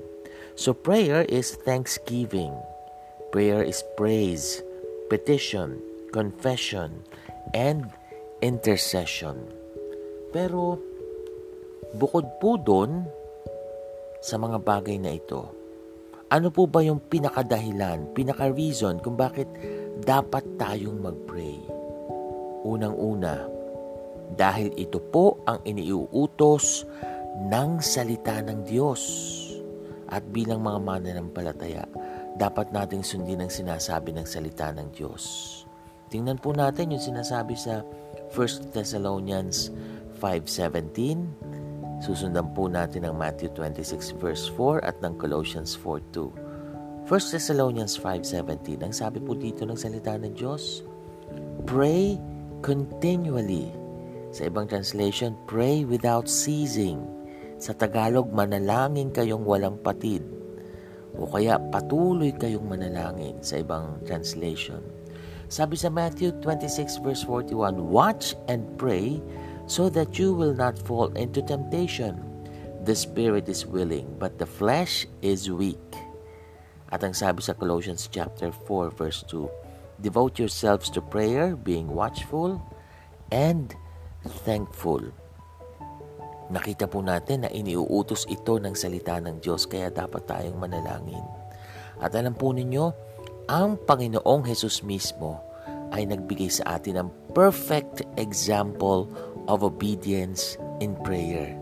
So 0.59 0.74
prayer 0.74 1.22
is 1.30 1.54
thanksgiving. 1.62 2.52
Prayer 3.30 3.62
is 3.62 3.86
praise, 3.94 4.66
petition, 5.07 5.78
confession, 6.11 7.07
and 7.54 7.86
intercession. 8.42 9.38
Pero 10.34 10.82
bukod 11.94 12.26
po 12.42 12.59
doon, 12.59 13.07
sa 14.20 14.36
mga 14.40 14.60
bagay 14.62 14.96
na 15.00 15.14
ito? 15.16 15.48
Ano 16.26 16.50
po 16.50 16.66
ba 16.66 16.82
yung 16.82 16.98
pinakadahilan, 16.98 18.10
pinaka-reason 18.10 18.98
kung 18.98 19.14
bakit 19.14 19.46
dapat 20.02 20.42
tayong 20.58 20.98
mag-pray? 20.98 21.62
Unang-una, 22.66 23.46
dahil 24.34 24.74
ito 24.74 24.98
po 24.98 25.38
ang 25.46 25.62
iniuutos 25.62 26.82
ng 27.46 27.78
salita 27.78 28.42
ng 28.42 28.66
Diyos. 28.66 29.02
At 30.10 30.26
bilang 30.30 30.66
mga 30.66 30.82
mananampalataya, 30.82 31.86
dapat 32.34 32.74
nating 32.74 33.06
sundin 33.06 33.46
ang 33.46 33.50
sinasabi 33.50 34.10
ng 34.14 34.26
salita 34.26 34.74
ng 34.74 34.90
Diyos. 34.90 35.22
Tingnan 36.10 36.38
po 36.38 36.54
natin 36.54 36.94
yung 36.94 37.02
sinasabi 37.02 37.58
sa 37.58 37.82
1 38.34 38.74
Thessalonians 38.74 39.70
5.17 40.18 41.55
Susundan 41.97 42.53
po 42.53 42.68
natin 42.68 43.09
ang 43.09 43.16
Matthew 43.16 43.53
26 43.57 44.20
verse 44.20 44.44
4 44.53 44.84
at 44.84 44.97
ng 45.01 45.16
Colossians 45.16 45.72
4.2. 45.80 47.09
1 47.09 47.09
Thessalonians 47.09 47.94
5.17, 47.97 48.82
ang 48.82 48.90
sabi 48.90 49.22
po 49.22 49.32
dito 49.38 49.62
ng 49.62 49.78
salita 49.78 50.18
ng 50.18 50.34
Diyos, 50.34 50.82
Pray 51.64 52.18
continually. 52.61 53.70
Sa 54.34 54.51
ibang 54.51 54.68
translation, 54.68 55.38
pray 55.49 55.86
without 55.86 56.28
ceasing. 56.28 57.01
Sa 57.57 57.72
Tagalog, 57.72 58.28
manalangin 58.34 59.14
kayong 59.14 59.47
walang 59.47 59.80
patid. 59.80 60.20
O 61.16 61.24
kaya 61.24 61.57
patuloy 61.72 62.34
kayong 62.36 62.68
manalangin 62.68 63.40
sa 63.40 63.64
ibang 63.64 63.97
translation. 64.05 64.84
Sabi 65.47 65.78
sa 65.78 65.88
Matthew 65.88 66.34
26 66.42 67.01
verse 67.07 67.22
41, 67.24 67.78
Watch 67.78 68.34
and 68.51 68.66
pray 68.76 69.22
so 69.66 69.90
that 69.90 70.18
you 70.18 70.32
will 70.32 70.54
not 70.54 70.78
fall 70.78 71.10
into 71.18 71.42
temptation. 71.42 72.22
The 72.86 72.94
spirit 72.94 73.50
is 73.50 73.66
willing, 73.66 74.06
but 74.18 74.38
the 74.38 74.46
flesh 74.46 75.06
is 75.22 75.50
weak. 75.50 75.82
At 76.94 77.02
ang 77.02 77.18
sabi 77.18 77.42
sa 77.42 77.58
Colossians 77.58 78.06
chapter 78.06 78.54
4 78.54 78.94
verse 78.94 79.26
2, 79.26 80.02
Devote 80.06 80.38
yourselves 80.38 80.86
to 80.94 81.02
prayer, 81.02 81.58
being 81.58 81.90
watchful 81.90 82.62
and 83.34 83.74
thankful. 84.46 85.02
Nakita 86.46 86.86
po 86.86 87.02
natin 87.02 87.42
na 87.42 87.50
iniuutos 87.50 88.22
ito 88.30 88.62
ng 88.62 88.78
salita 88.78 89.18
ng 89.18 89.42
Diyos 89.42 89.66
kaya 89.66 89.90
dapat 89.90 90.30
tayong 90.30 90.54
manalangin. 90.54 91.24
At 91.98 92.14
alam 92.14 92.38
po 92.38 92.54
ninyo, 92.54 92.92
ang 93.50 93.82
Panginoong 93.82 94.46
Hesus 94.46 94.86
mismo 94.86 95.42
ay 95.90 96.06
nagbigay 96.06 96.50
sa 96.50 96.78
atin 96.78 97.02
ng 97.02 97.08
perfect 97.34 98.06
example 98.14 99.10
of 99.47 99.66
obedience 99.66 100.59
in 100.78 100.94
prayer. 101.03 101.55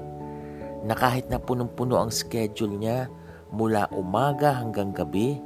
Na 0.85 0.93
kahit 0.93 1.29
na 1.33 1.41
punong-puno 1.41 1.97
ang 1.97 2.13
schedule 2.13 2.77
niya 2.77 3.09
mula 3.55 3.89
umaga 3.95 4.61
hanggang 4.61 4.93
gabi, 4.93 5.41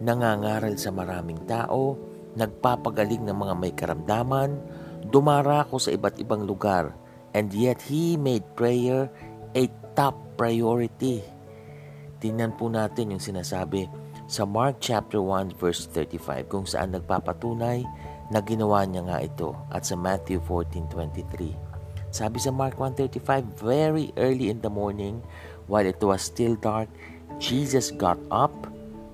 nangangaral 0.00 0.76
sa 0.80 0.94
maraming 0.94 1.40
tao, 1.44 1.98
nagpapagaling 2.38 3.24
ng 3.26 3.36
mga 3.36 3.54
may 3.58 3.72
karamdaman, 3.74 4.56
dumarako 5.08 5.76
sa 5.76 5.92
iba't 5.92 6.16
ibang 6.18 6.48
lugar, 6.48 6.96
and 7.36 7.52
yet 7.52 7.80
he 7.84 8.16
made 8.16 8.44
prayer 8.56 9.10
a 9.52 9.68
top 9.92 10.16
priority. 10.34 11.20
Tingnan 12.18 12.56
po 12.56 12.72
natin 12.72 13.12
yung 13.12 13.22
sinasabi 13.22 13.86
sa 14.24 14.48
Mark 14.48 14.80
chapter 14.80 15.20
1 15.20 15.60
verse 15.60 15.84
35 15.92 16.48
kung 16.48 16.64
saan 16.64 16.96
nagpapatunay 16.96 17.84
na 18.34 18.42
ginawa 18.42 18.82
niya 18.82 19.06
nga 19.06 19.22
ito 19.22 19.54
at 19.70 19.86
sa 19.86 19.94
Matthew 19.94 20.42
14.23. 20.42 21.54
Sabi 22.10 22.42
sa 22.42 22.50
Mark 22.50 22.74
1.35, 22.82 23.46
very 23.62 24.10
early 24.18 24.50
in 24.50 24.58
the 24.58 24.70
morning, 24.70 25.22
while 25.70 25.86
it 25.86 26.02
was 26.02 26.26
still 26.26 26.58
dark, 26.58 26.90
Jesus 27.38 27.94
got 27.94 28.18
up, 28.34 28.50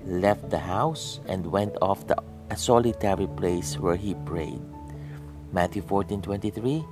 left 0.09 0.49
the 0.49 0.57
house, 0.57 1.21
and 1.29 1.45
went 1.45 1.77
off 1.85 2.01
the 2.09 2.17
a 2.51 2.57
solitary 2.59 3.31
place 3.39 3.79
where 3.79 3.95
he 3.95 4.11
prayed. 4.27 4.59
Matthew 5.55 5.81
14.23, 5.87 6.83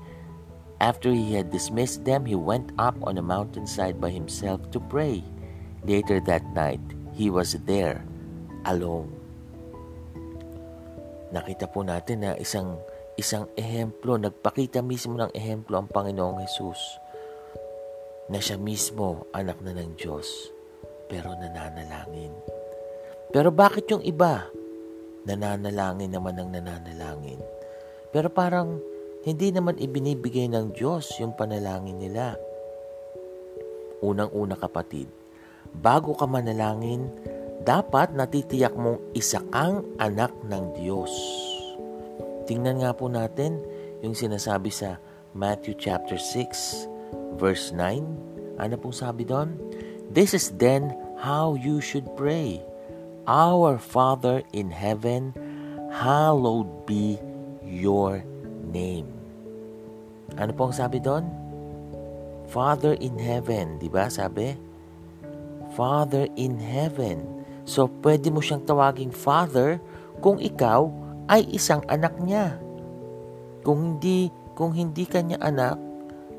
After 0.80 1.12
he 1.12 1.36
had 1.36 1.52
dismissed 1.52 2.08
them, 2.08 2.24
he 2.24 2.40
went 2.40 2.72
up 2.80 2.96
on 3.04 3.20
a 3.20 3.26
mountainside 3.26 4.00
by 4.00 4.08
himself 4.08 4.64
to 4.72 4.80
pray. 4.80 5.20
Later 5.84 6.24
that 6.24 6.48
night, 6.56 6.80
he 7.12 7.28
was 7.28 7.60
there 7.68 8.08
alone. 8.64 9.19
Nakita 11.30 11.70
po 11.70 11.86
natin 11.86 12.26
na 12.26 12.34
isang 12.42 12.82
isang 13.20 13.52
ehemplo, 13.60 14.16
nagpakita 14.16 14.80
mismo 14.80 15.20
ng 15.20 15.36
ehemplo 15.36 15.76
ang 15.76 15.92
Panginoong 15.92 16.40
Hesus 16.40 16.82
na 18.32 18.40
siya 18.40 18.56
mismo 18.56 19.28
anak 19.36 19.60
na 19.60 19.76
ng 19.76 20.00
Diyos 20.00 20.26
pero 21.10 21.34
nananalangin. 21.36 22.32
Pero 23.30 23.50
bakit 23.52 23.90
yung 23.92 24.06
iba 24.06 24.48
nananalangin 25.28 26.16
naman 26.16 26.38
ng 26.40 26.50
nananalangin? 26.56 27.42
Pero 28.10 28.30
parang 28.32 28.80
hindi 29.28 29.52
naman 29.52 29.78
ibinibigay 29.78 30.48
ng 30.48 30.74
Diyos 30.74 31.12
yung 31.20 31.36
panalangin 31.36 32.00
nila. 32.00 32.40
Unang-una 34.00 34.56
kapatid, 34.56 35.12
bago 35.76 36.16
ka 36.16 36.24
manalangin, 36.24 37.12
dapat 37.64 38.16
natitiyak 38.16 38.72
mong 38.76 39.00
isa 39.16 39.44
kang 39.52 39.84
anak 40.00 40.32
ng 40.48 40.64
Diyos. 40.80 41.12
Tingnan 42.48 42.82
nga 42.82 42.96
po 42.96 43.12
natin 43.12 43.60
yung 44.02 44.16
sinasabi 44.16 44.72
sa 44.72 44.98
Matthew 45.36 45.78
chapter 45.78 46.18
6 46.18 47.38
verse 47.38 47.72
9. 47.76 48.60
Ano 48.60 48.76
pong 48.80 48.96
sabi 48.96 49.24
doon? 49.28 49.56
This 50.10 50.34
is 50.34 50.52
then 50.58 50.96
how 51.20 51.54
you 51.54 51.84
should 51.84 52.08
pray. 52.18 52.64
Our 53.30 53.78
Father 53.78 54.42
in 54.56 54.74
heaven, 54.74 55.36
hallowed 55.94 56.90
be 56.90 57.22
your 57.62 58.26
name. 58.66 59.06
Ano 60.40 60.52
pong 60.58 60.74
sabi 60.74 60.98
doon? 60.98 61.30
Father 62.50 62.98
in 62.98 63.22
heaven, 63.22 63.78
di 63.78 63.86
ba 63.86 64.10
sabi? 64.10 64.58
Father 65.78 66.26
in 66.34 66.58
heaven. 66.58 67.39
So, 67.70 67.86
pwede 68.02 68.34
mo 68.34 68.42
siyang 68.42 68.66
tawaging 68.66 69.14
Father 69.14 69.78
kung 70.26 70.42
ikaw 70.42 70.90
ay 71.30 71.46
isang 71.54 71.86
anak 71.86 72.18
niya. 72.18 72.58
Kung 73.62 74.02
hindi, 74.02 74.34
kung 74.58 74.74
hindi 74.74 75.06
kanya 75.06 75.38
anak, 75.38 75.78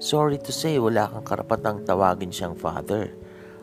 sorry 0.03 0.43
to 0.43 0.51
say, 0.51 0.83
wala 0.83 1.07
kang 1.07 1.23
karapatang 1.23 1.87
tawagin 1.87 2.35
siyang 2.35 2.59
Father. 2.59 3.15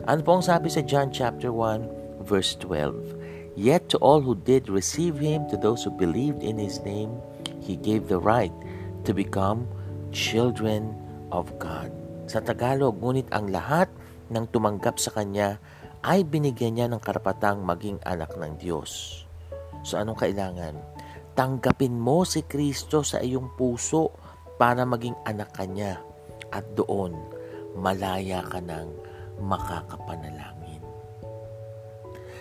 Ano 0.08 0.24
po 0.24 0.40
ang 0.40 0.44
sabi 0.46 0.72
sa 0.72 0.80
John 0.80 1.12
chapter 1.12 1.52
1 1.52 2.24
verse 2.24 2.56
12? 2.64 3.60
Yet 3.60 3.92
to 3.92 4.00
all 4.00 4.24
who 4.24 4.32
did 4.32 4.72
receive 4.72 5.20
him, 5.20 5.44
to 5.52 5.60
those 5.60 5.84
who 5.84 5.92
believed 5.92 6.40
in 6.40 6.56
his 6.56 6.80
name, 6.88 7.12
he 7.60 7.76
gave 7.76 8.08
the 8.08 8.16
right 8.16 8.54
to 9.04 9.12
become 9.12 9.68
children 10.08 10.96
of 11.28 11.52
God. 11.60 11.92
Sa 12.32 12.40
Tagalog, 12.40 12.96
ngunit 12.96 13.28
ang 13.28 13.52
lahat 13.52 13.92
ng 14.32 14.48
tumanggap 14.48 14.96
sa 14.96 15.12
kanya 15.12 15.60
ay 16.02 16.22
binigyan 16.22 16.78
niya 16.78 16.86
ng 16.90 17.02
karapatang 17.02 17.62
maging 17.62 17.98
anak 18.06 18.34
ng 18.38 18.54
Diyos. 18.58 19.22
So 19.82 19.98
anong 19.98 20.18
kailangan? 20.18 20.74
Tanggapin 21.34 21.94
mo 21.94 22.26
si 22.26 22.42
Kristo 22.46 23.06
sa 23.06 23.22
iyong 23.22 23.54
puso 23.54 24.10
para 24.58 24.82
maging 24.82 25.14
anak 25.22 25.54
ka 25.54 25.64
niya. 25.66 26.02
At 26.50 26.66
doon, 26.74 27.14
malaya 27.78 28.42
ka 28.42 28.58
ng 28.58 28.88
makakapanalangin. 29.38 30.82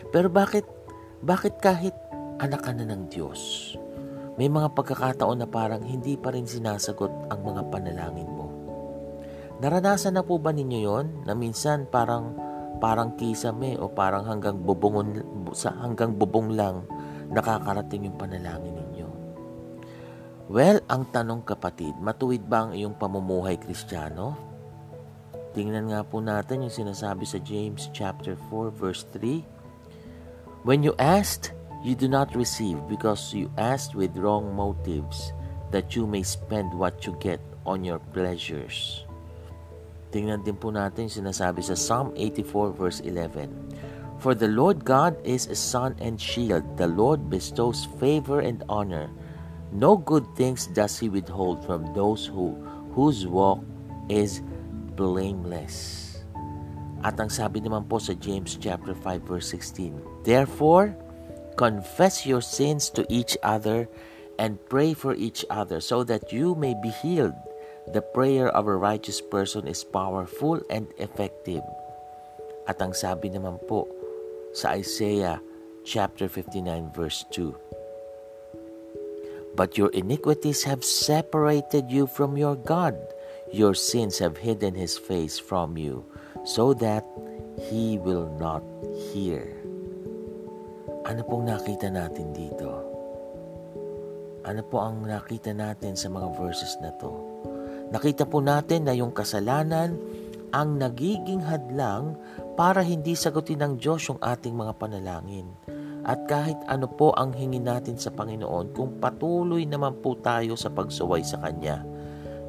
Pero 0.10 0.32
bakit, 0.34 0.66
bakit 1.22 1.62
kahit 1.62 1.94
anak 2.42 2.66
ka 2.66 2.72
na 2.74 2.90
ng 2.90 3.10
Diyos, 3.12 3.74
may 4.38 4.50
mga 4.50 4.74
pagkakataon 4.74 5.46
na 5.46 5.50
parang 5.50 5.82
hindi 5.82 6.14
pa 6.18 6.34
rin 6.34 6.46
sinasagot 6.46 7.30
ang 7.30 7.40
mga 7.42 7.62
panalangin 7.70 8.30
mo? 8.30 8.48
Naranasan 9.58 10.18
na 10.18 10.22
po 10.22 10.38
ba 10.38 10.54
ninyo 10.54 10.80
yon 10.86 11.06
na 11.26 11.34
minsan 11.34 11.90
parang 11.90 12.47
parang 12.78 13.18
kisame 13.18 13.76
o 13.78 13.90
parang 13.90 14.26
hanggang 14.26 14.58
bubungon 14.62 15.22
sa 15.54 15.74
hanggang 15.82 16.14
bubong 16.14 16.54
lang 16.54 16.86
nakakarating 17.34 18.08
yung 18.08 18.18
panalangin 18.18 18.78
ninyo? 18.78 19.10
Well, 20.48 20.80
ang 20.88 21.12
tanong 21.12 21.44
kapatid, 21.44 22.00
matuwid 22.00 22.48
ba 22.48 22.68
ang 22.68 22.72
iyong 22.72 22.96
pamumuhay 22.96 23.60
kristyano? 23.60 24.40
Tingnan 25.52 25.92
nga 25.92 26.06
po 26.06 26.22
natin 26.22 26.64
yung 26.64 26.72
sinasabi 26.72 27.26
sa 27.26 27.42
James 27.42 27.90
chapter 27.92 28.38
4 28.54 28.72
verse 28.72 29.04
3. 29.12 29.42
When 30.64 30.86
you 30.86 30.94
asked, 31.02 31.52
you 31.82 31.98
do 31.98 32.08
not 32.08 32.36
receive 32.38 32.78
because 32.86 33.34
you 33.34 33.50
asked 33.58 33.98
with 33.98 34.16
wrong 34.20 34.54
motives 34.54 35.34
that 35.72 35.96
you 35.98 36.08
may 36.08 36.24
spend 36.24 36.72
what 36.72 37.04
you 37.04 37.16
get 37.20 37.42
on 37.68 37.84
your 37.84 38.00
pleasures. 38.14 39.07
Tingnan 40.18 40.42
din 40.42 40.58
po 40.58 40.74
natin 40.74 41.06
sinasabi 41.06 41.62
sa 41.62 41.78
Psalm 41.78 42.10
84 42.18 42.74
verse 42.74 43.06
11. 43.06 43.54
For 44.18 44.34
the 44.34 44.50
Lord 44.50 44.82
God 44.82 45.14
is 45.22 45.46
a 45.46 45.54
sun 45.54 45.94
and 46.02 46.18
shield. 46.18 46.66
The 46.74 46.90
Lord 46.90 47.30
bestows 47.30 47.86
favor 48.02 48.42
and 48.42 48.66
honor. 48.66 49.14
No 49.70 49.94
good 49.94 50.26
things 50.34 50.74
does 50.74 50.98
he 50.98 51.06
withhold 51.06 51.62
from 51.62 51.94
those 51.94 52.26
who 52.26 52.58
whose 52.98 53.30
walk 53.30 53.62
is 54.10 54.42
blameless. 54.98 56.18
At 57.06 57.22
ang 57.22 57.30
sabi 57.30 57.62
naman 57.62 57.86
po 57.86 58.02
sa 58.02 58.18
James 58.18 58.58
chapter 58.58 58.98
5 58.98 59.22
verse 59.22 59.54
16, 59.54 60.26
Therefore, 60.26 60.98
confess 61.62 62.26
your 62.26 62.42
sins 62.42 62.90
to 62.98 63.06
each 63.06 63.38
other 63.46 63.86
and 64.42 64.58
pray 64.66 64.98
for 64.98 65.14
each 65.14 65.46
other 65.54 65.78
so 65.78 66.02
that 66.10 66.34
you 66.34 66.58
may 66.58 66.74
be 66.74 66.90
healed. 67.06 67.38
The 67.94 68.04
prayer 68.04 68.52
of 68.52 68.68
a 68.68 68.76
righteous 68.76 69.22
person 69.22 69.68
is 69.68 69.84
powerful 69.84 70.60
and 70.70 70.88
effective. 71.00 71.64
At 72.68 72.84
ang 72.84 72.92
sabi 72.92 73.32
naman 73.32 73.64
po 73.68 73.88
sa 74.52 74.76
Isaiah 74.76 75.40
chapter 75.88 76.28
59 76.28 76.92
verse 76.92 77.24
2, 77.32 77.56
But 79.56 79.80
your 79.80 79.90
iniquities 79.96 80.68
have 80.68 80.84
separated 80.84 81.90
you 81.90 82.06
from 82.06 82.36
your 82.36 82.60
God 82.60 83.00
your 83.52 83.74
sins 83.74 84.20
have 84.20 84.38
hidden 84.38 84.76
his 84.76 84.98
face 84.98 85.40
from 85.40 85.78
you, 85.78 86.04
so 86.44 86.74
that 86.76 87.06
he 87.72 87.98
will 87.98 88.28
not 88.36 88.64
hear. 89.12 89.56
Ano 91.08 91.24
pong 91.24 91.48
nakita 91.48 91.88
natin 91.88 92.36
dito? 92.36 92.68
Ano 94.44 94.62
po 94.68 94.84
ang 94.84 95.04
nakita 95.04 95.56
natin 95.56 95.96
sa 95.96 96.12
mga 96.12 96.28
verses 96.36 96.76
na 96.84 96.92
to? 97.00 97.12
Nakita 97.88 98.28
po 98.28 98.44
natin 98.44 98.84
na 98.88 98.94
yung 98.96 99.16
kasalanan 99.16 99.96
ang 100.52 100.80
nagiging 100.80 101.44
hadlang 101.44 102.16
para 102.60 102.84
hindi 102.84 103.16
sagutin 103.16 103.64
ng 103.64 103.74
Diyos 103.80 104.08
yung 104.12 104.20
ating 104.20 104.56
mga 104.56 104.74
panalangin. 104.76 105.48
At 106.08 106.24
kahit 106.28 106.56
ano 106.72 106.88
po 106.88 107.12
ang 107.20 107.36
hingin 107.36 107.68
natin 107.68 108.00
sa 108.00 108.12
Panginoon, 108.16 108.72
kung 108.72 108.96
patuloy 109.00 109.68
naman 109.68 110.00
po 110.00 110.16
tayo 110.20 110.56
sa 110.56 110.72
pagsuway 110.72 111.20
sa 111.20 111.40
Kanya, 111.44 111.84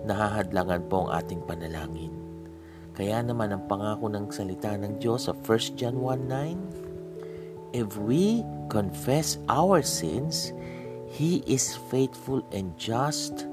nahahadlangan 0.06 0.86
po 0.86 1.06
ang 1.06 1.18
ating 1.18 1.42
panalangin. 1.42 2.14
Kaya 2.94 3.22
naman 3.22 3.54
ang 3.54 3.66
pangako 3.66 4.10
ng 4.10 4.30
salita 4.30 4.74
ng 4.74 4.98
Diyos 4.98 5.26
sa 5.26 5.34
1 5.34 5.78
John 5.78 5.98
1.9, 6.02 7.74
If 7.74 7.98
we 7.98 8.42
confess 8.70 9.38
our 9.50 9.82
sins, 9.82 10.54
He 11.08 11.40
is 11.48 11.72
faithful 11.88 12.44
and 12.52 12.76
just 12.76 13.48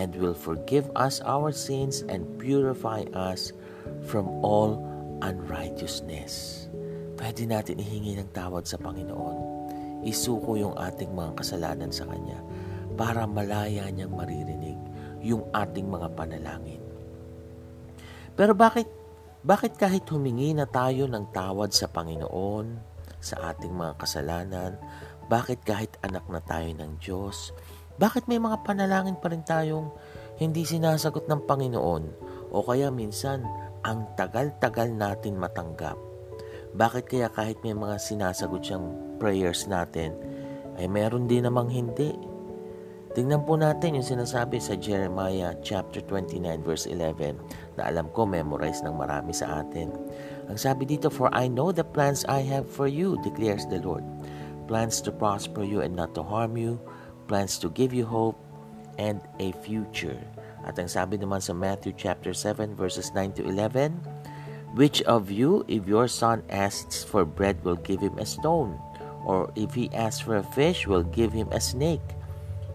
and 0.00 0.16
will 0.16 0.32
forgive 0.32 0.88
us 0.96 1.20
our 1.28 1.52
sins 1.52 2.00
and 2.08 2.24
purify 2.40 3.04
us 3.12 3.52
from 4.08 4.24
all 4.40 4.80
unrighteousness. 5.20 6.64
Pwede 7.20 7.44
natin 7.44 7.76
ihingi 7.76 8.16
ng 8.16 8.32
tawad 8.32 8.64
sa 8.64 8.80
Panginoon. 8.80 9.36
Isuko 10.00 10.56
yung 10.56 10.72
ating 10.80 11.12
mga 11.12 11.36
kasalanan 11.36 11.92
sa 11.92 12.08
Kanya 12.08 12.40
para 12.96 13.28
malaya 13.28 13.84
niyang 13.92 14.16
maririnig 14.16 14.80
yung 15.20 15.44
ating 15.52 15.84
mga 15.84 16.16
panalangin. 16.16 16.80
Pero 18.32 18.56
bakit 18.56 18.88
bakit 19.44 19.76
kahit 19.76 20.04
humingi 20.08 20.52
na 20.52 20.68
tayo 20.68 21.08
ng 21.08 21.32
tawad 21.32 21.72
sa 21.72 21.88
Panginoon 21.88 22.76
sa 23.20 23.52
ating 23.52 23.72
mga 23.72 24.00
kasalanan, 24.00 24.80
bakit 25.28 25.60
kahit 25.64 25.92
anak 26.00 26.24
na 26.28 26.40
tayo 26.44 26.68
ng 26.72 26.96
Diyos, 27.00 27.52
bakit 28.00 28.24
may 28.32 28.40
mga 28.40 28.64
panalangin 28.64 29.20
pa 29.20 29.28
rin 29.28 29.44
tayong 29.44 29.92
hindi 30.40 30.64
sinasagot 30.64 31.28
ng 31.28 31.44
Panginoon 31.44 32.04
o 32.48 32.64
kaya 32.64 32.88
minsan 32.88 33.44
ang 33.84 34.08
tagal-tagal 34.16 34.88
natin 34.88 35.36
matanggap? 35.36 36.00
Bakit 36.72 37.04
kaya 37.04 37.28
kahit 37.28 37.60
may 37.60 37.76
mga 37.76 38.00
sinasagot 38.00 38.64
siyang 38.64 39.20
prayers 39.20 39.68
natin, 39.68 40.16
ay 40.80 40.88
meron 40.88 41.28
din 41.28 41.44
namang 41.44 41.68
hindi? 41.68 42.16
Tingnan 43.12 43.44
po 43.44 43.60
natin 43.60 44.00
yung 44.00 44.06
sinasabi 44.06 44.62
sa 44.62 44.80
Jeremiah 44.80 45.52
chapter 45.60 46.00
29 46.00 46.40
verse 46.64 46.88
11 46.88 47.36
na 47.76 47.90
alam 47.90 48.08
ko 48.16 48.24
memorize 48.24 48.80
ng 48.80 48.96
marami 48.96 49.36
sa 49.36 49.60
atin. 49.60 49.92
Ang 50.48 50.56
sabi 50.56 50.88
dito, 50.88 51.12
For 51.12 51.28
I 51.36 51.52
know 51.52 51.68
the 51.68 51.84
plans 51.84 52.24
I 52.32 52.40
have 52.48 52.64
for 52.64 52.88
you, 52.88 53.20
declares 53.20 53.68
the 53.68 53.82
Lord. 53.82 54.06
Plans 54.70 55.02
to 55.04 55.12
prosper 55.12 55.66
you 55.66 55.82
and 55.82 55.98
not 55.98 56.14
to 56.14 56.22
harm 56.22 56.54
you, 56.54 56.78
plans 57.30 57.62
to 57.62 57.70
give 57.70 57.94
you 57.94 58.02
hope 58.02 58.34
and 58.98 59.22
a 59.38 59.54
future. 59.62 60.18
At 60.66 60.74
ang 60.82 60.90
sabi 60.90 61.14
naman 61.14 61.38
sa 61.38 61.54
Matthew 61.54 61.94
chapter 61.94 62.34
7 62.34 62.74
verses 62.74 63.14
9 63.14 63.38
to 63.38 63.46
11, 63.46 63.94
Which 64.74 64.98
of 65.06 65.30
you, 65.30 65.62
if 65.70 65.86
your 65.86 66.10
son 66.10 66.42
asks 66.50 67.06
for 67.06 67.22
bread, 67.22 67.62
will 67.62 67.78
give 67.78 68.02
him 68.02 68.18
a 68.18 68.26
stone? 68.26 68.74
Or 69.22 69.54
if 69.54 69.74
he 69.78 69.94
asks 69.94 70.26
for 70.26 70.42
a 70.42 70.50
fish, 70.58 70.90
will 70.90 71.06
give 71.06 71.30
him 71.30 71.46
a 71.54 71.62
snake? 71.62 72.04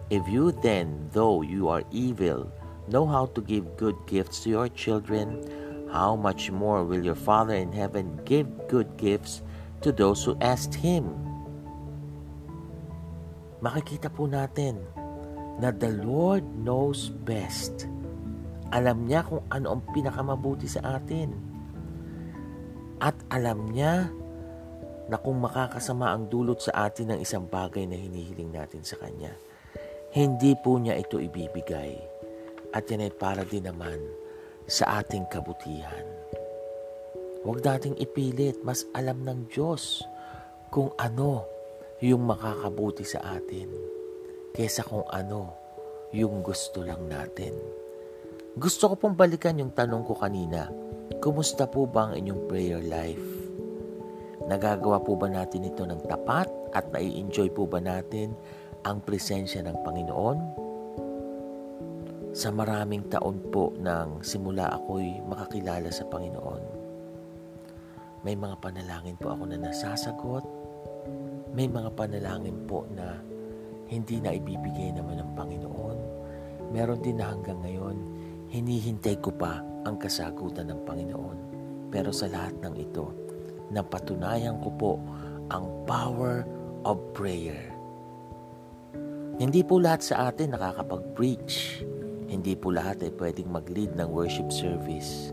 If 0.08 0.24
you 0.24 0.56
then, 0.64 1.12
though 1.12 1.44
you 1.44 1.68
are 1.68 1.84
evil, 1.92 2.48
know 2.88 3.04
how 3.04 3.28
to 3.36 3.40
give 3.44 3.76
good 3.76 3.96
gifts 4.08 4.44
to 4.44 4.50
your 4.50 4.68
children, 4.72 5.44
how 5.92 6.16
much 6.16 6.50
more 6.50 6.84
will 6.84 7.02
your 7.02 7.18
Father 7.18 7.54
in 7.54 7.72
heaven 7.72 8.20
give 8.24 8.48
good 8.68 8.96
gifts 8.96 9.42
to 9.82 9.92
those 9.92 10.24
who 10.24 10.36
ask 10.40 10.72
Him? 10.72 11.35
Makikita 13.66 14.06
po 14.14 14.30
natin 14.30 14.78
na 15.58 15.74
the 15.74 15.90
Lord 16.06 16.46
knows 16.62 17.10
best. 17.10 17.90
Alam 18.70 19.10
niya 19.10 19.26
kung 19.26 19.42
ano 19.50 19.74
ang 19.74 19.82
pinakamabuti 19.90 20.70
sa 20.70 21.02
atin. 21.02 21.34
At 23.02 23.18
alam 23.34 23.66
niya 23.74 24.06
na 25.10 25.18
kung 25.18 25.42
makakasama 25.42 26.14
ang 26.14 26.30
dulot 26.30 26.62
sa 26.62 26.86
atin 26.86 27.14
ng 27.14 27.18
isang 27.18 27.50
bagay 27.50 27.90
na 27.90 27.98
hinihiling 27.98 28.54
natin 28.54 28.86
sa 28.86 28.94
Kanya 29.02 29.34
hindi 30.16 30.56
po 30.56 30.80
niya 30.80 30.96
ito 30.96 31.20
ibibigay 31.20 31.92
at 32.72 32.88
yan 32.88 33.04
ay 33.04 33.12
para 33.12 33.44
din 33.44 33.68
naman 33.68 34.00
sa 34.64 35.04
ating 35.04 35.28
kabutihan. 35.28 36.08
Huwag 37.44 37.60
nating 37.60 38.00
ipilit, 38.00 38.64
mas 38.64 38.88
alam 38.96 39.20
ng 39.28 39.44
Diyos 39.52 40.00
kung 40.72 40.88
ano 40.96 41.44
yung 41.96 42.28
makakabuti 42.28 43.08
sa 43.08 43.40
atin 43.40 43.72
kesa 44.52 44.84
kung 44.84 45.08
ano 45.08 45.56
yung 46.12 46.44
gusto 46.44 46.84
lang 46.84 47.08
natin. 47.08 47.56
Gusto 48.56 48.92
ko 48.92 48.94
pong 49.00 49.16
balikan 49.16 49.56
yung 49.56 49.72
tanong 49.72 50.04
ko 50.04 50.12
kanina. 50.16 50.68
Kumusta 51.24 51.64
po 51.64 51.88
ba 51.88 52.08
ang 52.08 52.20
inyong 52.20 52.42
prayer 52.48 52.80
life? 52.84 53.28
Nagagawa 54.44 55.00
po 55.00 55.16
ba 55.16 55.28
natin 55.32 55.68
ito 55.68 55.88
ng 55.88 56.04
tapat 56.04 56.48
at 56.76 56.88
nai-enjoy 56.92 57.48
po 57.52 57.64
ba 57.64 57.80
natin 57.80 58.36
ang 58.84 59.00
presensya 59.00 59.64
ng 59.64 59.76
Panginoon? 59.80 60.38
Sa 62.36 62.52
maraming 62.52 63.08
taon 63.08 63.40
po 63.48 63.72
nang 63.80 64.20
simula 64.20 64.68
ako'y 64.68 65.24
makakilala 65.24 65.88
sa 65.88 66.04
Panginoon, 66.04 66.62
may 68.20 68.36
mga 68.36 68.60
panalangin 68.60 69.16
po 69.16 69.32
ako 69.32 69.48
na 69.48 69.56
nasasagot, 69.56 70.44
may 71.56 71.72
mga 71.72 71.88
panalangin 71.96 72.68
po 72.68 72.84
na 72.92 73.16
hindi 73.88 74.20
na 74.20 74.36
ibibigay 74.36 74.92
naman 74.92 75.24
ng 75.24 75.30
Panginoon. 75.32 75.98
Meron 76.68 77.00
din 77.00 77.16
na 77.16 77.32
hanggang 77.32 77.56
ngayon, 77.64 77.96
hinihintay 78.52 79.16
ko 79.24 79.32
pa 79.32 79.64
ang 79.88 79.96
kasagutan 79.96 80.68
ng 80.68 80.84
Panginoon. 80.84 81.38
Pero 81.88 82.12
sa 82.12 82.28
lahat 82.28 82.60
ng 82.60 82.76
ito, 82.76 83.08
napatunayan 83.72 84.60
ko 84.60 84.68
po 84.76 84.92
ang 85.48 85.64
power 85.88 86.44
of 86.84 87.00
prayer. 87.16 87.72
Hindi 89.40 89.64
po 89.64 89.80
lahat 89.80 90.04
sa 90.04 90.28
atin 90.28 90.52
nakakapag-preach. 90.52 91.80
Hindi 92.28 92.52
po 92.52 92.68
lahat 92.68 93.00
ay 93.00 93.16
pwedeng 93.16 93.48
mag-lead 93.48 93.96
ng 93.96 94.12
worship 94.12 94.52
service. 94.52 95.32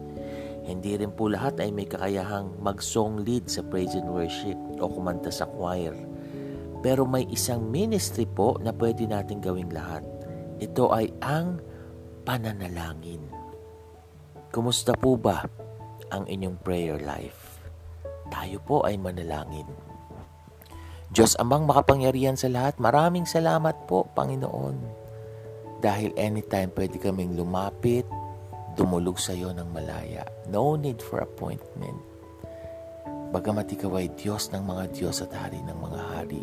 Hindi 0.63 0.95
rin 0.95 1.11
po 1.11 1.27
lahat 1.27 1.59
ay 1.59 1.75
may 1.75 1.83
kakayahang 1.83 2.63
mag-song 2.63 3.27
lead 3.27 3.51
sa 3.51 3.59
praise 3.67 3.91
and 3.99 4.07
worship 4.07 4.55
o 4.79 4.87
kumanta 4.87 5.27
sa 5.27 5.43
choir 5.43 5.91
pero 6.83 7.07
may 7.07 7.23
isang 7.31 7.71
ministry 7.71 8.27
po 8.27 8.59
na 8.59 8.75
pwede 8.75 9.07
natin 9.07 9.39
gawing 9.39 9.71
lahat. 9.71 10.03
Ito 10.59 10.91
ay 10.91 11.15
ang 11.23 11.63
pananalangin. 12.27 13.23
Kumusta 14.51 14.91
po 14.93 15.15
ba 15.15 15.47
ang 16.11 16.27
inyong 16.27 16.59
prayer 16.59 16.99
life? 16.99 17.63
Tayo 18.27 18.59
po 18.61 18.83
ay 18.83 18.99
manalangin. 18.99 19.65
Diyos 21.13 21.39
amang 21.39 21.63
makapangyarihan 21.63 22.35
sa 22.35 22.51
lahat, 22.51 22.75
maraming 22.81 23.23
salamat 23.23 23.87
po, 23.87 24.09
Panginoon. 24.17 24.75
Dahil 25.79 26.11
anytime 26.19 26.73
pwede 26.73 26.97
kaming 26.99 27.37
lumapit, 27.37 28.03
dumulog 28.73 29.21
sa 29.21 29.37
iyo 29.37 29.53
ng 29.53 29.69
malaya. 29.69 30.25
No 30.49 30.73
need 30.73 30.99
for 30.99 31.21
appointment. 31.21 32.01
Bagamat 33.29 33.69
ikaw 33.73 33.97
ay 34.01 34.09
Diyos 34.17 34.49
ng 34.53 34.61
mga 34.65 34.83
Diyos 34.93 35.21
at 35.21 35.33
Hari 35.33 35.61
ng 35.65 35.77
mga 35.77 35.99
Hari, 36.17 36.41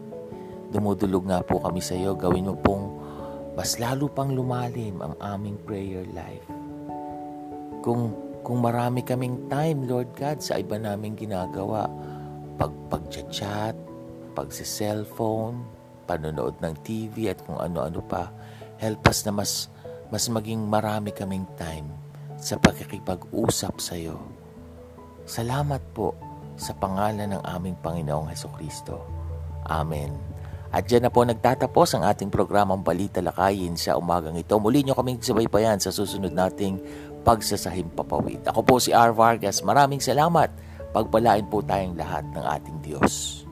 Dumudulog 0.71 1.27
nga 1.27 1.43
po 1.43 1.59
kami 1.59 1.83
sa 1.83 1.99
iyo. 1.99 2.15
Gawin 2.15 2.51
mo 2.51 2.57
pong 2.59 2.85
mas 3.59 3.77
lalo 3.77 4.09
pang 4.09 4.31
lumalim 4.31 5.03
ang 5.03 5.15
aming 5.19 5.59
prayer 5.67 6.07
life. 6.15 6.49
Kung, 7.83 8.15
kung 8.41 8.63
marami 8.63 9.03
kaming 9.03 9.51
time, 9.51 9.85
Lord 9.85 10.15
God, 10.15 10.39
sa 10.41 10.57
iba 10.57 10.79
naming 10.79 11.19
ginagawa, 11.19 11.91
pag 12.57 12.73
pag-chat, 12.89 13.77
pagsi-cellphone, 14.33 15.61
panonood 16.07 16.57
ng 16.63 16.75
TV 16.81 17.29
at 17.29 17.43
kung 17.45 17.59
ano-ano 17.59 18.01
pa, 18.01 18.31
help 18.79 19.03
us 19.11 19.27
na 19.29 19.33
mas, 19.35 19.69
mas 20.09 20.25
maging 20.33 20.65
marami 20.65 21.13
kaming 21.13 21.45
time 21.59 21.91
sa 22.41 22.57
pagkikipag-usap 22.57 23.75
sa 23.77 23.95
iyo. 23.99 24.17
Salamat 25.29 25.85
po 25.93 26.17
sa 26.57 26.73
pangalan 26.77 27.37
ng 27.37 27.43
aming 27.45 27.77
Panginoong 27.79 28.33
Heso 28.33 28.49
Kristo. 28.53 29.05
Amen. 29.69 30.40
At 30.71 30.87
dyan 30.87 31.07
na 31.07 31.11
po 31.11 31.27
nagtatapos 31.27 31.99
ang 31.99 32.07
ating 32.07 32.31
programang 32.31 32.87
Balita 32.87 33.19
Lakayin 33.19 33.75
sa 33.75 33.99
umagang 33.99 34.39
ito. 34.39 34.55
Muli 34.63 34.87
nyo 34.87 34.95
kaming 34.95 35.19
sabaypayan 35.19 35.83
sa 35.83 35.91
susunod 35.91 36.31
nating 36.31 36.79
pagsasahim 37.27 37.91
papawid. 37.91 38.39
Ako 38.47 38.63
po 38.63 38.79
si 38.79 38.95
R. 38.95 39.11
Vargas. 39.11 39.67
Maraming 39.67 39.99
salamat. 39.99 40.47
Pagpalain 40.95 41.47
po 41.51 41.59
tayong 41.59 41.99
lahat 41.99 42.23
ng 42.31 42.45
ating 42.47 42.79
Diyos. 42.87 43.43